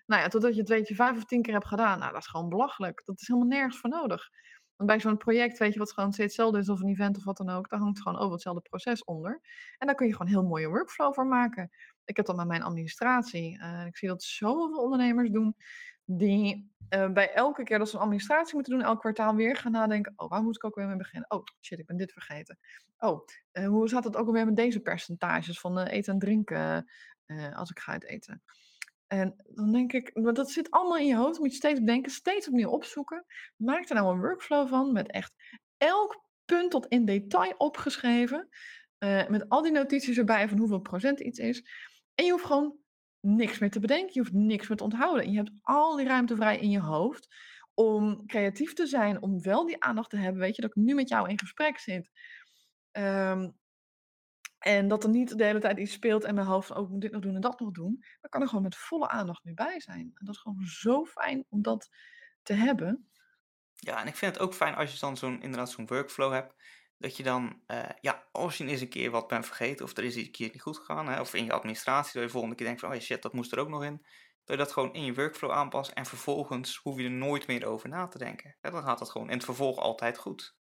Nou 0.06 0.22
ja, 0.22 0.28
totdat 0.28 0.54
je 0.54 0.60
het 0.60 0.68
weet 0.68 0.88
je 0.88 0.94
vijf 0.94 1.16
of 1.16 1.24
tien 1.24 1.42
keer 1.42 1.52
hebt 1.52 1.66
gedaan. 1.66 1.98
Nou, 1.98 2.12
dat 2.12 2.20
is 2.20 2.26
gewoon 2.26 2.48
belachelijk. 2.48 3.02
Dat 3.04 3.20
is 3.20 3.26
helemaal 3.26 3.48
nergens 3.48 3.78
voor 3.78 3.90
nodig. 3.90 4.28
Want 4.76 4.90
bij 4.90 5.00
zo'n 5.00 5.16
project 5.16 5.58
weet 5.58 5.72
je 5.72 5.78
wat 5.78 5.92
gewoon 5.92 6.12
steeds 6.12 6.36
hetzelfde 6.36 6.58
is, 6.58 6.68
of 6.68 6.80
een 6.80 6.88
event 6.88 7.16
of 7.16 7.24
wat 7.24 7.36
dan 7.36 7.50
ook, 7.50 7.68
daar 7.68 7.80
hangt 7.80 8.00
gewoon 8.00 8.18
over 8.18 8.32
hetzelfde 8.32 8.60
proces 8.60 9.04
onder. 9.04 9.40
En 9.78 9.86
daar 9.86 9.96
kun 9.96 10.06
je 10.06 10.12
gewoon 10.12 10.32
heel 10.32 10.44
mooie 10.44 10.68
workflow 10.68 11.14
voor 11.14 11.26
maken. 11.26 11.70
Ik 12.04 12.16
heb 12.16 12.26
dat 12.26 12.36
met 12.36 12.46
mijn 12.46 12.62
administratie. 12.62 13.58
Uh, 13.58 13.86
ik 13.86 13.96
zie 13.96 14.08
dat 14.08 14.22
zoveel 14.22 14.82
ondernemers 14.82 15.30
doen, 15.30 15.56
die 16.04 16.72
uh, 16.90 17.12
bij 17.12 17.32
elke 17.32 17.62
keer 17.62 17.78
dat 17.78 17.88
ze 17.88 17.96
een 17.96 18.02
administratie 18.02 18.54
moeten 18.54 18.72
doen, 18.72 18.82
elk 18.82 19.00
kwartaal 19.00 19.34
weer 19.34 19.56
gaan 19.56 19.72
nadenken, 19.72 20.12
oh, 20.16 20.30
waar 20.30 20.42
moet 20.42 20.56
ik 20.56 20.64
ook 20.64 20.74
weer 20.74 20.86
mee 20.86 20.96
beginnen? 20.96 21.30
Oh, 21.30 21.44
shit, 21.60 21.78
ik 21.78 21.86
ben 21.86 21.96
dit 21.96 22.12
vergeten. 22.12 22.58
Oh, 22.98 23.26
uh, 23.52 23.66
hoe 23.68 23.88
zat 23.88 24.04
het 24.04 24.16
ook 24.16 24.26
alweer 24.26 24.44
met 24.44 24.56
deze 24.56 24.80
percentages 24.80 25.60
van 25.60 25.78
eten 25.78 26.12
en 26.12 26.18
drinken 26.18 26.90
als 27.54 27.70
ik 27.70 27.78
ga 27.78 27.92
uit 27.92 28.04
eten? 28.04 28.42
En 29.06 29.36
dan 29.44 29.72
denk 29.72 29.92
ik, 29.92 30.34
dat 30.34 30.50
zit 30.50 30.70
allemaal 30.70 30.98
in 30.98 31.06
je 31.06 31.16
hoofd. 31.16 31.38
Moet 31.38 31.50
je 31.50 31.56
steeds 31.56 31.80
bedenken, 31.80 32.12
steeds 32.12 32.48
opnieuw 32.48 32.70
opzoeken. 32.70 33.24
Maak 33.56 33.88
er 33.88 33.94
nou 33.94 34.14
een 34.14 34.20
workflow 34.20 34.68
van 34.68 34.92
met 34.92 35.10
echt 35.10 35.32
elk 35.76 36.24
punt 36.44 36.70
tot 36.70 36.86
in 36.86 37.04
detail 37.04 37.54
opgeschreven. 37.56 38.48
Uh, 38.98 39.26
met 39.28 39.48
al 39.48 39.62
die 39.62 39.72
notities 39.72 40.18
erbij 40.18 40.48
van 40.48 40.58
hoeveel 40.58 40.80
procent 40.80 41.20
iets 41.20 41.38
is. 41.38 41.62
En 42.14 42.24
je 42.24 42.30
hoeft 42.30 42.44
gewoon 42.44 42.76
niks 43.20 43.58
meer 43.58 43.70
te 43.70 43.80
bedenken. 43.80 44.10
Je 44.12 44.20
hoeft 44.20 44.32
niks 44.32 44.68
meer 44.68 44.76
te 44.76 44.84
onthouden. 44.84 45.24
En 45.24 45.30
je 45.30 45.36
hebt 45.36 45.52
al 45.62 45.96
die 45.96 46.06
ruimte 46.06 46.36
vrij 46.36 46.58
in 46.58 46.70
je 46.70 46.80
hoofd 46.80 47.28
om 47.74 48.26
creatief 48.26 48.72
te 48.72 48.86
zijn. 48.86 49.22
Om 49.22 49.42
wel 49.42 49.66
die 49.66 49.82
aandacht 49.82 50.10
te 50.10 50.16
hebben. 50.16 50.40
Weet 50.40 50.56
je, 50.56 50.62
dat 50.62 50.76
ik 50.76 50.82
nu 50.82 50.94
met 50.94 51.08
jou 51.08 51.28
in 51.28 51.38
gesprek 51.38 51.78
zit. 51.78 52.10
Um, 52.92 53.56
en 54.66 54.88
dat 54.88 55.04
er 55.04 55.10
niet 55.10 55.38
de 55.38 55.44
hele 55.44 55.58
tijd 55.58 55.78
iets 55.78 55.92
speelt 55.92 56.24
en 56.24 56.34
mijn 56.34 56.46
hoofd 56.46 56.74
ook 56.74 56.88
moet 56.88 57.00
dit 57.00 57.12
nog 57.12 57.22
doen 57.22 57.34
en 57.34 57.40
dat 57.40 57.60
nog 57.60 57.70
doen. 57.70 58.04
Dan 58.20 58.30
kan 58.30 58.40
er 58.40 58.48
gewoon 58.48 58.62
met 58.62 58.76
volle 58.76 59.08
aandacht 59.08 59.44
nu 59.44 59.54
bij 59.54 59.80
zijn. 59.80 60.00
En 60.14 60.24
dat 60.24 60.34
is 60.34 60.40
gewoon 60.40 60.66
zo 60.66 61.04
fijn 61.04 61.44
om 61.48 61.62
dat 61.62 61.88
te 62.42 62.52
hebben. 62.52 63.08
Ja, 63.74 64.00
en 64.00 64.06
ik 64.06 64.16
vind 64.16 64.34
het 64.34 64.42
ook 64.42 64.54
fijn 64.54 64.74
als 64.74 64.92
je 64.92 64.98
dan 64.98 65.16
zo'n 65.16 65.42
inderdaad 65.42 65.70
zo'n 65.70 65.86
workflow 65.86 66.32
hebt. 66.32 66.54
Dat 66.98 67.16
je 67.16 67.22
dan, 67.22 67.62
uh, 67.66 67.82
ja, 68.00 68.28
als 68.32 68.58
je 68.58 68.66
eens 68.66 68.80
een 68.80 68.88
keer 68.88 69.10
wat 69.10 69.28
bent 69.28 69.46
vergeten 69.46 69.84
of 69.84 69.96
er 69.96 70.04
is 70.04 70.16
iets 70.16 70.26
een 70.26 70.32
keer 70.32 70.50
niet 70.52 70.62
goed 70.62 70.78
gegaan. 70.78 71.08
Hè, 71.08 71.20
of 71.20 71.34
in 71.34 71.44
je 71.44 71.52
administratie, 71.52 72.12
dat 72.12 72.22
je 72.22 72.28
volgende 72.28 72.56
keer 72.56 72.66
denkt 72.66 72.80
van, 72.80 72.92
oh 72.92 73.00
shit, 73.00 73.22
dat 73.22 73.32
moest 73.32 73.52
er 73.52 73.58
ook 73.58 73.68
nog 73.68 73.84
in. 73.84 73.96
Dat 74.44 74.56
je 74.56 74.64
dat 74.64 74.72
gewoon 74.72 74.94
in 74.94 75.04
je 75.04 75.14
workflow 75.14 75.50
aanpast 75.50 75.90
en 75.90 76.06
vervolgens 76.06 76.76
hoef 76.76 76.98
je 76.98 77.04
er 77.04 77.10
nooit 77.10 77.46
meer 77.46 77.66
over 77.66 77.88
na 77.88 78.06
te 78.06 78.18
denken. 78.18 78.56
Ja, 78.60 78.70
dan 78.70 78.82
gaat 78.82 78.98
dat 78.98 79.10
gewoon 79.10 79.28
in 79.28 79.36
het 79.36 79.44
vervolg 79.44 79.78
altijd 79.78 80.18
goed. 80.18 80.56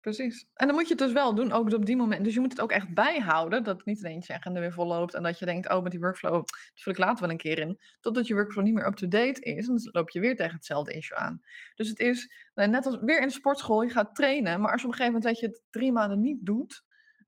Precies. 0.00 0.46
En 0.54 0.66
dan 0.66 0.76
moet 0.76 0.88
je 0.88 0.94
het 0.94 1.02
dus 1.02 1.12
wel 1.12 1.34
doen, 1.34 1.52
ook 1.52 1.72
op 1.72 1.86
die 1.86 1.96
moment. 1.96 2.24
Dus 2.24 2.34
je 2.34 2.40
moet 2.40 2.50
het 2.50 2.60
ook 2.60 2.70
echt 2.70 2.94
bijhouden, 2.94 3.64
dat 3.64 3.76
het 3.76 3.86
niet 3.86 3.98
ineens 3.98 4.26
je 4.26 4.34
agenda 4.34 4.60
weer 4.60 4.72
volloopt 4.72 5.14
en 5.14 5.22
dat 5.22 5.38
je 5.38 5.44
denkt, 5.44 5.70
oh, 5.70 5.82
met 5.82 5.90
die 5.90 6.00
workflow, 6.00 6.32
dat 6.32 6.60
vul 6.74 6.92
ik 6.92 6.98
later 6.98 7.20
wel 7.20 7.30
een 7.30 7.36
keer 7.36 7.58
in. 7.58 7.80
Totdat 8.00 8.26
je 8.26 8.34
workflow 8.34 8.64
niet 8.64 8.74
meer 8.74 8.86
up-to-date 8.86 9.40
is, 9.40 9.68
en 9.68 9.74
dan 9.74 9.88
loop 9.92 10.10
je 10.10 10.20
weer 10.20 10.36
tegen 10.36 10.54
hetzelfde 10.54 10.92
issue 10.92 11.18
aan. 11.18 11.40
Dus 11.74 11.88
het 11.88 11.98
is 11.98 12.32
nou, 12.54 12.68
net 12.68 12.86
als 12.86 12.98
weer 13.00 13.20
in 13.20 13.26
de 13.26 13.32
sportschool, 13.32 13.82
je 13.82 13.90
gaat 13.90 14.14
trainen, 14.14 14.60
maar 14.60 14.72
als 14.72 14.80
je 14.80 14.86
op 14.86 14.92
een 14.92 14.98
gegeven 14.98 15.20
moment 15.20 15.24
weet 15.24 15.40
je 15.40 15.46
het 15.46 15.62
drie 15.70 15.92
maanden 15.92 16.20
niet 16.20 16.46
doet, 16.46 16.82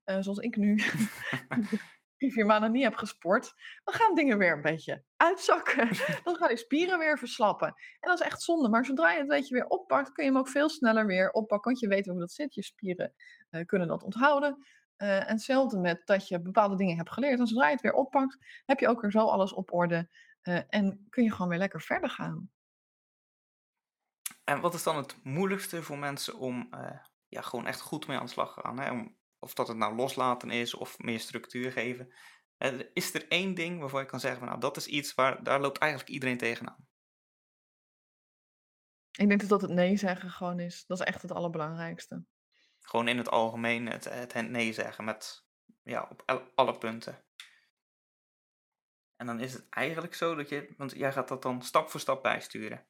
uh, 0.05 0.17
zoals 0.19 0.39
ik 0.39 0.55
nu, 0.55 0.79
drie, 2.23 2.35
vier 2.35 2.45
maanden 2.45 2.71
niet 2.71 2.83
heb 2.83 2.95
gesport, 2.95 3.53
dan 3.83 3.93
gaan 3.93 4.15
dingen 4.15 4.37
weer 4.37 4.51
een 4.51 4.61
beetje 4.61 5.03
uitzakken. 5.17 5.89
dan 6.23 6.35
gaan 6.35 6.47
die 6.47 6.57
spieren 6.57 6.99
weer 6.99 7.17
verslappen. 7.17 7.67
En 7.67 8.09
dat 8.09 8.19
is 8.19 8.25
echt 8.25 8.41
zonde. 8.41 8.69
Maar 8.69 8.85
zodra 8.85 9.11
je 9.11 9.19
het 9.19 9.27
weet 9.27 9.47
je 9.47 9.53
weer 9.53 9.67
oppakt, 9.67 10.11
kun 10.11 10.23
je 10.23 10.29
hem 10.29 10.39
ook 10.39 10.49
veel 10.49 10.69
sneller 10.69 11.05
weer 11.05 11.31
oppakken. 11.31 11.71
Want 11.71 11.83
je 11.83 11.87
weet 11.87 12.05
hoe 12.05 12.19
dat 12.19 12.31
zit. 12.31 12.53
Je 12.53 12.63
spieren 12.63 13.13
uh, 13.51 13.65
kunnen 13.65 13.87
dat 13.87 14.03
onthouden. 14.03 14.65
Uh, 14.97 15.15
en 15.15 15.27
hetzelfde 15.27 15.79
met 15.79 16.01
dat 16.05 16.27
je 16.27 16.41
bepaalde 16.41 16.75
dingen 16.75 16.97
hebt 16.97 17.11
geleerd. 17.11 17.39
En 17.39 17.47
zodra 17.47 17.65
je 17.65 17.73
het 17.73 17.81
weer 17.81 17.93
oppakt, 17.93 18.37
heb 18.65 18.79
je 18.79 18.87
ook 18.87 19.01
weer 19.01 19.11
zo 19.11 19.19
alles 19.19 19.53
op 19.53 19.73
orde. 19.73 20.09
Uh, 20.43 20.59
en 20.67 21.07
kun 21.09 21.23
je 21.23 21.31
gewoon 21.31 21.47
weer 21.47 21.57
lekker 21.57 21.81
verder 21.81 22.09
gaan. 22.09 22.51
En 24.43 24.59
wat 24.59 24.73
is 24.73 24.83
dan 24.83 24.97
het 24.97 25.23
moeilijkste 25.23 25.83
voor 25.83 25.97
mensen 25.97 26.37
om 26.37 26.69
ja, 27.27 27.41
gewoon 27.41 27.67
echt 27.67 27.81
goed 27.81 28.07
mee 28.07 28.17
aan 28.17 28.25
de 28.25 28.31
slag 28.31 28.53
te 28.53 28.61
gaan? 28.61 28.79
Hè? 28.79 28.91
Om 28.91 29.15
of 29.43 29.53
dat 29.53 29.67
het 29.67 29.77
nou 29.77 29.95
loslaten 29.95 30.49
is 30.49 30.73
of 30.73 30.99
meer 30.99 31.19
structuur 31.19 31.71
geven. 31.71 32.13
Uh, 32.57 32.79
is 32.93 33.13
er 33.13 33.27
één 33.27 33.53
ding 33.53 33.79
waarvan 33.79 34.01
je 34.01 34.07
kan 34.07 34.19
zeggen, 34.19 34.39
van, 34.39 34.47
nou 34.47 34.59
dat 34.59 34.77
is 34.77 34.87
iets 34.87 35.13
waar, 35.13 35.43
daar 35.43 35.61
loopt 35.61 35.77
eigenlijk 35.77 36.11
iedereen 36.11 36.37
tegenaan? 36.37 36.87
Ik 39.11 39.27
denk 39.27 39.39
dat 39.39 39.49
dat 39.49 39.61
het 39.61 39.71
nee 39.71 39.97
zeggen 39.97 40.29
gewoon 40.29 40.59
is. 40.59 40.85
Dat 40.85 40.99
is 40.99 41.05
echt 41.05 41.21
het 41.21 41.31
allerbelangrijkste. 41.31 42.25
Gewoon 42.81 43.07
in 43.07 43.17
het 43.17 43.29
algemeen 43.29 43.87
het, 43.87 44.03
het 44.03 44.49
nee 44.49 44.73
zeggen 44.73 45.05
met, 45.05 45.45
ja, 45.83 46.07
op 46.09 46.51
alle 46.55 46.77
punten. 46.77 47.25
En 49.15 49.25
dan 49.25 49.39
is 49.39 49.53
het 49.53 49.69
eigenlijk 49.69 50.13
zo 50.13 50.35
dat 50.35 50.49
je, 50.49 50.73
want 50.77 50.91
jij 50.91 51.11
gaat 51.11 51.27
dat 51.27 51.41
dan 51.41 51.61
stap 51.61 51.89
voor 51.89 51.99
stap 51.99 52.23
bijsturen. 52.23 52.87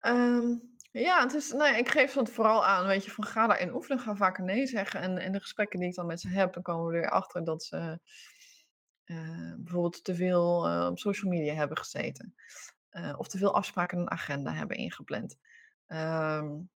Um, 0.00 0.76
ja, 0.90 1.22
het 1.22 1.34
is, 1.34 1.50
ja, 1.50 1.76
ik 1.76 1.88
geef 1.88 2.14
het 2.14 2.30
vooral 2.30 2.66
aan, 2.66 2.86
weet 2.86 3.04
je, 3.04 3.10
van 3.10 3.24
ga 3.24 3.46
daarin 3.46 3.74
oefenen, 3.74 3.98
ga 3.98 4.14
vaker 4.14 4.44
nee 4.44 4.66
zeggen. 4.66 5.00
En 5.00 5.18
in 5.18 5.32
de 5.32 5.40
gesprekken 5.40 5.78
die 5.78 5.88
ik 5.88 5.94
dan 5.94 6.06
met 6.06 6.20
ze 6.20 6.28
heb, 6.28 6.52
dan 6.52 6.62
komen 6.62 6.86
we 6.86 6.94
er 6.94 7.00
weer 7.00 7.10
achter 7.10 7.44
dat 7.44 7.64
ze 7.64 7.98
uh, 9.04 9.54
bijvoorbeeld 9.56 10.04
te 10.04 10.14
veel 10.14 10.68
uh, 10.68 10.86
op 10.90 10.98
social 10.98 11.30
media 11.30 11.54
hebben 11.54 11.76
gezeten. 11.76 12.34
Uh, 12.92 13.14
of 13.16 13.28
te 13.28 13.38
veel 13.38 13.54
afspraken 13.54 13.96
in 13.96 14.02
een 14.02 14.10
agenda 14.10 14.52
hebben 14.52 14.76
ingepland. 14.76 15.36
Um, 15.86 16.70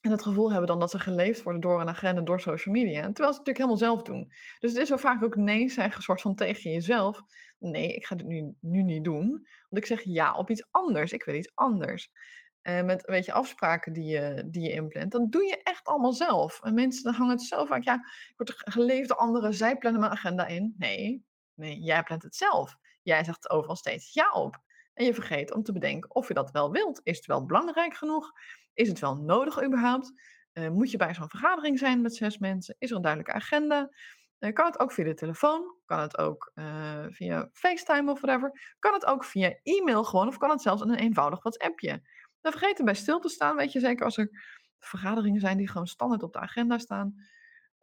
en 0.00 0.10
het 0.10 0.22
gevoel 0.22 0.50
hebben 0.50 0.68
dan 0.68 0.80
dat 0.80 0.90
ze 0.90 0.98
geleefd 0.98 1.42
worden 1.42 1.60
door 1.60 1.80
een 1.80 1.88
agenda, 1.88 2.20
door 2.20 2.40
social 2.40 2.74
media. 2.74 3.02
Terwijl 3.02 3.32
ze 3.32 3.38
het 3.38 3.46
natuurlijk 3.46 3.58
helemaal 3.58 3.76
zelf 3.76 4.02
doen. 4.02 4.32
Dus 4.58 4.72
het 4.72 4.80
is 4.80 4.88
zo 4.88 4.96
vaak 4.96 5.22
ook 5.22 5.36
nee 5.36 5.68
zeggen, 5.68 6.02
soort 6.02 6.20
van 6.20 6.34
tegen 6.34 6.70
jezelf. 6.70 7.22
Nee, 7.58 7.94
ik 7.94 8.06
ga 8.06 8.14
dit 8.14 8.26
nu, 8.26 8.54
nu 8.60 8.82
niet 8.82 9.04
doen. 9.04 9.28
Want 9.68 9.82
ik 9.82 9.86
zeg 9.86 10.02
ja 10.02 10.34
op 10.34 10.50
iets 10.50 10.66
anders. 10.70 11.12
Ik 11.12 11.24
wil 11.24 11.34
iets 11.34 11.50
anders. 11.54 12.10
Uh, 12.68 12.82
met 12.82 13.06
weet 13.06 13.24
je, 13.24 13.32
afspraken 13.32 13.92
die 13.92 14.04
je, 14.04 14.42
die 14.46 14.62
je 14.62 14.72
inplant, 14.72 15.12
dan 15.12 15.30
doe 15.30 15.44
je 15.44 15.62
echt 15.62 15.86
allemaal 15.86 16.12
zelf. 16.12 16.62
En 16.62 16.74
mensen 16.74 17.02
dan 17.02 17.14
hangen 17.14 17.36
het 17.36 17.42
zo 17.42 17.64
vaak, 17.64 17.82
ja, 17.82 17.94
ik 17.94 18.34
word 18.36 18.52
geleefd 18.56 19.08
door 19.08 19.16
anderen, 19.16 19.54
zij 19.54 19.76
plannen 19.76 20.00
mijn 20.00 20.12
agenda 20.12 20.46
in. 20.46 20.74
Nee, 20.78 21.24
nee, 21.54 21.78
jij 21.78 22.02
plant 22.02 22.22
het 22.22 22.36
zelf. 22.36 22.76
Jij 23.02 23.24
zegt 23.24 23.50
overal 23.50 23.76
steeds 23.76 24.14
ja 24.14 24.30
op. 24.32 24.58
En 24.94 25.04
je 25.04 25.14
vergeet 25.14 25.52
om 25.52 25.62
te 25.62 25.72
bedenken 25.72 26.14
of 26.14 26.28
je 26.28 26.34
dat 26.34 26.50
wel 26.50 26.70
wilt. 26.70 27.00
Is 27.02 27.16
het 27.16 27.26
wel 27.26 27.46
belangrijk 27.46 27.94
genoeg? 27.94 28.32
Is 28.74 28.88
het 28.88 28.98
wel 28.98 29.16
nodig 29.16 29.64
überhaupt? 29.64 30.12
Uh, 30.52 30.68
moet 30.68 30.90
je 30.90 30.96
bij 30.96 31.14
zo'n 31.14 31.28
vergadering 31.28 31.78
zijn 31.78 32.00
met 32.00 32.14
zes 32.14 32.38
mensen? 32.38 32.76
Is 32.78 32.90
er 32.90 32.96
een 32.96 33.02
duidelijke 33.02 33.36
agenda? 33.36 33.90
Uh, 34.38 34.52
kan 34.52 34.66
het 34.66 34.78
ook 34.78 34.92
via 34.92 35.04
de 35.04 35.14
telefoon? 35.14 35.76
Kan 35.84 36.00
het 36.00 36.18
ook 36.18 36.52
via 37.10 37.48
FaceTime 37.52 38.10
of 38.10 38.20
whatever? 38.20 38.76
Kan 38.78 38.92
het 38.92 39.06
ook 39.06 39.24
via 39.24 39.58
e-mail 39.62 40.04
gewoon? 40.04 40.28
Of 40.28 40.38
kan 40.38 40.50
het 40.50 40.62
zelfs 40.62 40.82
in 40.82 40.88
een 40.88 40.98
eenvoudig 40.98 41.42
WhatsAppje? 41.42 42.02
Dan 42.40 42.52
vergeet 42.52 42.84
bij 42.84 42.94
stil 42.94 43.20
te 43.20 43.28
staan, 43.28 43.56
weet 43.56 43.72
je, 43.72 43.80
zeker 43.80 44.04
als 44.04 44.16
er 44.16 44.30
vergaderingen 44.78 45.40
zijn 45.40 45.56
die 45.56 45.68
gewoon 45.68 45.86
standaard 45.86 46.22
op 46.22 46.32
de 46.32 46.38
agenda 46.38 46.78
staan. 46.78 47.14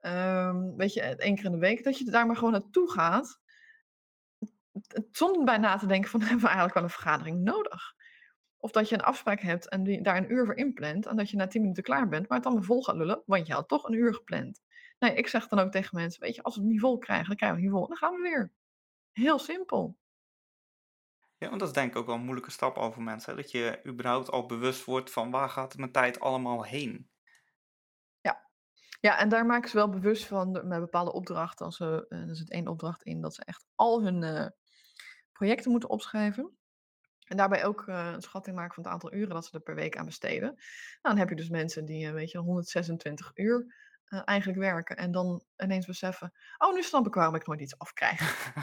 Um, 0.01 0.75
weet 0.75 0.93
je, 0.93 1.01
één 1.01 1.35
keer 1.35 1.45
in 1.45 1.51
de 1.51 1.57
week, 1.57 1.83
dat 1.83 1.97
je 1.97 2.05
daar 2.05 2.25
maar 2.25 2.35
gewoon 2.35 2.51
naartoe 2.51 2.91
gaat. 2.91 3.39
Zonder 5.11 5.43
bij 5.43 5.57
na 5.57 5.77
te 5.77 5.87
denken 5.87 6.09
van, 6.09 6.19
hebben 6.27 6.39
we 6.39 6.45
eigenlijk 6.45 6.75
wel 6.75 6.83
een 6.83 6.89
vergadering 6.89 7.43
nodig? 7.43 7.93
Of 8.57 8.71
dat 8.71 8.89
je 8.89 8.95
een 8.95 9.01
afspraak 9.01 9.41
hebt 9.41 9.69
en 9.69 9.83
die, 9.83 10.01
daar 10.01 10.17
een 10.17 10.31
uur 10.31 10.45
voor 10.45 10.55
inplant. 10.55 11.05
En 11.05 11.15
dat 11.15 11.29
je 11.29 11.37
na 11.37 11.47
tien 11.47 11.61
minuten 11.61 11.83
klaar 11.83 12.07
bent, 12.07 12.27
maar 12.27 12.37
het 12.37 12.47
dan 12.47 12.55
weer 12.55 12.63
vol 12.63 12.83
gaat 12.83 12.95
lullen, 12.95 13.23
want 13.25 13.47
je 13.47 13.53
had 13.53 13.67
toch 13.67 13.83
een 13.83 13.93
uur 13.93 14.13
gepland. 14.13 14.61
Nee, 14.99 15.15
ik 15.15 15.27
zeg 15.27 15.47
dan 15.47 15.59
ook 15.59 15.71
tegen 15.71 15.97
mensen, 15.97 16.21
weet 16.21 16.35
je, 16.35 16.43
als 16.43 16.55
we 16.55 16.61
het 16.61 16.69
niet 16.69 16.79
vol 16.79 16.97
krijgen, 16.97 17.27
dan 17.27 17.35
krijgen 17.35 17.57
we 17.57 17.63
het 17.63 17.71
niet 17.71 17.81
vol. 17.81 17.89
Dan 17.89 17.97
gaan 17.97 18.15
we 18.15 18.21
weer. 18.21 18.51
Heel 19.11 19.39
simpel. 19.39 19.97
Ja, 21.45 21.51
want 21.51 21.63
dat 21.63 21.69
is 21.69 21.75
denk 21.81 21.91
ik 21.91 21.97
ook 21.97 22.05
wel 22.05 22.15
een 22.15 22.23
moeilijke 22.23 22.51
stap 22.51 22.77
over 22.77 23.01
mensen. 23.01 23.29
hè, 23.35 23.41
Dat 23.41 23.51
je 23.51 23.79
überhaupt 23.85 24.31
al 24.31 24.45
bewust 24.45 24.85
wordt 24.85 25.11
van 25.11 25.31
waar 25.31 25.49
gaat 25.49 25.77
mijn 25.77 25.91
tijd 25.91 26.19
allemaal 26.19 26.63
heen. 26.63 27.09
Ja. 28.21 28.49
Ja, 28.99 29.19
en 29.19 29.29
daar 29.29 29.45
maken 29.45 29.69
ze 29.69 29.75
wel 29.75 29.89
bewust 29.89 30.25
van 30.25 30.51
met 30.51 30.79
bepaalde 30.79 31.11
opdrachten. 31.13 31.65
Als 31.65 31.77
ze, 31.77 32.05
eh, 32.09 32.29
er 32.29 32.35
zit 32.35 32.51
één 32.51 32.67
opdracht 32.67 33.03
in 33.03 33.21
dat 33.21 33.35
ze 33.35 33.43
echt 33.45 33.65
al 33.75 34.03
hun 34.03 34.23
eh, 34.23 34.47
projecten 35.31 35.71
moeten 35.71 35.89
opschrijven. 35.89 36.57
En 37.25 37.37
daarbij 37.37 37.65
ook 37.65 37.87
eh, 37.87 38.11
een 38.13 38.21
schatting 38.21 38.55
maken 38.55 38.73
van 38.73 38.83
het 38.83 38.91
aantal 38.93 39.13
uren 39.13 39.33
dat 39.33 39.45
ze 39.45 39.51
er 39.53 39.59
per 39.59 39.75
week 39.75 39.97
aan 39.97 40.05
besteden. 40.05 40.49
Nou, 40.49 40.55
dan 41.01 41.17
heb 41.17 41.29
je 41.29 41.35
dus 41.35 41.49
mensen 41.49 41.85
die, 41.85 42.07
eh, 42.07 42.13
weet 42.13 42.31
je, 42.31 42.37
126 42.37 43.31
uur 43.33 43.75
eh, 44.05 44.21
eigenlijk 44.25 44.59
werken. 44.59 44.97
En 44.97 45.11
dan 45.11 45.43
ineens 45.57 45.85
beseffen, 45.85 46.33
oh, 46.57 46.73
nu 46.73 46.83
snap 46.83 47.07
ik 47.07 47.13
waarom 47.13 47.35
ik 47.35 47.47
nooit 47.47 47.61
iets 47.61 47.77
afkrijg. 47.77 48.53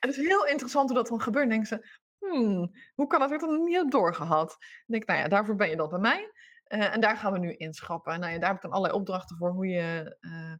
En 0.00 0.08
het 0.08 0.10
is 0.10 0.16
heel 0.16 0.46
interessant 0.46 0.88
hoe 0.88 0.98
dat 0.98 1.08
dan 1.08 1.20
gebeurt. 1.20 1.50
Dan 1.50 1.58
denken 1.58 1.78
ze, 1.78 1.96
hmm, 2.18 2.74
hoe 2.94 3.06
kan 3.06 3.20
dat 3.20 3.30
ik 3.30 3.40
dat 3.40 3.50
nog 3.50 3.64
niet 3.64 3.76
heb 3.76 3.90
doorgehad? 3.90 4.48
Dan 4.48 4.58
denk 4.86 5.02
ik, 5.02 5.08
nou 5.08 5.20
ja, 5.20 5.28
daarvoor 5.28 5.56
ben 5.56 5.70
je 5.70 5.76
dan 5.76 5.88
bij 5.88 5.98
mij. 5.98 6.32
Eh, 6.64 6.94
en 6.94 7.00
daar 7.00 7.16
gaan 7.16 7.32
we 7.32 7.38
nu 7.38 7.52
inschappen. 7.52 8.20
Nou 8.20 8.32
ja, 8.32 8.38
daar 8.38 8.48
heb 8.48 8.56
ik 8.56 8.62
dan 8.62 8.70
allerlei 8.70 8.98
opdrachten 8.98 9.36
voor 9.36 9.50
hoe 9.50 9.66
je 9.66 10.16
eh, 10.20 10.54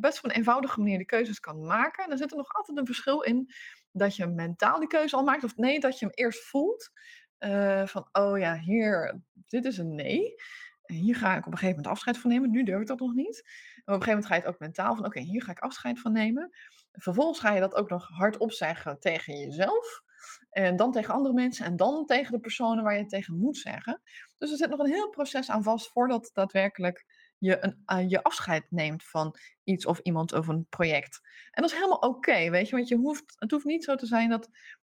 best 0.00 0.18
op 0.18 0.24
een 0.24 0.36
eenvoudige 0.36 0.78
manier 0.78 0.98
de 0.98 1.04
keuzes 1.04 1.40
kan 1.40 1.64
maken. 1.64 2.04
En 2.04 2.10
er 2.10 2.18
zit 2.18 2.30
er 2.30 2.36
nog 2.36 2.54
altijd 2.54 2.78
een 2.78 2.86
verschil 2.86 3.20
in 3.20 3.52
dat 3.92 4.16
je 4.16 4.26
mentaal 4.26 4.78
die 4.78 4.88
keuze 4.88 5.16
al 5.16 5.24
maakt. 5.24 5.44
Of 5.44 5.56
nee, 5.56 5.80
dat 5.80 5.98
je 5.98 6.04
hem 6.04 6.14
eerst 6.14 6.44
voelt. 6.44 6.90
van, 7.84 8.08
oh 8.12 8.38
ja, 8.38 8.58
hier, 8.58 9.20
dit 9.32 9.64
is 9.64 9.78
een 9.78 9.94
nee. 9.94 10.34
Hier 10.90 11.16
ga 11.16 11.36
ik 11.36 11.46
op 11.46 11.52
een 11.52 11.58
gegeven 11.58 11.76
moment 11.76 11.86
afscheid 11.86 12.18
van 12.18 12.30
nemen. 12.30 12.50
Nu 12.50 12.62
durf 12.62 12.80
ik 12.80 12.86
dat 12.86 13.00
nog 13.00 13.14
niet. 13.14 13.36
En 13.36 13.94
op 13.94 14.00
een 14.00 14.02
gegeven 14.02 14.08
moment 14.08 14.26
ga 14.26 14.34
je 14.34 14.40
het 14.40 14.50
ook 14.50 14.58
mentaal 14.58 14.94
van, 14.96 15.04
oké, 15.04 15.20
hier 15.20 15.42
ga 15.42 15.50
ik 15.50 15.58
afscheid 15.58 16.00
van 16.00 16.12
nemen. 16.12 16.50
Vervolgens 16.92 17.40
ga 17.40 17.52
je 17.52 17.60
dat 17.60 17.74
ook 17.74 17.90
nog 17.90 18.08
hardop 18.08 18.52
zeggen 18.52 18.98
tegen 18.98 19.38
jezelf. 19.38 20.02
En 20.50 20.76
dan 20.76 20.92
tegen 20.92 21.14
andere 21.14 21.34
mensen. 21.34 21.64
En 21.64 21.76
dan 21.76 22.06
tegen 22.06 22.32
de 22.32 22.40
personen 22.40 22.84
waar 22.84 22.92
je 22.94 23.00
het 23.00 23.08
tegen 23.08 23.38
moet 23.38 23.56
zeggen. 23.56 24.02
Dus 24.38 24.50
er 24.50 24.56
zit 24.56 24.70
nog 24.70 24.78
een 24.78 24.92
heel 24.92 25.08
proces 25.08 25.50
aan 25.50 25.62
vast 25.62 25.90
voordat 25.92 26.30
daadwerkelijk 26.32 27.04
je, 27.38 27.64
een, 27.64 27.82
eh, 27.86 28.08
je 28.08 28.22
afscheid 28.22 28.66
neemt 28.70 29.04
van 29.04 29.36
iets 29.64 29.86
of 29.86 29.98
iemand 29.98 30.32
of 30.32 30.48
een 30.48 30.66
project. 30.68 31.20
En 31.50 31.62
dat 31.62 31.70
is 31.70 31.76
helemaal 31.76 31.98
oké, 31.98 32.50
weet 32.50 32.68
je. 32.68 32.76
Want 32.76 32.88
je 32.88 32.96
hoeft, 32.96 33.34
het 33.38 33.50
hoeft 33.50 33.64
niet 33.64 33.84
zo 33.84 33.94
te 33.94 34.06
zijn 34.06 34.28
dat, 34.30 34.48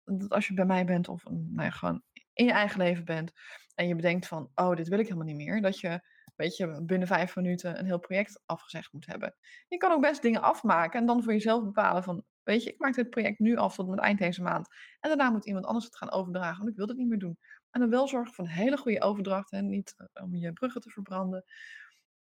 dat 0.04 0.30
als 0.30 0.46
je 0.46 0.54
bij 0.54 0.64
mij 0.64 0.84
bent 0.84 1.08
of 1.08 1.24
nou 1.24 1.62
ja, 1.62 1.70
gewoon 1.70 2.02
in 2.36 2.44
je 2.46 2.52
eigen 2.52 2.78
leven 2.78 3.04
bent. 3.04 3.32
En 3.74 3.88
je 3.88 3.94
bedenkt 3.94 4.26
van, 4.26 4.50
oh, 4.54 4.76
dit 4.76 4.88
wil 4.88 4.98
ik 4.98 5.04
helemaal 5.04 5.26
niet 5.26 5.36
meer. 5.36 5.60
Dat 5.60 5.80
je, 5.80 6.00
weet 6.36 6.56
je, 6.56 6.82
binnen 6.82 7.08
vijf 7.08 7.36
minuten 7.36 7.78
een 7.78 7.84
heel 7.86 7.98
project 7.98 8.42
afgezegd 8.46 8.92
moet 8.92 9.06
hebben. 9.06 9.36
Je 9.68 9.76
kan 9.76 9.92
ook 9.92 10.00
best 10.00 10.22
dingen 10.22 10.42
afmaken 10.42 11.00
en 11.00 11.06
dan 11.06 11.22
voor 11.22 11.32
jezelf 11.32 11.64
bepalen 11.64 12.02
van, 12.02 12.24
weet 12.42 12.62
je, 12.62 12.72
ik 12.72 12.78
maak 12.78 12.94
dit 12.94 13.10
project 13.10 13.38
nu 13.38 13.56
af 13.56 13.74
tot 13.74 13.90
het 13.90 14.00
eind 14.00 14.18
deze 14.18 14.42
maand. 14.42 14.68
En 15.00 15.08
daarna 15.08 15.30
moet 15.30 15.46
iemand 15.46 15.64
anders 15.66 15.84
het 15.84 15.96
gaan 15.96 16.10
overdragen, 16.10 16.56
want 16.58 16.70
ik 16.70 16.76
wil 16.76 16.86
het 16.86 16.96
niet 16.96 17.08
meer 17.08 17.18
doen. 17.18 17.38
En 17.70 17.80
dan 17.80 17.90
wel 17.90 18.08
zorgen 18.08 18.34
voor 18.34 18.44
een 18.44 18.50
hele 18.50 18.76
goede 18.76 19.00
overdracht 19.02 19.52
en 19.52 19.68
niet 19.68 19.94
eh, 20.12 20.22
om 20.24 20.34
je 20.34 20.52
bruggen 20.52 20.80
te 20.80 20.90
verbranden. 20.90 21.44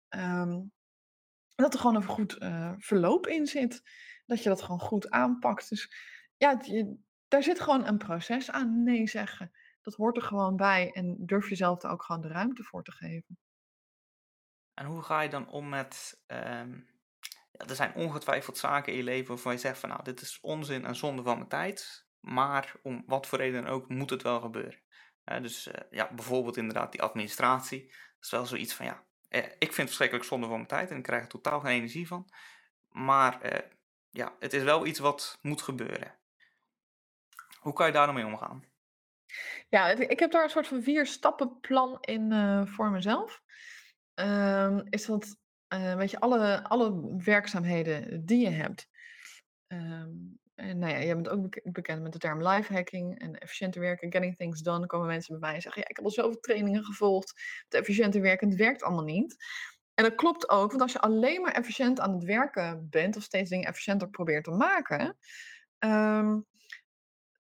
Ehm, 0.09 0.61
dat 1.55 1.75
er 1.75 1.81
gewoon 1.81 1.97
een 1.97 2.05
goed 2.05 2.39
eh, 2.39 2.73
verloop 2.79 3.27
in 3.27 3.47
zit. 3.47 3.83
Dat 4.27 4.43
je 4.43 4.49
dat 4.49 4.63
gewoon 4.63 4.81
goed 4.81 5.11
aanpakt. 5.11 5.69
Dus 5.69 5.95
ja, 6.37 6.59
je- 6.63 6.97
daar 7.29 7.43
zit 7.43 7.61
gewoon 7.61 7.87
een 7.87 7.99
proces 7.99 8.51
aan 8.51 8.83
nee 8.83 9.09
zeggen. 9.09 9.51
Dat 9.83 9.95
hoort 9.95 10.17
er 10.17 10.23
gewoon 10.23 10.57
bij. 10.57 10.91
En 10.93 11.17
durf 11.27 11.49
jezelf 11.49 11.83
er 11.83 11.91
ook 11.91 12.03
gewoon 12.03 12.21
de 12.21 12.29
ruimte 12.29 12.63
voor 12.63 12.83
te 12.83 12.93
geven. 12.93 13.39
En 14.75 14.87
hoe 14.87 15.03
ga 15.03 15.21
je 15.21 15.29
dan 15.29 15.49
om 15.49 15.69
met. 15.69 16.23
ehm, 16.27 16.81
er 17.51 17.75
zijn 17.75 17.95
ongetwijfeld 17.95 18.59
zaken 18.59 18.93
in 18.93 18.99
je 18.99 19.05
leven 19.05 19.29
waarvan 19.29 19.53
je 19.53 19.59
zegt 19.59 19.79
van 19.79 19.89
nou, 19.89 20.03
dit 20.03 20.21
is 20.21 20.41
onzin 20.41 20.85
en 20.85 20.97
zonde 20.97 21.23
van 21.23 21.37
mijn 21.37 21.49
tijd. 21.49 22.07
Maar 22.21 22.75
om 22.83 23.03
wat 23.07 23.27
voor 23.27 23.39
reden 23.39 23.63
dan 23.63 23.73
ook 23.73 23.89
moet 23.89 24.11
het 24.11 24.23
wel 24.23 24.41
gebeuren. 24.41 24.81
Hè, 25.25 25.41
dus 25.41 25.67
eh, 25.67 25.81
ja, 25.91 26.15
bijvoorbeeld 26.15 26.57
inderdaad 26.57 26.93
die 26.93 27.03
administratie. 27.03 27.87
Dat 27.87 28.25
is 28.25 28.31
wel 28.31 28.47
zoiets 28.47 28.75
van 28.75 28.87
ja, 28.87 29.05
eh, 29.29 29.45
ik 29.45 29.59
vind 29.59 29.77
het 29.77 29.87
verschrikkelijk 29.87 30.27
zonde 30.27 30.47
van 30.47 30.55
mijn 30.57 30.69
tijd 30.69 30.91
en 30.91 30.97
ik 30.97 31.03
krijg 31.03 31.23
er 31.23 31.29
totaal 31.29 31.61
geen 31.61 31.77
energie 31.77 32.07
van. 32.07 32.33
Maar 32.89 33.41
eh, 33.41 33.71
ja, 34.11 34.37
het 34.39 34.53
is 34.53 34.63
wel 34.63 34.87
iets 34.87 34.99
wat 34.99 35.39
moet 35.43 35.63
gebeuren. 35.63 36.19
Hoe 37.59 37.73
kan 37.73 37.87
je 37.87 37.93
daar 37.93 38.07
dan 38.07 38.15
mee 38.15 38.27
omgaan? 38.27 38.65
Ja, 39.69 39.89
ik 39.89 40.19
heb 40.19 40.31
daar 40.31 40.45
een 40.45 40.51
soort 40.51 40.67
van 40.67 40.83
vier 40.83 41.07
stappen 41.07 41.61
plan 41.61 41.99
in 42.01 42.33
eh, 42.33 42.67
voor 42.67 42.91
mezelf. 42.91 43.43
Ehm, 44.15 44.81
is 44.89 45.07
dat, 45.07 45.37
eh, 45.69 45.95
weet 45.95 46.11
je, 46.11 46.21
alle, 46.21 46.63
alle 46.65 47.17
werkzaamheden 47.17 48.27
die 48.27 48.41
je 48.41 48.51
hebt. 48.51 48.89
Ehm, 49.67 50.09
en 50.55 50.79
nou 50.79 50.93
ja, 50.93 50.99
je 50.99 51.15
bent 51.15 51.29
ook 51.29 51.43
bek- 51.43 51.73
bekend 51.73 52.03
met 52.03 52.13
de 52.13 52.19
term 52.19 52.43
lifehacking 52.43 53.19
en 53.19 53.39
efficiënter 53.39 53.81
werken, 53.81 54.13
getting 54.13 54.37
things 54.37 54.63
done. 54.63 54.87
Komen 54.87 55.07
mensen 55.07 55.33
bij 55.33 55.41
mij 55.49 55.55
en 55.55 55.63
zeggen, 55.63 55.83
ja, 55.83 55.89
ik 55.89 55.97
heb 55.97 56.05
al 56.05 56.11
zoveel 56.11 56.41
trainingen 56.41 56.85
gevolgd. 56.85 57.41
Het 57.69 57.75
efficiënter 57.81 58.21
werken, 58.21 58.49
het 58.49 58.59
werkt 58.59 58.83
allemaal 58.83 59.05
niet. 59.05 59.37
En 59.95 60.05
dat 60.05 60.15
klopt 60.15 60.49
ook, 60.49 60.71
want 60.71 60.83
als 60.83 60.93
je 60.93 61.01
alleen 61.01 61.41
maar 61.41 61.53
efficiënt 61.53 62.01
aan 62.01 62.13
het 62.13 62.25
werken 62.25 62.87
bent, 62.91 63.17
of 63.17 63.23
steeds 63.23 63.51
dingen 63.51 63.69
efficiënter 63.69 64.09
probeert 64.09 64.45
te 64.45 64.51
maken, 64.51 65.17
ehm, 65.79 66.39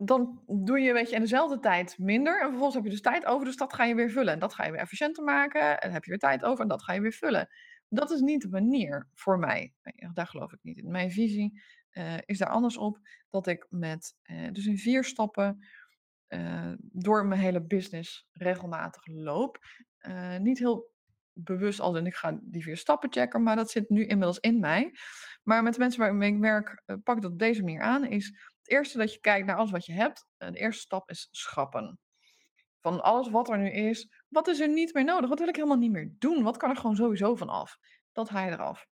dan 0.03 0.43
doe 0.47 0.81
je 0.81 0.93
weet 0.93 1.09
je, 1.09 1.15
in 1.15 1.21
dezelfde 1.21 1.59
tijd 1.59 1.99
minder. 1.99 2.41
En 2.41 2.47
vervolgens 2.49 2.75
heb 2.75 2.85
je 2.85 2.91
dus 2.91 3.01
tijd 3.01 3.27
over, 3.27 3.45
dus 3.45 3.57
dat 3.57 3.75
ga 3.75 3.85
je 3.85 3.95
weer 3.95 4.11
vullen. 4.11 4.33
En 4.33 4.39
dat 4.39 4.55
ga 4.55 4.65
je 4.65 4.71
weer 4.71 4.81
efficiënter 4.81 5.25
maken. 5.25 5.81
En 5.81 5.93
heb 5.93 6.05
je 6.05 6.11
weer 6.11 6.19
tijd 6.19 6.45
over 6.45 6.63
en 6.63 6.69
dat 6.69 6.83
ga 6.83 6.93
je 6.93 7.01
weer 7.01 7.13
vullen. 7.13 7.49
Dat 7.89 8.11
is 8.11 8.21
niet 8.21 8.43
de 8.43 8.49
manier 8.49 9.09
voor 9.15 9.39
mij. 9.39 9.75
Daar 10.13 10.27
geloof 10.27 10.53
ik 10.53 10.59
niet 10.63 10.79
in. 10.79 10.91
Mijn 10.91 11.11
visie 11.11 11.63
eh, 11.91 12.17
is 12.25 12.39
daar 12.39 12.49
anders 12.49 12.77
op. 12.77 12.99
Dat 13.31 13.47
ik 13.47 13.67
met, 13.71 14.17
eh, 14.23 14.53
dus 14.53 14.67
in 14.67 14.79
vier 14.79 15.05
stappen, 15.05 15.67
eh, 16.27 16.73
door 16.79 17.27
mijn 17.27 17.41
hele 17.41 17.63
business 17.63 18.29
regelmatig 18.33 19.07
loop. 19.07 19.59
Niet 20.39 20.59
heel 20.59 20.91
bewust 21.33 21.81
als 21.81 21.97
in 21.97 22.07
ik 22.07 22.15
ga 22.15 22.39
die 22.43 22.63
vier 22.63 22.77
stappen 22.77 23.13
checken, 23.13 23.43
maar 23.43 23.57
dat 23.57 23.71
zit 23.71 23.89
nu 23.89 24.07
inmiddels 24.07 24.39
in 24.39 24.61
mij. 24.61 24.93
Maar 25.43 25.63
met 25.63 25.73
de 25.73 25.79
mensen 25.79 26.01
waarmee 26.01 26.33
ik 26.33 26.41
werk, 26.41 26.83
pak 27.03 27.23
dat 27.23 27.31
op 27.33 27.39
deze 27.39 27.63
manier 27.63 27.81
aan. 27.81 28.07
Is 28.07 28.35
eerste 28.71 28.99
dat 28.99 29.13
je 29.13 29.21
kijkt 29.21 29.47
naar 29.47 29.57
alles 29.57 29.71
wat 29.71 29.87
je 29.87 29.93
hebt. 29.93 30.27
de 30.37 30.59
eerste 30.59 30.83
stap 30.83 31.11
is 31.11 31.29
schrappen. 31.31 31.99
Van 32.81 33.03
alles 33.03 33.29
wat 33.31 33.49
er 33.49 33.59
nu 33.59 33.71
is, 33.71 34.25
wat 34.29 34.49
is 34.49 34.61
er 34.61 34.69
niet 34.69 34.95
meer 34.95 35.05
nodig? 35.05 35.29
Wat 35.29 35.39
wil 35.39 35.49
ik 35.49 35.57
helemaal 35.57 35.77
niet 35.77 35.91
meer 35.91 36.15
doen? 36.19 36.43
Wat 36.43 36.57
kan 36.57 36.71
er 36.71 36.77
gewoon 36.77 36.97
sowieso 36.97 37.35
van 37.35 37.49
af? 37.49 37.79
Dat 38.13 38.29
haal 38.29 38.45
je 38.45 38.51
eraf. 38.51 38.87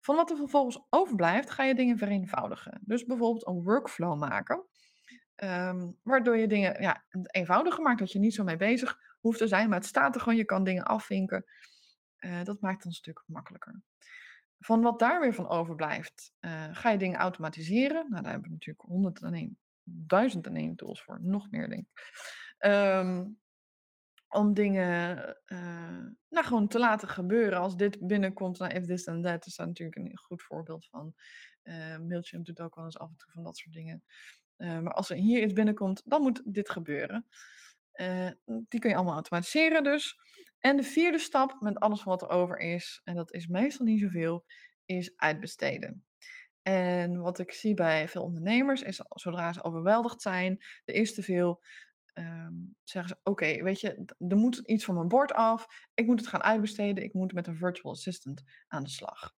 Van 0.00 0.16
wat 0.16 0.30
er 0.30 0.36
vervolgens 0.36 0.86
overblijft, 0.90 1.50
ga 1.50 1.64
je 1.64 1.74
dingen 1.74 1.98
vereenvoudigen. 1.98 2.80
Dus 2.84 3.04
bijvoorbeeld 3.04 3.46
een 3.46 3.62
workflow 3.62 4.18
maken. 4.18 4.66
ehm, 5.34 5.90
waardoor 6.02 6.36
je 6.36 6.46
dingen 6.46 6.82
ja, 6.82 7.04
eenvoudiger 7.30 7.82
maakt, 7.82 7.98
dat 7.98 8.12
je 8.12 8.18
niet 8.18 8.34
zo 8.34 8.44
mee 8.44 8.56
bezig 8.56 8.98
hoeft 9.20 9.38
te 9.38 9.46
zijn. 9.46 9.68
Maar 9.68 9.78
het 9.78 9.86
staat 9.86 10.14
er 10.14 10.20
gewoon, 10.20 10.38
je 10.38 10.44
kan 10.44 10.64
dingen 10.64 10.84
afvinken. 10.84 11.44
Eh, 12.16 12.44
dat 12.44 12.60
maakt 12.60 12.76
het 12.76 12.84
een 12.84 12.92
stuk 12.92 13.22
makkelijker. 13.26 13.82
Van 14.58 14.82
wat 14.82 14.98
daar 14.98 15.20
weer 15.20 15.34
van 15.34 15.48
overblijft, 15.48 16.32
eh, 16.38 16.68
ga 16.72 16.90
je 16.90 16.98
dingen 16.98 17.18
automatiseren. 17.18 18.06
Nou, 18.08 18.22
daar 18.22 18.32
hebben 18.32 18.48
we 18.48 18.54
natuurlijk 18.54 18.88
101, 18.88 19.58
1001 19.82 20.76
tools 20.76 21.02
voor, 21.02 21.18
nog 21.22 21.50
meer 21.50 21.68
denk. 21.68 21.86
Ehm, 22.58 23.26
om 24.28 24.54
dingen 24.54 25.18
eh, 25.44 26.06
nou, 26.28 26.46
gewoon 26.46 26.68
te 26.68 26.78
laten 26.78 27.08
gebeuren. 27.08 27.58
Als 27.58 27.76
dit 27.76 28.06
binnenkomt, 28.06 28.58
nou, 28.58 28.74
if 28.74 28.86
this 28.86 29.08
and 29.08 29.24
that, 29.24 29.46
is 29.46 29.56
natuurlijk 29.56 29.96
een 29.96 30.18
goed 30.18 30.42
voorbeeld 30.42 30.86
van. 30.86 31.14
Eh 31.62 31.98
Mailchimp 31.98 32.44
doet 32.44 32.60
ook 32.60 32.74
wel 32.74 32.84
eens 32.84 32.98
af 32.98 33.08
en 33.08 33.16
toe 33.16 33.30
van 33.30 33.42
dat 33.42 33.56
soort 33.56 33.74
dingen. 33.74 34.02
Maar 34.56 34.92
als 34.92 35.10
er 35.10 35.16
hier 35.16 35.42
iets 35.42 35.52
binnenkomt, 35.52 36.02
dan 36.04 36.22
moet 36.22 36.42
dit 36.44 36.70
gebeuren. 36.70 37.26
Die 38.44 38.80
kun 38.80 38.90
je 38.90 38.96
allemaal 38.96 39.14
automatiseren 39.14 39.82
dus. 39.82 40.16
En 40.60 40.76
de 40.76 40.82
vierde 40.82 41.18
stap 41.18 41.60
met 41.60 41.78
alles 41.78 42.02
wat 42.04 42.22
er 42.22 42.28
over 42.28 42.58
is, 42.58 43.00
en 43.04 43.14
dat 43.14 43.32
is 43.32 43.46
meestal 43.46 43.86
niet 43.86 44.00
zoveel, 44.00 44.44
is 44.84 45.16
uitbesteden. 45.16 46.04
En 46.62 47.20
wat 47.20 47.38
ik 47.38 47.52
zie 47.52 47.74
bij 47.74 48.08
veel 48.08 48.22
ondernemers 48.22 48.82
is, 48.82 49.00
zodra 49.08 49.52
ze 49.52 49.64
overweldigd 49.64 50.22
zijn, 50.22 50.64
er 50.84 50.94
is 50.94 51.14
te 51.14 51.22
veel, 51.22 51.62
ehm, 52.12 52.54
zeggen 52.82 53.16
ze, 53.16 53.30
oké, 53.30 53.62
weet 53.62 53.80
je, 53.80 54.14
er 54.28 54.36
moet 54.36 54.58
iets 54.58 54.84
van 54.84 54.94
mijn 54.94 55.08
bord 55.08 55.32
af, 55.32 55.66
ik 55.94 56.06
moet 56.06 56.20
het 56.20 56.28
gaan 56.28 56.42
uitbesteden, 56.42 57.04
ik 57.04 57.12
moet 57.12 57.32
met 57.32 57.46
een 57.46 57.56
virtual 57.56 57.92
assistant 57.92 58.42
aan 58.68 58.82
de 58.82 58.90
slag. 58.90 59.37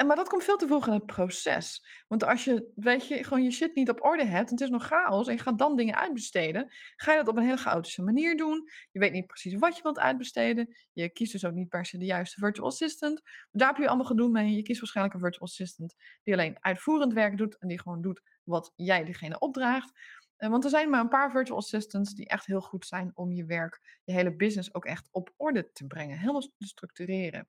En, 0.00 0.06
maar 0.06 0.16
dat 0.16 0.28
komt 0.28 0.44
veel 0.44 0.56
te 0.56 0.66
vroeg 0.66 0.86
in 0.86 0.92
het 0.92 1.06
proces. 1.06 1.84
Want 2.08 2.24
als 2.24 2.44
je, 2.44 2.72
weet 2.74 3.06
je, 3.06 3.24
gewoon 3.24 3.42
je 3.42 3.50
shit 3.50 3.74
niet 3.74 3.88
op 3.88 4.04
orde 4.04 4.24
hebt, 4.24 4.46
en 4.46 4.54
het 4.54 4.60
is 4.60 4.68
nog 4.68 4.86
chaos, 4.86 5.26
en 5.26 5.34
je 5.34 5.40
gaat 5.40 5.58
dan 5.58 5.76
dingen 5.76 5.96
uitbesteden, 5.96 6.72
ga 6.96 7.12
je 7.12 7.18
dat 7.18 7.28
op 7.28 7.36
een 7.36 7.42
hele 7.42 7.56
chaotische 7.56 8.02
manier 8.02 8.36
doen. 8.36 8.68
Je 8.90 8.98
weet 8.98 9.12
niet 9.12 9.26
precies 9.26 9.54
wat 9.54 9.76
je 9.76 9.82
wilt 9.82 9.98
uitbesteden. 9.98 10.76
Je 10.92 11.08
kiest 11.08 11.32
dus 11.32 11.44
ook 11.44 11.52
niet 11.52 11.68
per 11.68 11.86
se 11.86 11.98
de 11.98 12.04
juiste 12.04 12.40
virtual 12.40 12.66
assistant. 12.66 13.22
Daar 13.50 13.68
heb 13.68 13.76
je 13.76 13.88
allemaal 13.88 14.06
gedoe 14.06 14.28
mee. 14.28 14.54
Je 14.54 14.62
kiest 14.62 14.80
waarschijnlijk 14.80 15.16
een 15.16 15.22
virtual 15.22 15.46
assistant 15.46 15.94
die 16.22 16.34
alleen 16.34 16.56
uitvoerend 16.60 17.12
werk 17.12 17.36
doet 17.36 17.58
en 17.58 17.68
die 17.68 17.80
gewoon 17.80 18.02
doet 18.02 18.22
wat 18.44 18.72
jij 18.76 19.04
diegene 19.04 19.38
opdraagt. 19.38 19.92
Eh, 20.36 20.50
Want 20.50 20.64
er 20.64 20.70
zijn 20.70 20.90
maar 20.90 21.00
een 21.00 21.08
paar 21.08 21.30
virtual 21.30 21.58
assistants 21.58 22.14
die 22.14 22.28
echt 22.28 22.46
heel 22.46 22.60
goed 22.60 22.86
zijn 22.86 23.10
om 23.14 23.32
je 23.32 23.44
werk, 23.44 24.00
je 24.04 24.12
hele 24.12 24.36
business 24.36 24.74
ook 24.74 24.84
echt 24.84 25.08
op 25.10 25.32
orde 25.36 25.70
te 25.72 25.86
brengen, 25.86 26.18
helemaal 26.18 26.40
te 26.40 26.66
structureren. 26.66 27.48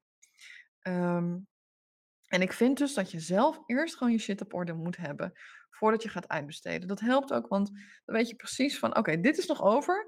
Ehm, 0.81 1.37
En 2.31 2.41
ik 2.41 2.53
vind 2.53 2.77
dus 2.77 2.93
dat 2.93 3.11
je 3.11 3.19
zelf 3.19 3.59
eerst 3.65 3.95
gewoon 3.97 4.13
je 4.13 4.19
shit 4.19 4.41
op 4.41 4.53
orde 4.53 4.73
moet 4.73 4.97
hebben 4.97 5.33
voordat 5.69 6.03
je 6.03 6.09
gaat 6.09 6.27
uitbesteden. 6.27 6.87
Dat 6.87 6.99
helpt 6.99 7.33
ook, 7.33 7.47
want 7.47 7.71
dan 8.05 8.15
weet 8.15 8.29
je 8.29 8.35
precies 8.35 8.79
van, 8.79 8.97
oké, 8.97 9.19
dit 9.19 9.37
is 9.37 9.47
nog 9.47 9.63
over. 9.63 10.07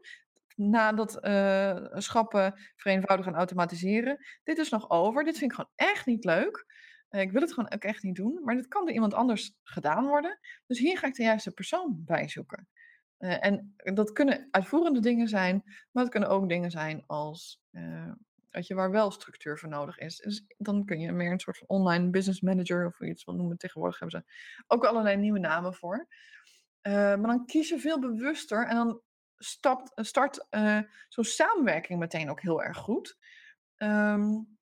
Na 0.55 0.91
dat 0.91 1.19
eh, 1.19 1.85
schappen, 1.93 2.53
vereenvoudigen 2.75 3.31
en 3.31 3.37
automatiseren. 3.37 4.25
Dit 4.43 4.57
is 4.57 4.69
nog 4.69 4.89
over. 4.89 5.23
Dit 5.23 5.37
vind 5.37 5.51
ik 5.51 5.57
gewoon 5.57 5.71
echt 5.75 6.05
niet 6.05 6.23
leuk. 6.23 6.65
Eh, 7.09 7.21
ik 7.21 7.31
wil 7.31 7.41
het 7.41 7.53
gewoon 7.53 7.71
ook 7.71 7.83
echt 7.83 8.03
niet 8.03 8.15
doen. 8.15 8.41
Maar 8.43 8.55
dit 8.55 8.67
kan 8.67 8.85
door 8.85 8.93
iemand 8.93 9.13
anders 9.13 9.55
gedaan 9.63 10.05
worden. 10.05 10.39
Dus 10.67 10.79
hier 10.79 10.97
ga 10.97 11.07
ik 11.07 11.15
de 11.15 11.23
juiste 11.23 11.51
persoon 11.51 12.01
bij 12.05 12.29
zoeken. 12.29 12.67
Eh, 13.17 13.45
en 13.45 13.75
dat 13.75 14.11
kunnen 14.11 14.47
uitvoerende 14.51 14.99
dingen 14.99 15.27
zijn, 15.27 15.63
maar 15.91 16.03
het 16.03 16.11
kunnen 16.11 16.29
ook 16.29 16.49
dingen 16.49 16.71
zijn 16.71 17.03
als 17.07 17.61
Weet 18.53 18.67
je, 18.67 18.75
waar 18.75 18.91
wel 18.91 19.11
structuur 19.11 19.57
voor 19.57 19.69
nodig 19.69 19.97
is. 19.97 20.17
Dus 20.17 20.45
dan 20.57 20.85
kun 20.85 20.99
je 20.99 21.11
meer 21.11 21.31
een 21.31 21.39
soort 21.39 21.63
online 21.67 22.09
business 22.09 22.41
manager 22.41 22.85
of 22.85 23.01
iets 23.01 23.23
wat 23.23 23.35
noemen. 23.35 23.57
Tegenwoordig 23.57 23.99
hebben 23.99 24.19
ze 24.19 24.33
ook 24.67 24.85
allerlei 24.85 25.17
nieuwe 25.17 25.39
namen 25.39 25.73
voor. 25.73 26.07
Uh, 26.87 26.93
maar 26.93 27.27
dan 27.27 27.45
kies 27.45 27.69
je 27.69 27.79
veel 27.79 27.99
bewuster 27.99 28.67
en 28.67 28.75
dan 28.75 29.01
stapt, 29.37 29.91
start 30.05 30.47
uh, 30.49 30.79
zo'n 31.09 31.23
samenwerking 31.23 31.99
meteen 31.99 32.29
ook 32.29 32.41
heel 32.41 32.63
erg 32.63 32.77
goed. 32.77 33.17
Um, 33.77 34.57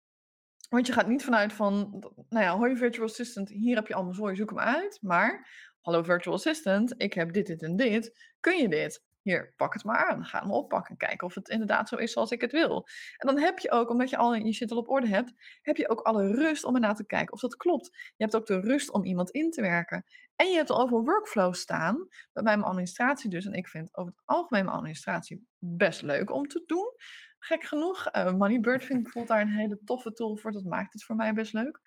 want 0.68 0.86
je 0.86 0.93
gaat 0.93 1.09
niet 1.09 1.24
vanuit 1.24 1.53
van, 1.53 2.03
nou 2.28 2.45
ja, 2.45 2.57
hoi 2.57 2.76
virtual 2.76 3.07
assistant, 3.07 3.49
hier 3.49 3.76
heb 3.76 3.86
je 3.86 3.95
allemaal 3.95 4.14
zooi, 4.14 4.36
zoek 4.36 4.51
hem 4.51 4.59
uit. 4.59 4.99
Maar, 5.03 5.49
hallo 5.80 6.03
virtual 6.03 6.34
assistant, 6.34 6.95
ik 6.97 7.12
heb 7.12 7.32
dit, 7.32 7.47
dit 7.47 7.62
en 7.62 7.76
dit. 7.76 8.32
Kun 8.41 8.57
je 8.57 8.68
dit? 8.68 9.07
Hier, 9.29 9.53
pak 9.57 9.74
het 9.74 9.85
maar 9.85 10.11
aan. 10.11 10.24
Ga 10.24 10.41
hem 10.41 10.51
oppakken. 10.51 10.97
Kijken 10.97 11.26
of 11.26 11.35
het 11.35 11.49
inderdaad 11.49 11.89
zo 11.89 11.97
is 11.97 12.12
zoals 12.12 12.31
ik 12.31 12.41
het 12.41 12.53
wil. 12.53 12.87
En 13.16 13.26
dan 13.26 13.39
heb 13.39 13.59
je 13.59 13.70
ook, 13.70 13.91
omdat 13.91 14.11
je 14.11 14.16
al 14.16 14.35
je 14.35 14.53
shit 14.53 14.70
al 14.70 14.76
op 14.79 14.89
orde 14.89 15.09
hebt, 15.09 15.33
heb 15.62 15.76
je 15.76 15.89
ook 15.89 16.01
alle 16.01 16.35
rust 16.35 16.64
om 16.64 16.74
ernaar 16.74 16.95
te 16.95 17.07
kijken 17.07 17.33
of 17.33 17.41
dat 17.41 17.57
klopt. 17.57 17.87
Je 17.93 18.24
hebt 18.24 18.37
ook 18.37 18.47
de 18.47 18.61
rust 18.61 18.91
om 18.91 19.05
iemand 19.05 19.31
in 19.31 19.51
te 19.51 19.61
werken. 19.61 20.05
En 20.37 20.51
je 20.51 20.57
hebt 20.57 20.70
al 20.70 20.81
over 20.81 21.05
workflows 21.05 21.61
staan. 21.61 22.09
Bij 22.33 22.43
mijn 22.43 22.62
administratie 22.62 23.31
dus. 23.31 23.47
En 23.47 23.53
ik 23.53 23.68
vind 23.68 23.97
over 23.97 24.12
het 24.12 24.22
algemeen 24.24 24.64
mijn 24.64 24.76
administratie 24.76 25.47
best 25.59 26.03
leuk 26.03 26.31
om 26.31 26.47
te 26.47 26.62
doen. 26.66 26.95
Gek 27.39 27.64
genoeg. 27.64 28.14
Uh, 28.14 28.33
Moneybird 28.33 28.85
vind 28.85 28.99
ik 28.99 29.05
bijvoorbeeld 29.05 29.39
daar 29.39 29.47
een 29.47 29.59
hele 29.59 29.81
toffe 29.85 30.12
tool 30.12 30.37
voor. 30.37 30.53
Dat 30.53 30.64
maakt 30.64 30.93
het 30.93 31.05
voor 31.05 31.16
mij 31.16 31.33
best 31.33 31.53
leuk. 31.53 31.81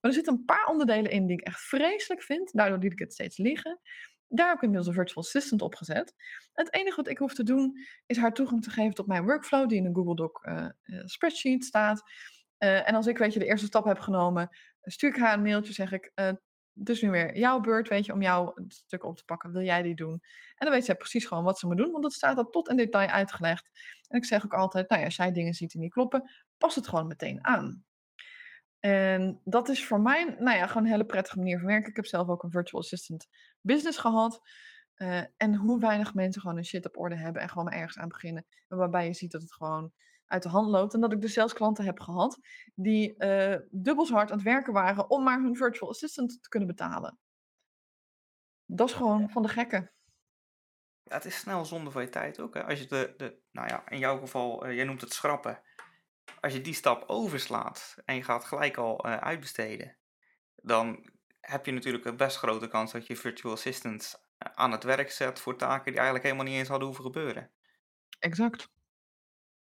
Maar 0.00 0.12
er 0.12 0.12
zitten 0.12 0.34
een 0.34 0.44
paar 0.44 0.66
onderdelen 0.66 1.10
in 1.10 1.26
die 1.26 1.38
ik 1.38 1.46
echt 1.46 1.60
vreselijk 1.60 2.22
vind. 2.22 2.52
Daardoor 2.52 2.78
liet 2.78 2.92
ik 2.92 2.98
het 2.98 3.12
steeds 3.12 3.36
liggen. 3.36 3.80
Daar 4.34 4.46
heb 4.46 4.56
ik 4.56 4.62
inmiddels 4.62 4.88
een 4.88 4.94
virtual 4.94 5.24
assistant 5.24 5.62
op 5.62 5.74
gezet. 5.74 6.14
Het 6.52 6.74
enige 6.74 6.96
wat 6.96 7.08
ik 7.08 7.18
hoef 7.18 7.34
te 7.34 7.42
doen 7.42 7.78
is 8.06 8.16
haar 8.16 8.32
toegang 8.32 8.62
te 8.62 8.70
geven 8.70 8.94
tot 8.94 9.06
mijn 9.06 9.24
workflow 9.24 9.68
die 9.68 9.78
in 9.78 9.84
een 9.84 9.94
Google 9.94 10.14
Doc 10.14 10.42
uh, 10.42 10.68
spreadsheet 11.04 11.64
staat. 11.64 12.02
Uh, 12.58 12.88
en 12.88 12.94
als 12.94 13.06
ik 13.06 13.18
weet 13.18 13.32
je 13.32 13.38
de 13.38 13.46
eerste 13.46 13.66
stap 13.66 13.84
heb 13.84 13.98
genomen, 13.98 14.48
stuur 14.82 15.10
ik 15.10 15.16
haar 15.16 15.34
een 15.34 15.42
mailtje, 15.42 15.72
zeg 15.72 15.92
ik, 15.92 16.12
dus 16.72 17.02
nu 17.02 17.10
weer 17.10 17.38
jouw 17.38 17.60
beurt, 17.60 17.88
weet 17.88 18.06
je, 18.06 18.12
om 18.12 18.22
jou 18.22 18.52
een 18.54 18.70
stuk 18.70 19.04
op 19.04 19.16
te 19.16 19.24
pakken. 19.24 19.52
Wil 19.52 19.62
jij 19.62 19.82
die 19.82 19.94
doen? 19.94 20.20
En 20.54 20.66
dan 20.66 20.70
weet 20.70 20.84
zij 20.84 20.94
precies 20.94 21.26
gewoon 21.26 21.44
wat 21.44 21.58
ze 21.58 21.66
moet 21.66 21.76
doen, 21.76 21.90
want 21.90 22.02
dat 22.02 22.12
staat 22.12 22.36
al 22.36 22.50
tot 22.50 22.68
in 22.68 22.76
detail 22.76 23.08
uitgelegd. 23.08 23.70
En 24.08 24.18
ik 24.18 24.24
zeg 24.24 24.44
ook 24.44 24.54
altijd, 24.54 24.88
nou 24.88 25.00
ja, 25.00 25.06
als 25.06 25.16
jij 25.16 25.32
dingen 25.32 25.54
ziet 25.54 25.70
die 25.70 25.80
niet 25.80 25.92
kloppen, 25.92 26.30
pas 26.58 26.74
het 26.74 26.88
gewoon 26.88 27.06
meteen 27.06 27.44
aan. 27.44 27.84
En 28.84 29.40
dat 29.44 29.68
is 29.68 29.86
voor 29.86 30.00
mij, 30.00 30.24
nou 30.38 30.56
ja, 30.56 30.66
gewoon 30.66 30.82
een 30.82 30.90
hele 30.90 31.04
prettige 31.04 31.38
manier 31.38 31.58
van 31.58 31.66
werken. 31.66 31.90
Ik 31.90 31.96
heb 31.96 32.06
zelf 32.06 32.28
ook 32.28 32.42
een 32.42 32.50
virtual 32.50 32.82
assistant 32.82 33.26
business 33.60 33.98
gehad. 33.98 34.40
Uh, 34.96 35.22
en 35.36 35.54
hoe 35.54 35.80
weinig 35.80 36.14
mensen 36.14 36.40
gewoon 36.40 36.56
een 36.56 36.64
shit 36.64 36.86
op 36.86 36.98
orde 36.98 37.16
hebben 37.16 37.42
en 37.42 37.48
gewoon 37.48 37.70
ergens 37.70 37.98
aan 37.98 38.08
beginnen. 38.08 38.46
Waarbij 38.68 39.06
je 39.06 39.14
ziet 39.14 39.30
dat 39.30 39.42
het 39.42 39.54
gewoon 39.54 39.92
uit 40.26 40.42
de 40.42 40.48
hand 40.48 40.68
loopt. 40.68 40.94
En 40.94 41.00
dat 41.00 41.12
ik 41.12 41.20
dus 41.20 41.32
zelfs 41.32 41.52
klanten 41.52 41.84
heb 41.84 42.00
gehad 42.00 42.38
die 42.74 43.14
uh, 43.18 43.56
dubbel 43.70 44.06
zo 44.06 44.14
hard 44.14 44.30
aan 44.30 44.36
het 44.36 44.46
werken 44.46 44.72
waren 44.72 45.10
om 45.10 45.24
maar 45.24 45.40
hun 45.40 45.56
virtual 45.56 45.90
assistant 45.90 46.42
te 46.42 46.48
kunnen 46.48 46.68
betalen. 46.68 47.18
Dat 48.66 48.88
is 48.88 48.94
gewoon 48.94 49.30
van 49.30 49.42
de 49.42 49.48
gekken. 49.48 49.92
Ja, 51.02 51.14
het 51.14 51.24
is 51.24 51.38
snel 51.38 51.64
zonde 51.64 51.90
van 51.90 52.02
je 52.02 52.08
tijd 52.08 52.40
ook. 52.40 52.54
Hè? 52.54 52.64
Als 52.64 52.80
je 52.80 52.86
de, 52.86 53.14
de, 53.16 53.40
nou 53.50 53.68
ja, 53.68 53.88
in 53.88 53.98
jouw 53.98 54.18
geval, 54.18 54.66
uh, 54.66 54.74
jij 54.74 54.84
noemt 54.84 55.00
het 55.00 55.12
schrappen 55.12 55.62
als 56.40 56.52
je 56.52 56.60
die 56.60 56.74
stap 56.74 57.04
overslaat 57.06 57.96
en 58.04 58.14
je 58.14 58.22
gaat 58.22 58.44
gelijk 58.44 58.76
al 58.76 59.06
uh, 59.06 59.16
uitbesteden, 59.16 59.96
dan 60.56 61.10
heb 61.40 61.66
je 61.66 61.72
natuurlijk 61.72 62.04
een 62.04 62.16
best 62.16 62.36
grote 62.36 62.68
kans 62.68 62.92
dat 62.92 63.06
je 63.06 63.16
virtual 63.16 63.52
assistants 63.52 64.16
eh, 64.38 64.52
aan 64.54 64.72
het 64.72 64.84
werk 64.84 65.10
zet 65.10 65.40
voor 65.40 65.56
taken 65.56 65.84
die 65.84 65.94
eigenlijk 65.94 66.24
helemaal 66.24 66.46
niet 66.46 66.58
eens 66.58 66.68
hadden 66.68 66.86
hoeven 66.86 67.04
gebeuren. 67.04 67.50
Exact. 68.18 68.72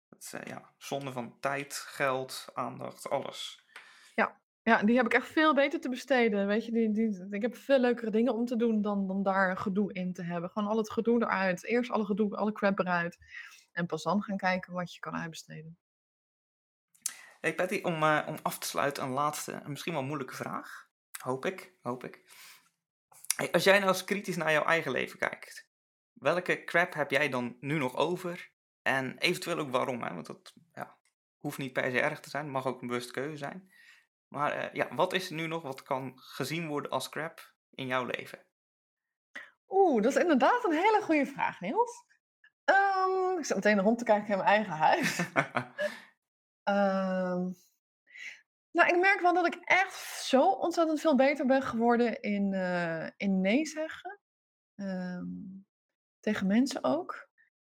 Dat 0.09 0.21
is 0.21 0.33
uh, 0.33 0.41
ja, 0.43 0.73
zonde 0.77 1.11
van 1.11 1.39
tijd, 1.39 1.73
geld, 1.73 2.47
aandacht, 2.53 3.09
alles. 3.09 3.65
Ja. 4.15 4.41
ja, 4.63 4.83
die 4.83 4.95
heb 4.95 5.05
ik 5.05 5.13
echt 5.13 5.27
veel 5.27 5.53
beter 5.53 5.79
te 5.79 5.89
besteden. 5.89 6.47
Weet 6.47 6.65
je, 6.65 6.71
die, 6.71 6.91
die, 6.91 7.27
ik 7.29 7.41
heb 7.41 7.55
veel 7.55 7.79
leukere 7.79 8.11
dingen 8.11 8.33
om 8.33 8.45
te 8.45 8.55
doen 8.55 8.81
dan, 8.81 9.07
dan 9.07 9.23
daar 9.23 9.57
gedoe 9.57 9.93
in 9.93 10.13
te 10.13 10.23
hebben. 10.23 10.49
Gewoon 10.49 10.69
al 10.69 10.77
het 10.77 10.91
gedoe 10.91 11.21
eruit. 11.21 11.63
Eerst 11.63 11.91
alle 11.91 12.05
gedoe, 12.05 12.35
alle 12.35 12.51
crap 12.51 12.79
eruit. 12.79 13.17
En 13.71 13.85
pas 13.85 14.03
dan 14.03 14.23
gaan 14.23 14.37
kijken 14.37 14.73
wat 14.73 14.93
je 14.93 14.99
kan 14.99 15.15
uitbesteden. 15.15 15.77
Hey 17.41 17.55
Patty, 17.55 17.79
om, 17.83 18.03
uh, 18.03 18.23
om 18.27 18.37
af 18.41 18.59
te 18.59 18.67
sluiten 18.67 19.03
een 19.03 19.09
laatste 19.09 19.51
en 19.51 19.69
misschien 19.69 19.93
wel 19.93 20.03
moeilijke 20.03 20.35
vraag. 20.35 20.89
Hoop 21.21 21.45
ik, 21.45 21.73
hoop 21.81 22.03
ik. 22.03 22.21
Hey, 23.35 23.51
als 23.51 23.63
jij 23.63 23.77
nou 23.77 23.91
eens 23.91 24.03
kritisch 24.03 24.35
naar 24.35 24.51
jouw 24.51 24.63
eigen 24.65 24.91
leven 24.91 25.19
kijkt, 25.19 25.69
welke 26.13 26.63
crap 26.63 26.93
heb 26.93 27.11
jij 27.11 27.29
dan 27.29 27.57
nu 27.59 27.77
nog 27.77 27.95
over? 27.95 28.51
En 28.81 29.17
eventueel 29.17 29.57
ook 29.57 29.71
waarom, 29.71 30.01
hè? 30.01 30.13
want 30.13 30.25
dat 30.25 30.53
ja, 30.73 30.97
hoeft 31.37 31.57
niet 31.57 31.73
per 31.73 31.91
se 31.91 32.01
erg 32.01 32.19
te 32.19 32.29
zijn, 32.29 32.49
mag 32.49 32.65
ook 32.65 32.81
een 32.81 32.87
bewuste 32.87 33.13
keuze 33.13 33.37
zijn. 33.37 33.71
Maar 34.27 34.57
uh, 34.57 34.73
ja, 34.73 34.95
wat 34.95 35.13
is 35.13 35.29
er 35.29 35.35
nu 35.35 35.47
nog 35.47 35.61
wat 35.61 35.83
kan 35.83 36.11
gezien 36.15 36.67
worden 36.67 36.91
als 36.91 37.09
crap 37.09 37.53
in 37.69 37.87
jouw 37.87 38.05
leven? 38.05 38.45
Oeh, 39.67 40.03
dat 40.03 40.15
is 40.15 40.21
inderdaad 40.21 40.63
een 40.63 40.71
hele 40.71 41.01
goede 41.03 41.25
vraag, 41.25 41.59
Niels. 41.59 42.05
Um, 42.65 43.37
ik 43.37 43.45
zit 43.45 43.55
meteen 43.55 43.81
rond 43.81 43.97
te 43.97 44.03
kijken 44.03 44.27
in 44.27 44.37
mijn 44.37 44.49
eigen 44.49 44.73
huis. 44.73 45.19
Um, 46.69 47.55
nou, 48.71 48.89
ik 48.89 48.97
merk 48.97 49.19
wel 49.21 49.33
dat 49.33 49.45
ik 49.45 49.55
echt 49.63 49.95
zo 50.23 50.51
ontzettend 50.51 51.01
veel 51.01 51.15
beter 51.15 51.45
ben 51.45 51.61
geworden 51.61 52.21
in, 52.21 52.53
uh, 52.53 53.07
in 53.17 53.41
nee 53.41 53.65
zeggen. 53.65 54.19
Um, 54.75 55.65
tegen 56.19 56.47
mensen 56.47 56.83
ook. 56.83 57.29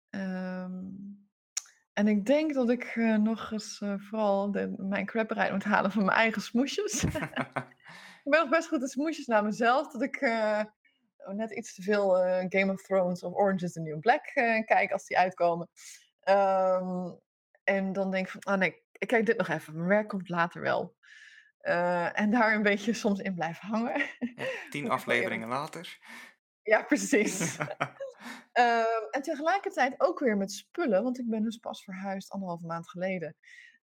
Um, 0.10 1.30
en 1.94 2.08
ik 2.08 2.26
denk 2.26 2.54
dat 2.54 2.70
ik 2.70 2.96
uh, 2.96 3.18
nog 3.18 3.52
eens 3.52 3.80
uh, 3.82 3.94
vooral 3.98 4.52
de, 4.52 4.74
mijn 4.78 5.06
crap 5.06 5.32
eruit 5.32 5.52
moet 5.52 5.64
halen 5.64 5.92
van 5.92 6.06
mijn 6.06 6.18
eigen 6.18 6.42
smoesjes. 6.42 7.04
ik 8.24 8.30
ben 8.30 8.40
nog 8.40 8.50
best 8.50 8.68
goed 8.68 8.82
in 8.82 8.88
smoesjes 8.88 9.26
naar 9.26 9.44
mezelf. 9.44 9.92
Dat 9.92 10.02
ik 10.02 10.22
net 11.34 11.52
iets 11.52 11.76
te 11.76 11.82
veel 11.82 12.10
Game 12.50 12.72
of 12.72 12.82
Thrones 12.82 13.24
of 13.24 13.34
Orange 13.34 13.66
is 13.66 13.72
the 13.72 13.80
New 13.80 14.00
Black 14.00 14.32
kijk 14.66 14.92
als 14.92 15.06
die 15.06 15.18
uitkomen. 15.18 15.70
En 17.72 17.94
dan 17.94 18.12
denk 18.12 18.26
ik 18.26 18.32
van, 18.32 18.54
oh 18.54 18.60
nee, 18.60 18.84
ik 18.92 19.08
kijk 19.08 19.26
dit 19.26 19.38
nog 19.38 19.48
even. 19.48 19.76
Mijn 19.76 19.88
werk 19.88 20.08
komt 20.08 20.30
later 20.30 20.62
wel. 20.62 20.96
Uh, 21.62 22.20
en 22.20 22.32
daar 22.32 22.54
een 22.56 22.64
beetje 22.64 22.94
soms 22.94 23.20
in 23.20 23.36
blijven 23.36 23.68
hangen. 23.68 24.00
Ja, 24.20 24.46
tien 24.70 24.90
afleveringen 24.98 25.48
later. 25.48 26.00
Ja, 26.62 26.84
precies. 26.84 27.58
uh, 27.60 27.68
en 29.16 29.22
tegelijkertijd 29.22 29.94
ook 29.98 30.20
weer 30.20 30.38
met 30.38 30.52
spullen, 30.52 31.04
want 31.04 31.20
ik 31.20 31.30
ben 31.30 31.44
dus 31.44 31.58
pas 31.58 31.84
verhuisd 31.84 32.32
anderhalve 32.32 32.66
maand 32.66 32.90
geleden. 32.90 33.36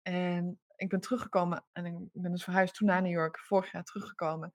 En 0.03 0.61
ik 0.76 0.89
ben 0.89 1.01
teruggekomen 1.01 1.64
en 1.72 1.85
ik 1.87 2.22
ben 2.22 2.30
dus 2.30 2.45
verhuisd 2.45 2.74
toen 2.74 2.87
naar 2.87 3.03
New 3.03 3.12
York, 3.12 3.39
vorig 3.39 3.72
jaar 3.72 3.85
teruggekomen. 3.85 4.55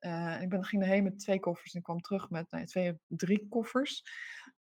Uh, 0.00 0.42
ik 0.42 0.48
ben, 0.48 0.64
ging 0.64 0.82
erheen 0.82 1.02
met 1.02 1.18
twee 1.18 1.40
koffers 1.40 1.74
en 1.74 1.82
kwam 1.82 2.00
terug 2.00 2.30
met 2.30 2.50
nou, 2.50 2.64
twee, 2.64 2.98
drie 3.06 3.46
koffers. 3.48 4.02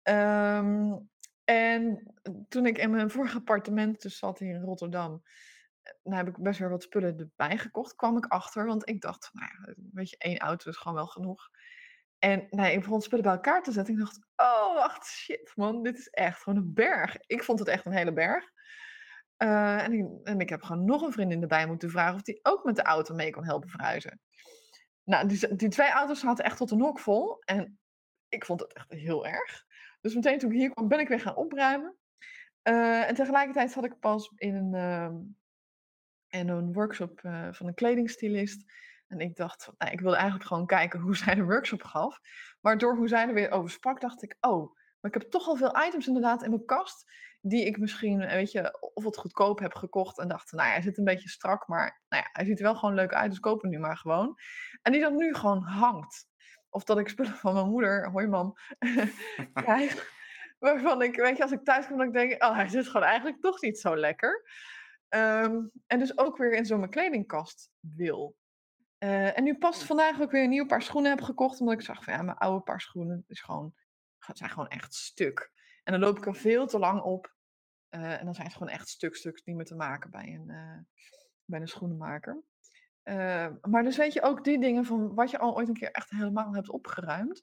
Um, 0.02 1.10
en 1.44 2.12
toen 2.48 2.66
ik 2.66 2.78
in 2.78 2.90
mijn 2.90 3.10
vorige 3.10 3.36
appartement 3.36 4.02
dus 4.02 4.18
zat 4.18 4.38
hier 4.38 4.54
in 4.54 4.62
Rotterdam, 4.62 5.22
eh, 5.82 6.16
heb 6.16 6.28
ik 6.28 6.42
best 6.42 6.58
wel 6.58 6.68
wat 6.68 6.82
spullen 6.82 7.18
erbij 7.18 7.58
gekocht, 7.58 7.94
kwam 7.94 8.16
ik 8.16 8.26
achter. 8.26 8.66
Want 8.66 8.88
ik 8.88 9.00
dacht, 9.00 9.30
nou 9.32 9.50
ja, 9.52 9.74
weet 9.92 10.10
je, 10.10 10.16
één 10.18 10.38
auto 10.38 10.70
is 10.70 10.76
gewoon 10.76 10.96
wel 10.96 11.06
genoeg. 11.06 11.50
En 12.18 12.46
nou, 12.50 12.72
ik 12.72 12.80
begon 12.80 13.02
spullen 13.02 13.24
bij 13.24 13.34
elkaar 13.34 13.62
te 13.62 13.72
zetten. 13.72 13.94
Ik 13.94 14.00
dacht, 14.00 14.18
oh, 14.36 14.74
wacht, 14.74 15.06
shit 15.06 15.52
man, 15.54 15.82
dit 15.82 15.98
is 15.98 16.08
echt 16.08 16.42
gewoon 16.42 16.58
een 16.58 16.74
berg. 16.74 17.16
Ik 17.26 17.42
vond 17.42 17.58
het 17.58 17.68
echt 17.68 17.86
een 17.86 17.92
hele 17.92 18.12
berg. 18.12 18.50
Uh, 19.38 19.82
en, 19.82 19.92
ik, 19.92 20.06
en, 20.24 20.40
ik, 20.40 20.48
heb 20.48 20.62
gewoon 20.62 20.84
nog 20.84 21.02
een 21.02 21.12
vriendin 21.12 21.42
erbij 21.42 21.66
moeten 21.66 21.90
vragen 21.90 22.14
of 22.14 22.22
die 22.22 22.38
ook 22.42 22.64
met 22.64 22.76
de 22.76 22.82
auto 22.82 23.14
mee 23.14 23.30
kon 23.30 23.44
helpen 23.44 23.68
verhuizen. 23.68 24.20
Nou, 25.04 25.28
die, 25.28 25.56
die 25.56 25.68
twee 25.68 25.90
auto's 25.90 26.20
zaten 26.20 26.44
echt 26.44 26.56
tot 26.56 26.68
de 26.68 26.76
nok 26.76 26.98
vol. 26.98 27.38
En 27.44 27.78
ik 28.28 28.44
vond 28.44 28.60
het 28.60 28.72
echt 28.72 28.90
heel 28.92 29.26
erg. 29.26 29.64
Dus 30.02 30.14
meteen 30.14 30.38
toen 30.38 30.50
ik 30.50 30.58
hier 30.58 30.70
kwam, 30.70 30.88
ben 30.88 31.00
ik 31.00 31.08
weer 31.08 31.20
gaan 31.20 31.36
opruimen. 31.36 31.96
Uh, 32.68 33.08
en 33.08 33.14
tegelijkertijd 33.14 33.70
zat 33.70 33.84
ik 33.84 33.98
pas 33.98 34.32
in 34.36 34.54
een, 34.54 34.74
uh, 36.30 36.46
een 36.46 36.72
workshop 36.72 37.22
uh, 37.22 37.52
van 37.52 37.66
een 37.66 37.74
kledingstylist. 37.74 38.72
En 39.06 39.20
ik 39.20 39.36
dacht, 39.36 39.70
nou, 39.78 39.92
ik 39.92 40.00
wilde 40.00 40.16
eigenlijk 40.16 40.46
gewoon 40.46 40.66
kijken 40.66 41.00
hoe 41.00 41.16
zij 41.16 41.34
de 41.34 41.44
workshop 41.44 41.82
gaf. 41.82 42.18
Maar 42.60 42.78
door 42.78 42.96
hoe 42.96 43.08
zij 43.08 43.28
er 43.28 43.34
weer 43.34 43.50
over 43.50 43.70
sprak, 43.70 44.00
dacht 44.00 44.22
ik, 44.22 44.36
oh, 44.40 44.74
maar 45.00 45.14
ik 45.14 45.22
heb 45.22 45.30
toch 45.30 45.48
al 45.48 45.56
veel 45.56 45.84
items 45.86 46.06
inderdaad 46.06 46.42
in 46.42 46.50
mijn 46.50 46.64
kast. 46.64 47.10
die 47.40 47.64
ik 47.64 47.78
misschien, 47.78 48.18
weet 48.18 48.52
je, 48.52 48.90
of 48.94 49.04
wat 49.04 49.16
goedkoop 49.16 49.58
heb 49.58 49.74
gekocht 49.74 50.18
en 50.18 50.28
dacht, 50.28 50.52
nou 50.52 50.66
ja, 50.66 50.72
hij 50.72 50.82
zit 50.82 50.98
een 50.98 51.04
beetje 51.04 51.28
strak, 51.28 51.68
maar 51.68 52.02
nou 52.08 52.22
ja, 52.22 52.28
hij 52.32 52.44
ziet 52.44 52.58
er 52.58 52.64
wel 52.64 52.74
gewoon 52.74 52.94
leuk 52.94 53.12
uit, 53.12 53.30
dus 53.30 53.40
koop 53.40 53.62
nu 53.62 53.78
maar 53.78 53.96
gewoon. 53.96 54.38
En 54.82 54.92
die 54.92 55.00
dan 55.00 55.16
nu 55.16 55.34
gewoon 55.34 55.62
hangt. 55.62 56.26
Of 56.72 56.84
dat 56.84 56.98
ik 56.98 57.08
spullen 57.08 57.36
van 57.36 57.54
mijn 57.54 57.68
moeder, 57.68 58.10
hoi 58.10 58.26
mam, 58.26 58.54
krijg. 59.54 60.20
Waarvan 60.58 61.02
ik, 61.02 61.16
weet 61.16 61.36
je, 61.36 61.42
als 61.42 61.52
ik 61.52 61.64
thuis 61.64 61.86
kom, 61.86 61.98
dan 61.98 62.12
denk 62.12 62.32
ik, 62.32 62.42
oh, 62.42 62.54
hij 62.54 62.68
zit 62.68 62.86
gewoon 62.86 63.06
eigenlijk 63.06 63.40
toch 63.40 63.60
niet 63.60 63.78
zo 63.78 63.96
lekker. 63.96 64.50
Ehm, 65.08 65.60
en 65.86 65.98
dus 65.98 66.18
ook 66.18 66.36
weer 66.36 66.52
in 66.52 66.66
zo'n 66.66 66.90
kledingkast 66.90 67.70
wil. 67.80 68.36
Eh, 68.98 69.38
en 69.38 69.44
nu 69.44 69.58
past 69.58 69.82
vandaag 69.82 70.20
ook 70.20 70.30
weer 70.30 70.42
een 70.42 70.48
nieuw 70.48 70.66
paar 70.66 70.82
schoenen 70.82 71.10
heb 71.10 71.20
gekocht. 71.20 71.60
Omdat 71.60 71.74
ik 71.74 71.84
zag 71.84 72.04
van 72.04 72.14
ja, 72.14 72.22
mijn 72.22 72.36
oude 72.36 72.64
paar 72.64 72.80
schoenen 72.80 73.24
is 73.28 73.40
gewoon, 73.40 73.74
zijn 74.18 74.50
gewoon 74.50 74.68
echt 74.68 74.94
stuk. 74.94 75.52
En 75.84 75.92
dan 75.92 76.00
loop 76.00 76.18
ik 76.18 76.26
er 76.26 76.34
veel 76.34 76.66
te 76.66 76.78
lang 76.78 77.00
op. 77.00 77.34
Eh, 77.88 78.18
en 78.18 78.24
dan 78.24 78.34
zijn 78.34 78.50
ze 78.50 78.56
gewoon 78.56 78.72
echt 78.72 78.88
stuk, 78.88 79.16
stuk 79.16 79.42
niet 79.44 79.56
meer 79.56 79.64
te 79.64 79.74
maken 79.74 80.10
bij 80.10 80.34
een, 80.34 80.48
uh, 80.48 80.78
bij 81.44 81.60
een 81.60 81.68
schoenenmaker. 81.68 82.42
Maar 83.62 83.82
dus 83.82 83.96
weet 83.96 84.12
je 84.12 84.22
ook 84.22 84.44
die 84.44 84.60
dingen 84.60 84.84
van 84.84 85.14
wat 85.14 85.30
je 85.30 85.38
al 85.38 85.56
ooit 85.56 85.68
een 85.68 85.74
keer 85.74 85.90
echt 85.90 86.10
helemaal 86.10 86.54
hebt 86.54 86.70
opgeruimd. 86.70 87.42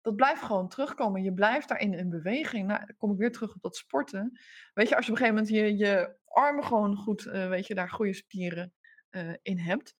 Dat 0.00 0.16
blijft 0.16 0.42
gewoon 0.42 0.68
terugkomen. 0.68 1.22
Je 1.22 1.32
blijft 1.32 1.68
daarin 1.68 1.94
in 1.94 2.10
beweging. 2.10 2.66
Nou, 2.66 2.86
dan 2.86 2.96
kom 2.96 3.12
ik 3.12 3.18
weer 3.18 3.32
terug 3.32 3.54
op 3.54 3.62
dat 3.62 3.76
sporten. 3.76 4.40
Weet 4.74 4.88
je, 4.88 4.96
als 4.96 5.06
je 5.06 5.12
op 5.12 5.18
een 5.18 5.24
gegeven 5.24 5.44
moment 5.44 5.48
je, 5.48 5.86
je 5.86 6.16
armen 6.24 6.64
gewoon 6.64 6.96
goed, 6.96 7.22
weet 7.22 7.66
je, 7.66 7.74
daar 7.74 7.90
goede 7.90 8.14
spieren 8.14 8.72
in 9.42 9.58
hebt 9.58 9.96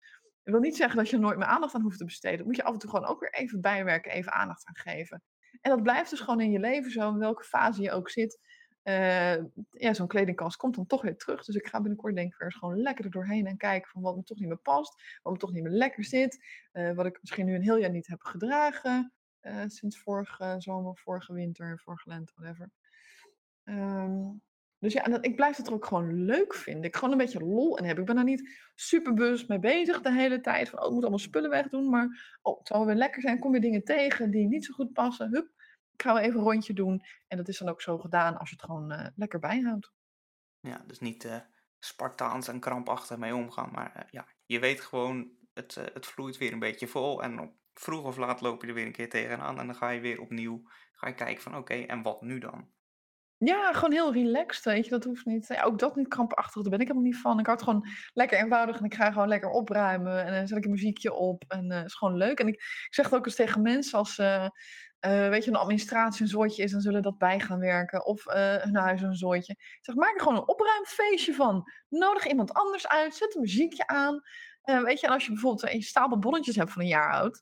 ik 0.50 0.56
wil 0.56 0.60
niet 0.60 0.76
zeggen 0.76 0.96
dat 0.96 1.08
je 1.08 1.16
er 1.16 1.22
nooit 1.22 1.38
meer 1.38 1.46
aandacht 1.46 1.74
aan 1.74 1.82
hoeft 1.82 1.98
te 1.98 2.04
besteden. 2.04 2.38
Dat 2.38 2.46
moet 2.46 2.56
je 2.56 2.62
af 2.62 2.72
en 2.72 2.78
toe 2.78 2.90
gewoon 2.90 3.06
ook 3.06 3.20
weer 3.20 3.32
even 3.32 3.60
bijwerken, 3.60 4.12
even 4.12 4.32
aandacht 4.32 4.66
aan 4.66 4.76
geven. 4.76 5.22
En 5.60 5.70
dat 5.70 5.82
blijft 5.82 6.10
dus 6.10 6.20
gewoon 6.20 6.40
in 6.40 6.50
je 6.50 6.58
leven 6.58 6.90
zo, 6.90 7.08
in 7.08 7.18
welke 7.18 7.44
fase 7.44 7.82
je 7.82 7.92
ook 7.92 8.10
zit. 8.10 8.38
Uh, 8.84 9.34
ja, 9.70 9.94
zo'n 9.94 10.06
kledingkast 10.06 10.56
komt 10.56 10.74
dan 10.74 10.86
toch 10.86 11.02
weer 11.02 11.16
terug. 11.16 11.44
Dus 11.44 11.54
ik 11.54 11.66
ga 11.66 11.80
binnenkort 11.80 12.14
denk 12.14 12.32
ik 12.32 12.38
weer 12.38 12.48
eens 12.48 12.58
gewoon 12.58 12.82
lekker 12.82 13.04
er 13.04 13.10
doorheen 13.10 13.46
en 13.46 13.56
kijken 13.56 13.90
van 13.90 14.02
wat 14.02 14.16
me 14.16 14.22
toch 14.22 14.38
niet 14.38 14.48
meer 14.48 14.56
past. 14.56 15.18
Wat 15.22 15.32
me 15.32 15.38
toch 15.38 15.52
niet 15.52 15.62
meer 15.62 15.72
lekker 15.72 16.04
zit. 16.04 16.46
Uh, 16.72 16.92
wat 16.92 17.06
ik 17.06 17.18
misschien 17.20 17.46
nu 17.46 17.54
een 17.54 17.62
heel 17.62 17.78
jaar 17.78 17.90
niet 17.90 18.06
heb 18.06 18.22
gedragen. 18.22 19.12
Uh, 19.42 19.62
sinds 19.66 19.98
vorige 19.98 20.54
zomer, 20.58 20.96
vorige 20.96 21.32
winter, 21.32 21.80
vorige 21.84 22.08
lente, 22.08 22.32
whatever. 22.36 22.70
Um, 23.64 24.42
dus 24.80 24.92
ja, 24.92 25.04
en 25.04 25.22
ik 25.22 25.36
blijf 25.36 25.56
het 25.56 25.66
er 25.66 25.72
ook 25.72 25.86
gewoon 25.86 26.24
leuk 26.24 26.54
vinden. 26.54 26.84
Ik 26.84 26.94
gewoon 26.94 27.10
een 27.10 27.18
beetje 27.18 27.40
lol 27.40 27.78
en 27.78 27.84
heb. 27.84 27.98
Ik 27.98 28.04
ben 28.04 28.14
daar 28.14 28.24
niet 28.24 28.70
super 28.74 29.14
bewust 29.14 29.48
mee 29.48 29.58
bezig 29.58 30.00
de 30.00 30.12
hele 30.12 30.40
tijd. 30.40 30.68
Van, 30.68 30.78
oh, 30.78 30.86
ik 30.86 30.92
moet 30.92 31.02
allemaal 31.02 31.18
spullen 31.18 31.50
wegdoen. 31.50 31.90
Maar, 31.90 32.38
oh, 32.42 32.58
het 32.58 32.66
zal 32.66 32.76
wel 32.78 32.86
weer 32.86 32.96
lekker 32.96 33.22
zijn. 33.22 33.38
Kom 33.38 33.54
je 33.54 33.60
dingen 33.60 33.84
tegen 33.84 34.30
die 34.30 34.48
niet 34.48 34.64
zo 34.64 34.74
goed 34.74 34.92
passen. 34.92 35.30
Hup, 35.30 35.50
ik 36.00 36.06
ga 36.06 36.14
wel 36.14 36.22
even 36.22 36.38
een 36.38 36.44
rondje 36.44 36.72
doen. 36.72 37.02
En 37.28 37.36
dat 37.36 37.48
is 37.48 37.58
dan 37.58 37.68
ook 37.68 37.82
zo 37.82 37.98
gedaan 37.98 38.38
als 38.38 38.48
je 38.48 38.54
het 38.54 38.64
gewoon 38.64 38.92
uh, 38.92 39.06
lekker 39.16 39.38
bijhoudt. 39.38 39.92
Ja, 40.60 40.82
dus 40.86 40.98
niet 40.98 41.24
uh, 41.24 41.36
Spartaans 41.78 42.48
en 42.48 42.60
krampachtig 42.60 43.16
mee 43.16 43.34
omgaan. 43.34 43.70
Maar 43.72 43.92
uh, 43.96 44.02
ja, 44.10 44.26
je 44.46 44.58
weet 44.58 44.80
gewoon, 44.80 45.30
het, 45.54 45.74
het 45.74 46.06
vloeit 46.06 46.38
weer 46.38 46.52
een 46.52 46.58
beetje 46.58 46.86
vol. 46.86 47.22
En 47.22 47.40
op, 47.40 47.52
vroeg 47.74 48.04
of 48.04 48.16
laat 48.16 48.40
loop 48.40 48.62
je 48.62 48.68
er 48.68 48.74
weer 48.74 48.86
een 48.86 48.92
keer 48.92 49.08
tegenaan. 49.08 49.58
En 49.58 49.66
dan 49.66 49.76
ga 49.76 49.88
je 49.88 50.00
weer 50.00 50.20
opnieuw 50.20 50.62
ga 51.00 51.08
je 51.08 51.14
kijken 51.14 51.42
van, 51.42 51.56
oké, 51.56 51.74
en 51.74 52.02
wat 52.02 52.22
nu 52.22 52.38
dan? 52.38 52.68
Ja, 53.36 53.72
gewoon 53.72 53.92
heel 53.92 54.12
relaxed, 54.12 54.64
weet 54.64 54.84
je. 54.84 54.90
Dat 54.90 55.04
hoeft 55.04 55.24
niet. 55.24 55.46
Ja, 55.46 55.62
ook 55.62 55.78
dat 55.78 55.96
niet 55.96 56.08
krampachtig, 56.08 56.62
daar 56.62 56.70
ben 56.70 56.80
ik 56.80 56.86
helemaal 56.86 57.08
niet 57.08 57.20
van. 57.20 57.38
Ik 57.38 57.46
het 57.46 57.62
gewoon 57.62 57.86
lekker 58.12 58.38
eenvoudig 58.38 58.78
en 58.78 58.84
ik 58.84 58.94
ga 58.94 59.12
gewoon 59.12 59.28
lekker 59.28 59.50
opruimen. 59.50 60.24
En 60.24 60.32
dan 60.32 60.46
zet 60.46 60.58
ik 60.58 60.64
een 60.64 60.70
muziekje 60.70 61.12
op 61.12 61.44
en 61.48 61.70
uh, 61.70 61.76
het 61.76 61.86
is 61.86 61.94
gewoon 61.94 62.16
leuk. 62.16 62.38
En 62.38 62.48
ik, 62.48 62.54
ik 62.54 62.94
zeg 62.94 63.04
het 63.04 63.14
ook 63.14 63.26
eens 63.26 63.34
tegen 63.34 63.62
mensen 63.62 63.98
als, 63.98 64.18
uh, 64.18 64.48
uh, 65.06 65.28
weet 65.28 65.44
je, 65.44 65.50
een 65.50 65.56
administratie 65.56 66.22
een 66.22 66.28
zooitje 66.28 66.62
is, 66.62 66.72
dan 66.72 66.80
zullen 66.80 67.02
dat 67.02 67.18
bij 67.18 67.40
gaan 67.40 67.58
werken. 67.58 68.06
Of 68.06 68.24
hun 68.24 68.76
huis 68.76 69.02
een 69.02 69.16
zooitje. 69.16 69.56
Zeg, 69.80 69.94
maak 69.94 70.14
er 70.14 70.20
gewoon 70.20 70.36
een 70.36 70.48
opruimfeestje 70.48 71.34
van. 71.34 71.70
Nodig 71.88 72.26
iemand 72.26 72.52
anders 72.52 72.88
uit, 72.88 73.14
zet 73.14 73.34
een 73.34 73.40
muziekje 73.40 73.86
aan. 73.86 74.22
weet 74.62 75.00
je, 75.00 75.06
en 75.06 75.12
als 75.12 75.24
je 75.24 75.32
bijvoorbeeld 75.32 75.72
een 75.72 75.82
stapel 75.82 76.18
bonnetjes 76.18 76.56
hebt 76.56 76.72
van 76.72 76.82
een 76.82 76.88
jaar 76.88 77.12
oud, 77.12 77.40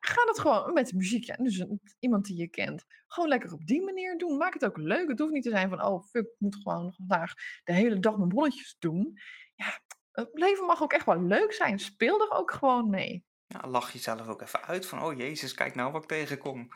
ga 0.00 0.24
dat 0.24 0.38
gewoon 0.38 0.72
met 0.72 0.92
muziek. 0.92 1.36
Dus 1.36 1.64
iemand 1.98 2.24
die 2.24 2.36
je 2.36 2.48
kent. 2.48 2.84
Gewoon 3.06 3.28
lekker 3.28 3.52
op 3.52 3.66
die 3.66 3.82
manier 3.82 4.18
doen. 4.18 4.36
Maak 4.36 4.52
het 4.52 4.64
ook 4.64 4.76
leuk. 4.76 5.08
Het 5.08 5.18
hoeft 5.18 5.32
niet 5.32 5.42
te 5.42 5.50
zijn 5.50 5.68
van, 5.68 5.84
oh 5.84 6.02
fuck, 6.02 6.26
ik 6.26 6.34
moet 6.38 6.56
gewoon 6.56 6.92
vandaag 6.92 7.34
de 7.64 7.72
hele 7.72 7.98
dag 7.98 8.16
mijn 8.16 8.28
bolletjes 8.28 8.76
doen. 8.78 9.18
Ja, 9.54 9.80
het 10.12 10.28
leven 10.32 10.66
mag 10.66 10.82
ook 10.82 10.92
echt 10.92 11.06
wel 11.06 11.22
leuk 11.22 11.52
zijn. 11.52 11.78
Speel 11.78 12.20
er 12.20 12.30
ook 12.30 12.50
gewoon 12.50 12.90
mee. 12.90 13.24
Ja, 13.52 13.68
lach 13.68 13.92
jezelf 13.92 14.28
ook 14.28 14.42
even 14.42 14.62
uit 14.62 14.86
van, 14.86 15.02
oh 15.02 15.16
jezus, 15.16 15.54
kijk 15.54 15.74
nou 15.74 15.92
wat 15.92 16.02
ik 16.02 16.08
tegenkom. 16.08 16.68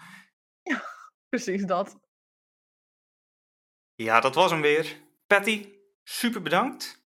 Ja, 0.62 0.85
precies 1.29 1.64
dat. 1.64 1.99
Ja, 3.95 4.20
dat 4.20 4.35
was 4.35 4.51
hem 4.51 4.61
weer. 4.61 5.03
Patty, 5.27 5.79
super 6.03 6.43
bedankt. 6.43 7.03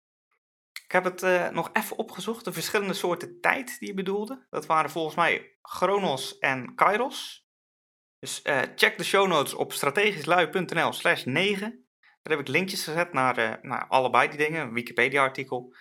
Ik 0.84 0.92
heb 0.92 1.04
het 1.04 1.22
uh, 1.22 1.48
nog 1.48 1.70
even 1.72 1.96
opgezocht, 1.96 2.44
de 2.44 2.52
verschillende 2.52 2.94
soorten 2.94 3.40
tijd 3.40 3.78
die 3.78 3.88
je 3.88 3.94
bedoelde. 3.94 4.46
Dat 4.50 4.66
waren 4.66 4.90
volgens 4.90 5.14
mij 5.14 5.58
Chronos 5.62 6.38
en 6.38 6.74
Kairos. 6.74 7.46
Dus 8.18 8.40
uh, 8.44 8.62
check 8.74 8.98
de 8.98 9.04
show 9.04 9.28
notes 9.28 9.54
op 9.54 9.72
strategischlui.nl 9.72 10.92
slash 10.92 11.24
9. 11.24 11.86
Daar 12.22 12.36
heb 12.36 12.40
ik 12.40 12.48
linkjes 12.48 12.84
gezet 12.84 13.12
naar, 13.12 13.38
uh, 13.38 13.52
naar 13.62 13.86
allebei 13.86 14.28
die 14.28 14.38
dingen, 14.38 14.62
een 14.62 14.72
Wikipedia-artikel. 14.72 15.74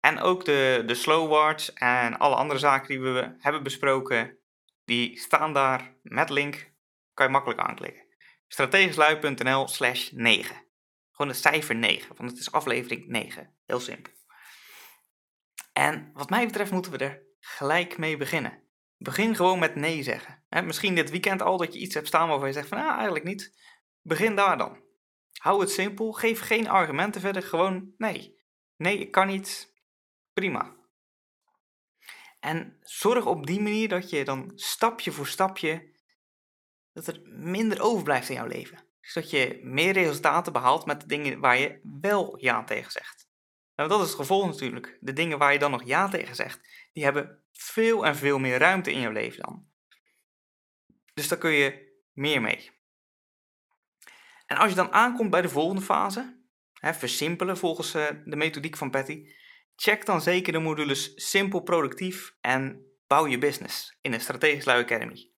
En 0.00 0.20
ook 0.20 0.44
de, 0.44 0.82
de 0.86 0.94
slow 0.94 1.28
words 1.28 1.72
en 1.72 2.18
alle 2.18 2.34
andere 2.34 2.58
zaken 2.58 2.88
die 2.88 3.00
we 3.00 3.36
hebben 3.38 3.62
besproken, 3.62 4.38
die 4.84 5.18
staan 5.18 5.52
daar 5.52 5.96
met 6.02 6.30
link. 6.30 6.72
Kan 7.14 7.26
je 7.26 7.32
makkelijk 7.32 7.60
aanklikken. 7.60 8.04
strategischlui.nl 8.46 9.68
slash 9.68 10.10
9. 10.10 10.66
Gewoon 11.10 11.32
het 11.32 11.40
cijfer 11.40 11.74
9, 11.74 12.16
want 12.16 12.30
het 12.30 12.40
is 12.40 12.52
aflevering 12.52 13.06
9. 13.06 13.54
Heel 13.66 13.80
simpel. 13.80 14.12
En 15.72 16.10
wat 16.12 16.30
mij 16.30 16.46
betreft 16.46 16.70
moeten 16.70 16.92
we 16.92 16.98
er 16.98 17.22
gelijk 17.40 17.98
mee 17.98 18.16
beginnen. 18.16 18.62
Begin 18.96 19.36
gewoon 19.36 19.58
met 19.58 19.74
nee 19.74 20.02
zeggen. 20.02 20.44
misschien 20.64 20.94
dit 20.94 21.10
weekend 21.10 21.42
al 21.42 21.56
dat 21.56 21.72
je 21.72 21.78
iets 21.78 21.94
hebt 21.94 22.06
staan 22.06 22.28
waarvan 22.28 22.48
je 22.48 22.54
zegt 22.54 22.68
van 22.68 22.78
ah, 22.78 22.94
eigenlijk 22.94 23.24
niet. 23.24 23.58
Begin 24.02 24.36
daar 24.36 24.58
dan. 24.58 24.82
Hou 25.32 25.60
het 25.60 25.70
simpel, 25.70 26.12
geef 26.12 26.40
geen 26.40 26.68
argumenten 26.68 27.20
verder, 27.20 27.42
gewoon 27.42 27.92
nee. 27.96 28.36
Nee, 28.76 28.98
ik 28.98 29.10
kan 29.10 29.26
niet. 29.26 29.76
Prima. 30.38 30.76
En 32.40 32.78
zorg 32.82 33.26
op 33.26 33.46
die 33.46 33.60
manier 33.60 33.88
dat 33.88 34.10
je 34.10 34.24
dan 34.24 34.52
stapje 34.54 35.12
voor 35.12 35.26
stapje, 35.26 35.96
dat 36.92 37.06
er 37.06 37.20
minder 37.24 37.82
overblijft 37.82 38.28
in 38.28 38.34
jouw 38.34 38.46
leven. 38.46 38.84
Zodat 39.00 39.30
je 39.30 39.60
meer 39.62 39.92
resultaten 39.92 40.52
behaalt 40.52 40.86
met 40.86 41.00
de 41.00 41.06
dingen 41.06 41.40
waar 41.40 41.58
je 41.58 41.80
wel 42.00 42.38
ja 42.40 42.64
tegen 42.64 42.90
zegt. 42.90 43.28
Nou, 43.74 43.88
dat 43.88 44.00
is 44.00 44.06
het 44.06 44.16
gevolg 44.16 44.46
natuurlijk. 44.46 44.98
De 45.00 45.12
dingen 45.12 45.38
waar 45.38 45.52
je 45.52 45.58
dan 45.58 45.70
nog 45.70 45.84
ja 45.84 46.08
tegen 46.08 46.34
zegt, 46.34 46.88
die 46.92 47.04
hebben 47.04 47.44
veel 47.52 48.06
en 48.06 48.16
veel 48.16 48.38
meer 48.38 48.58
ruimte 48.58 48.92
in 48.92 49.00
je 49.00 49.12
leven 49.12 49.42
dan. 49.42 49.68
Dus 51.14 51.28
daar 51.28 51.38
kun 51.38 51.52
je 51.52 51.98
meer 52.12 52.40
mee. 52.40 52.70
En 54.46 54.56
als 54.56 54.68
je 54.68 54.76
dan 54.76 54.92
aankomt 54.92 55.30
bij 55.30 55.42
de 55.42 55.48
volgende 55.48 55.82
fase, 55.82 56.42
hè, 56.72 56.94
versimpelen 56.94 57.56
volgens 57.56 57.94
uh, 57.94 58.06
de 58.24 58.36
methodiek 58.36 58.76
van 58.76 58.90
Patty, 58.90 59.36
check 59.80 60.06
dan 60.06 60.20
zeker 60.20 60.52
de 60.52 60.58
modules 60.58 61.12
Simpel 61.14 61.60
Productief 61.60 62.34
en 62.40 62.86
Bouw 63.06 63.26
je 63.26 63.38
Business 63.38 63.98
in 64.00 64.10
de 64.10 64.18
Strategisch 64.18 64.64
Lui 64.64 64.82
Academy. 64.82 65.30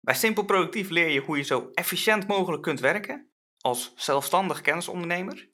Bij 0.00 0.14
Simpel 0.14 0.44
Productief 0.44 0.88
leer 0.88 1.08
je 1.08 1.20
hoe 1.20 1.36
je 1.36 1.42
zo 1.42 1.70
efficiënt 1.74 2.26
mogelijk 2.26 2.62
kunt 2.62 2.80
werken 2.80 3.30
als 3.60 3.92
zelfstandig 3.96 4.60
kennisondernemer 4.60 5.50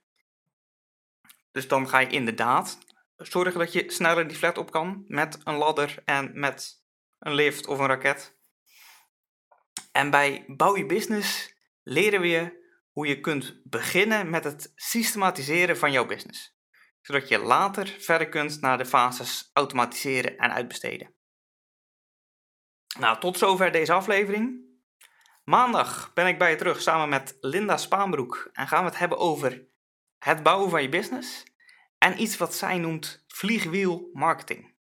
dus 1.56 1.68
dan 1.68 1.88
ga 1.88 1.98
je 1.98 2.08
inderdaad 2.08 2.78
zorgen 3.16 3.58
dat 3.58 3.72
je 3.72 3.84
sneller 3.86 4.28
die 4.28 4.36
flat 4.36 4.58
op 4.58 4.70
kan 4.70 5.04
met 5.06 5.38
een 5.44 5.54
ladder 5.54 6.02
en 6.04 6.30
met 6.34 6.82
een 7.18 7.34
lift 7.34 7.66
of 7.66 7.78
een 7.78 7.86
raket. 7.86 8.36
En 9.92 10.10
bij 10.10 10.44
Bouw 10.46 10.76
je 10.76 10.86
Business 10.86 11.54
leren 11.82 12.20
we 12.20 12.28
je 12.28 12.64
hoe 12.90 13.06
je 13.06 13.20
kunt 13.20 13.60
beginnen 13.64 14.30
met 14.30 14.44
het 14.44 14.72
systematiseren 14.74 15.78
van 15.78 15.92
jouw 15.92 16.06
business. 16.06 16.55
Zodat 17.06 17.28
je 17.28 17.38
later 17.38 17.96
verder 17.98 18.28
kunt 18.28 18.60
naar 18.60 18.78
de 18.78 18.86
fases 18.86 19.50
automatiseren 19.52 20.38
en 20.38 20.52
uitbesteden. 20.52 21.14
Nou, 22.98 23.20
tot 23.20 23.38
zover 23.38 23.72
deze 23.72 23.92
aflevering. 23.92 24.64
Maandag 25.44 26.12
ben 26.14 26.26
ik 26.26 26.38
bij 26.38 26.50
je 26.50 26.56
terug 26.56 26.80
samen 26.80 27.08
met 27.08 27.36
Linda 27.40 27.76
Spaanbroek 27.76 28.50
en 28.52 28.68
gaan 28.68 28.84
we 28.84 28.88
het 28.88 28.98
hebben 28.98 29.18
over 29.18 29.66
het 30.18 30.42
bouwen 30.42 30.70
van 30.70 30.82
je 30.82 30.88
business 30.88 31.44
en 31.98 32.22
iets 32.22 32.36
wat 32.36 32.54
zij 32.54 32.78
noemt 32.78 33.24
vliegwiel 33.28 34.10
marketing. 34.12 34.74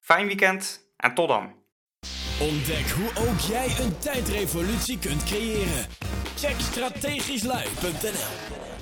Fijn 0.00 0.26
weekend 0.26 0.92
en 0.96 1.14
tot 1.14 1.28
dan. 1.28 1.62
Ontdek 2.40 2.90
hoe 2.90 3.28
ook 3.28 3.38
jij 3.38 3.76
een 3.80 3.98
tijdrevolutie 3.98 4.98
kunt 4.98 5.24
creëren. 5.24 5.86
Check 6.36 6.60
strategischlui.nl 6.60 8.73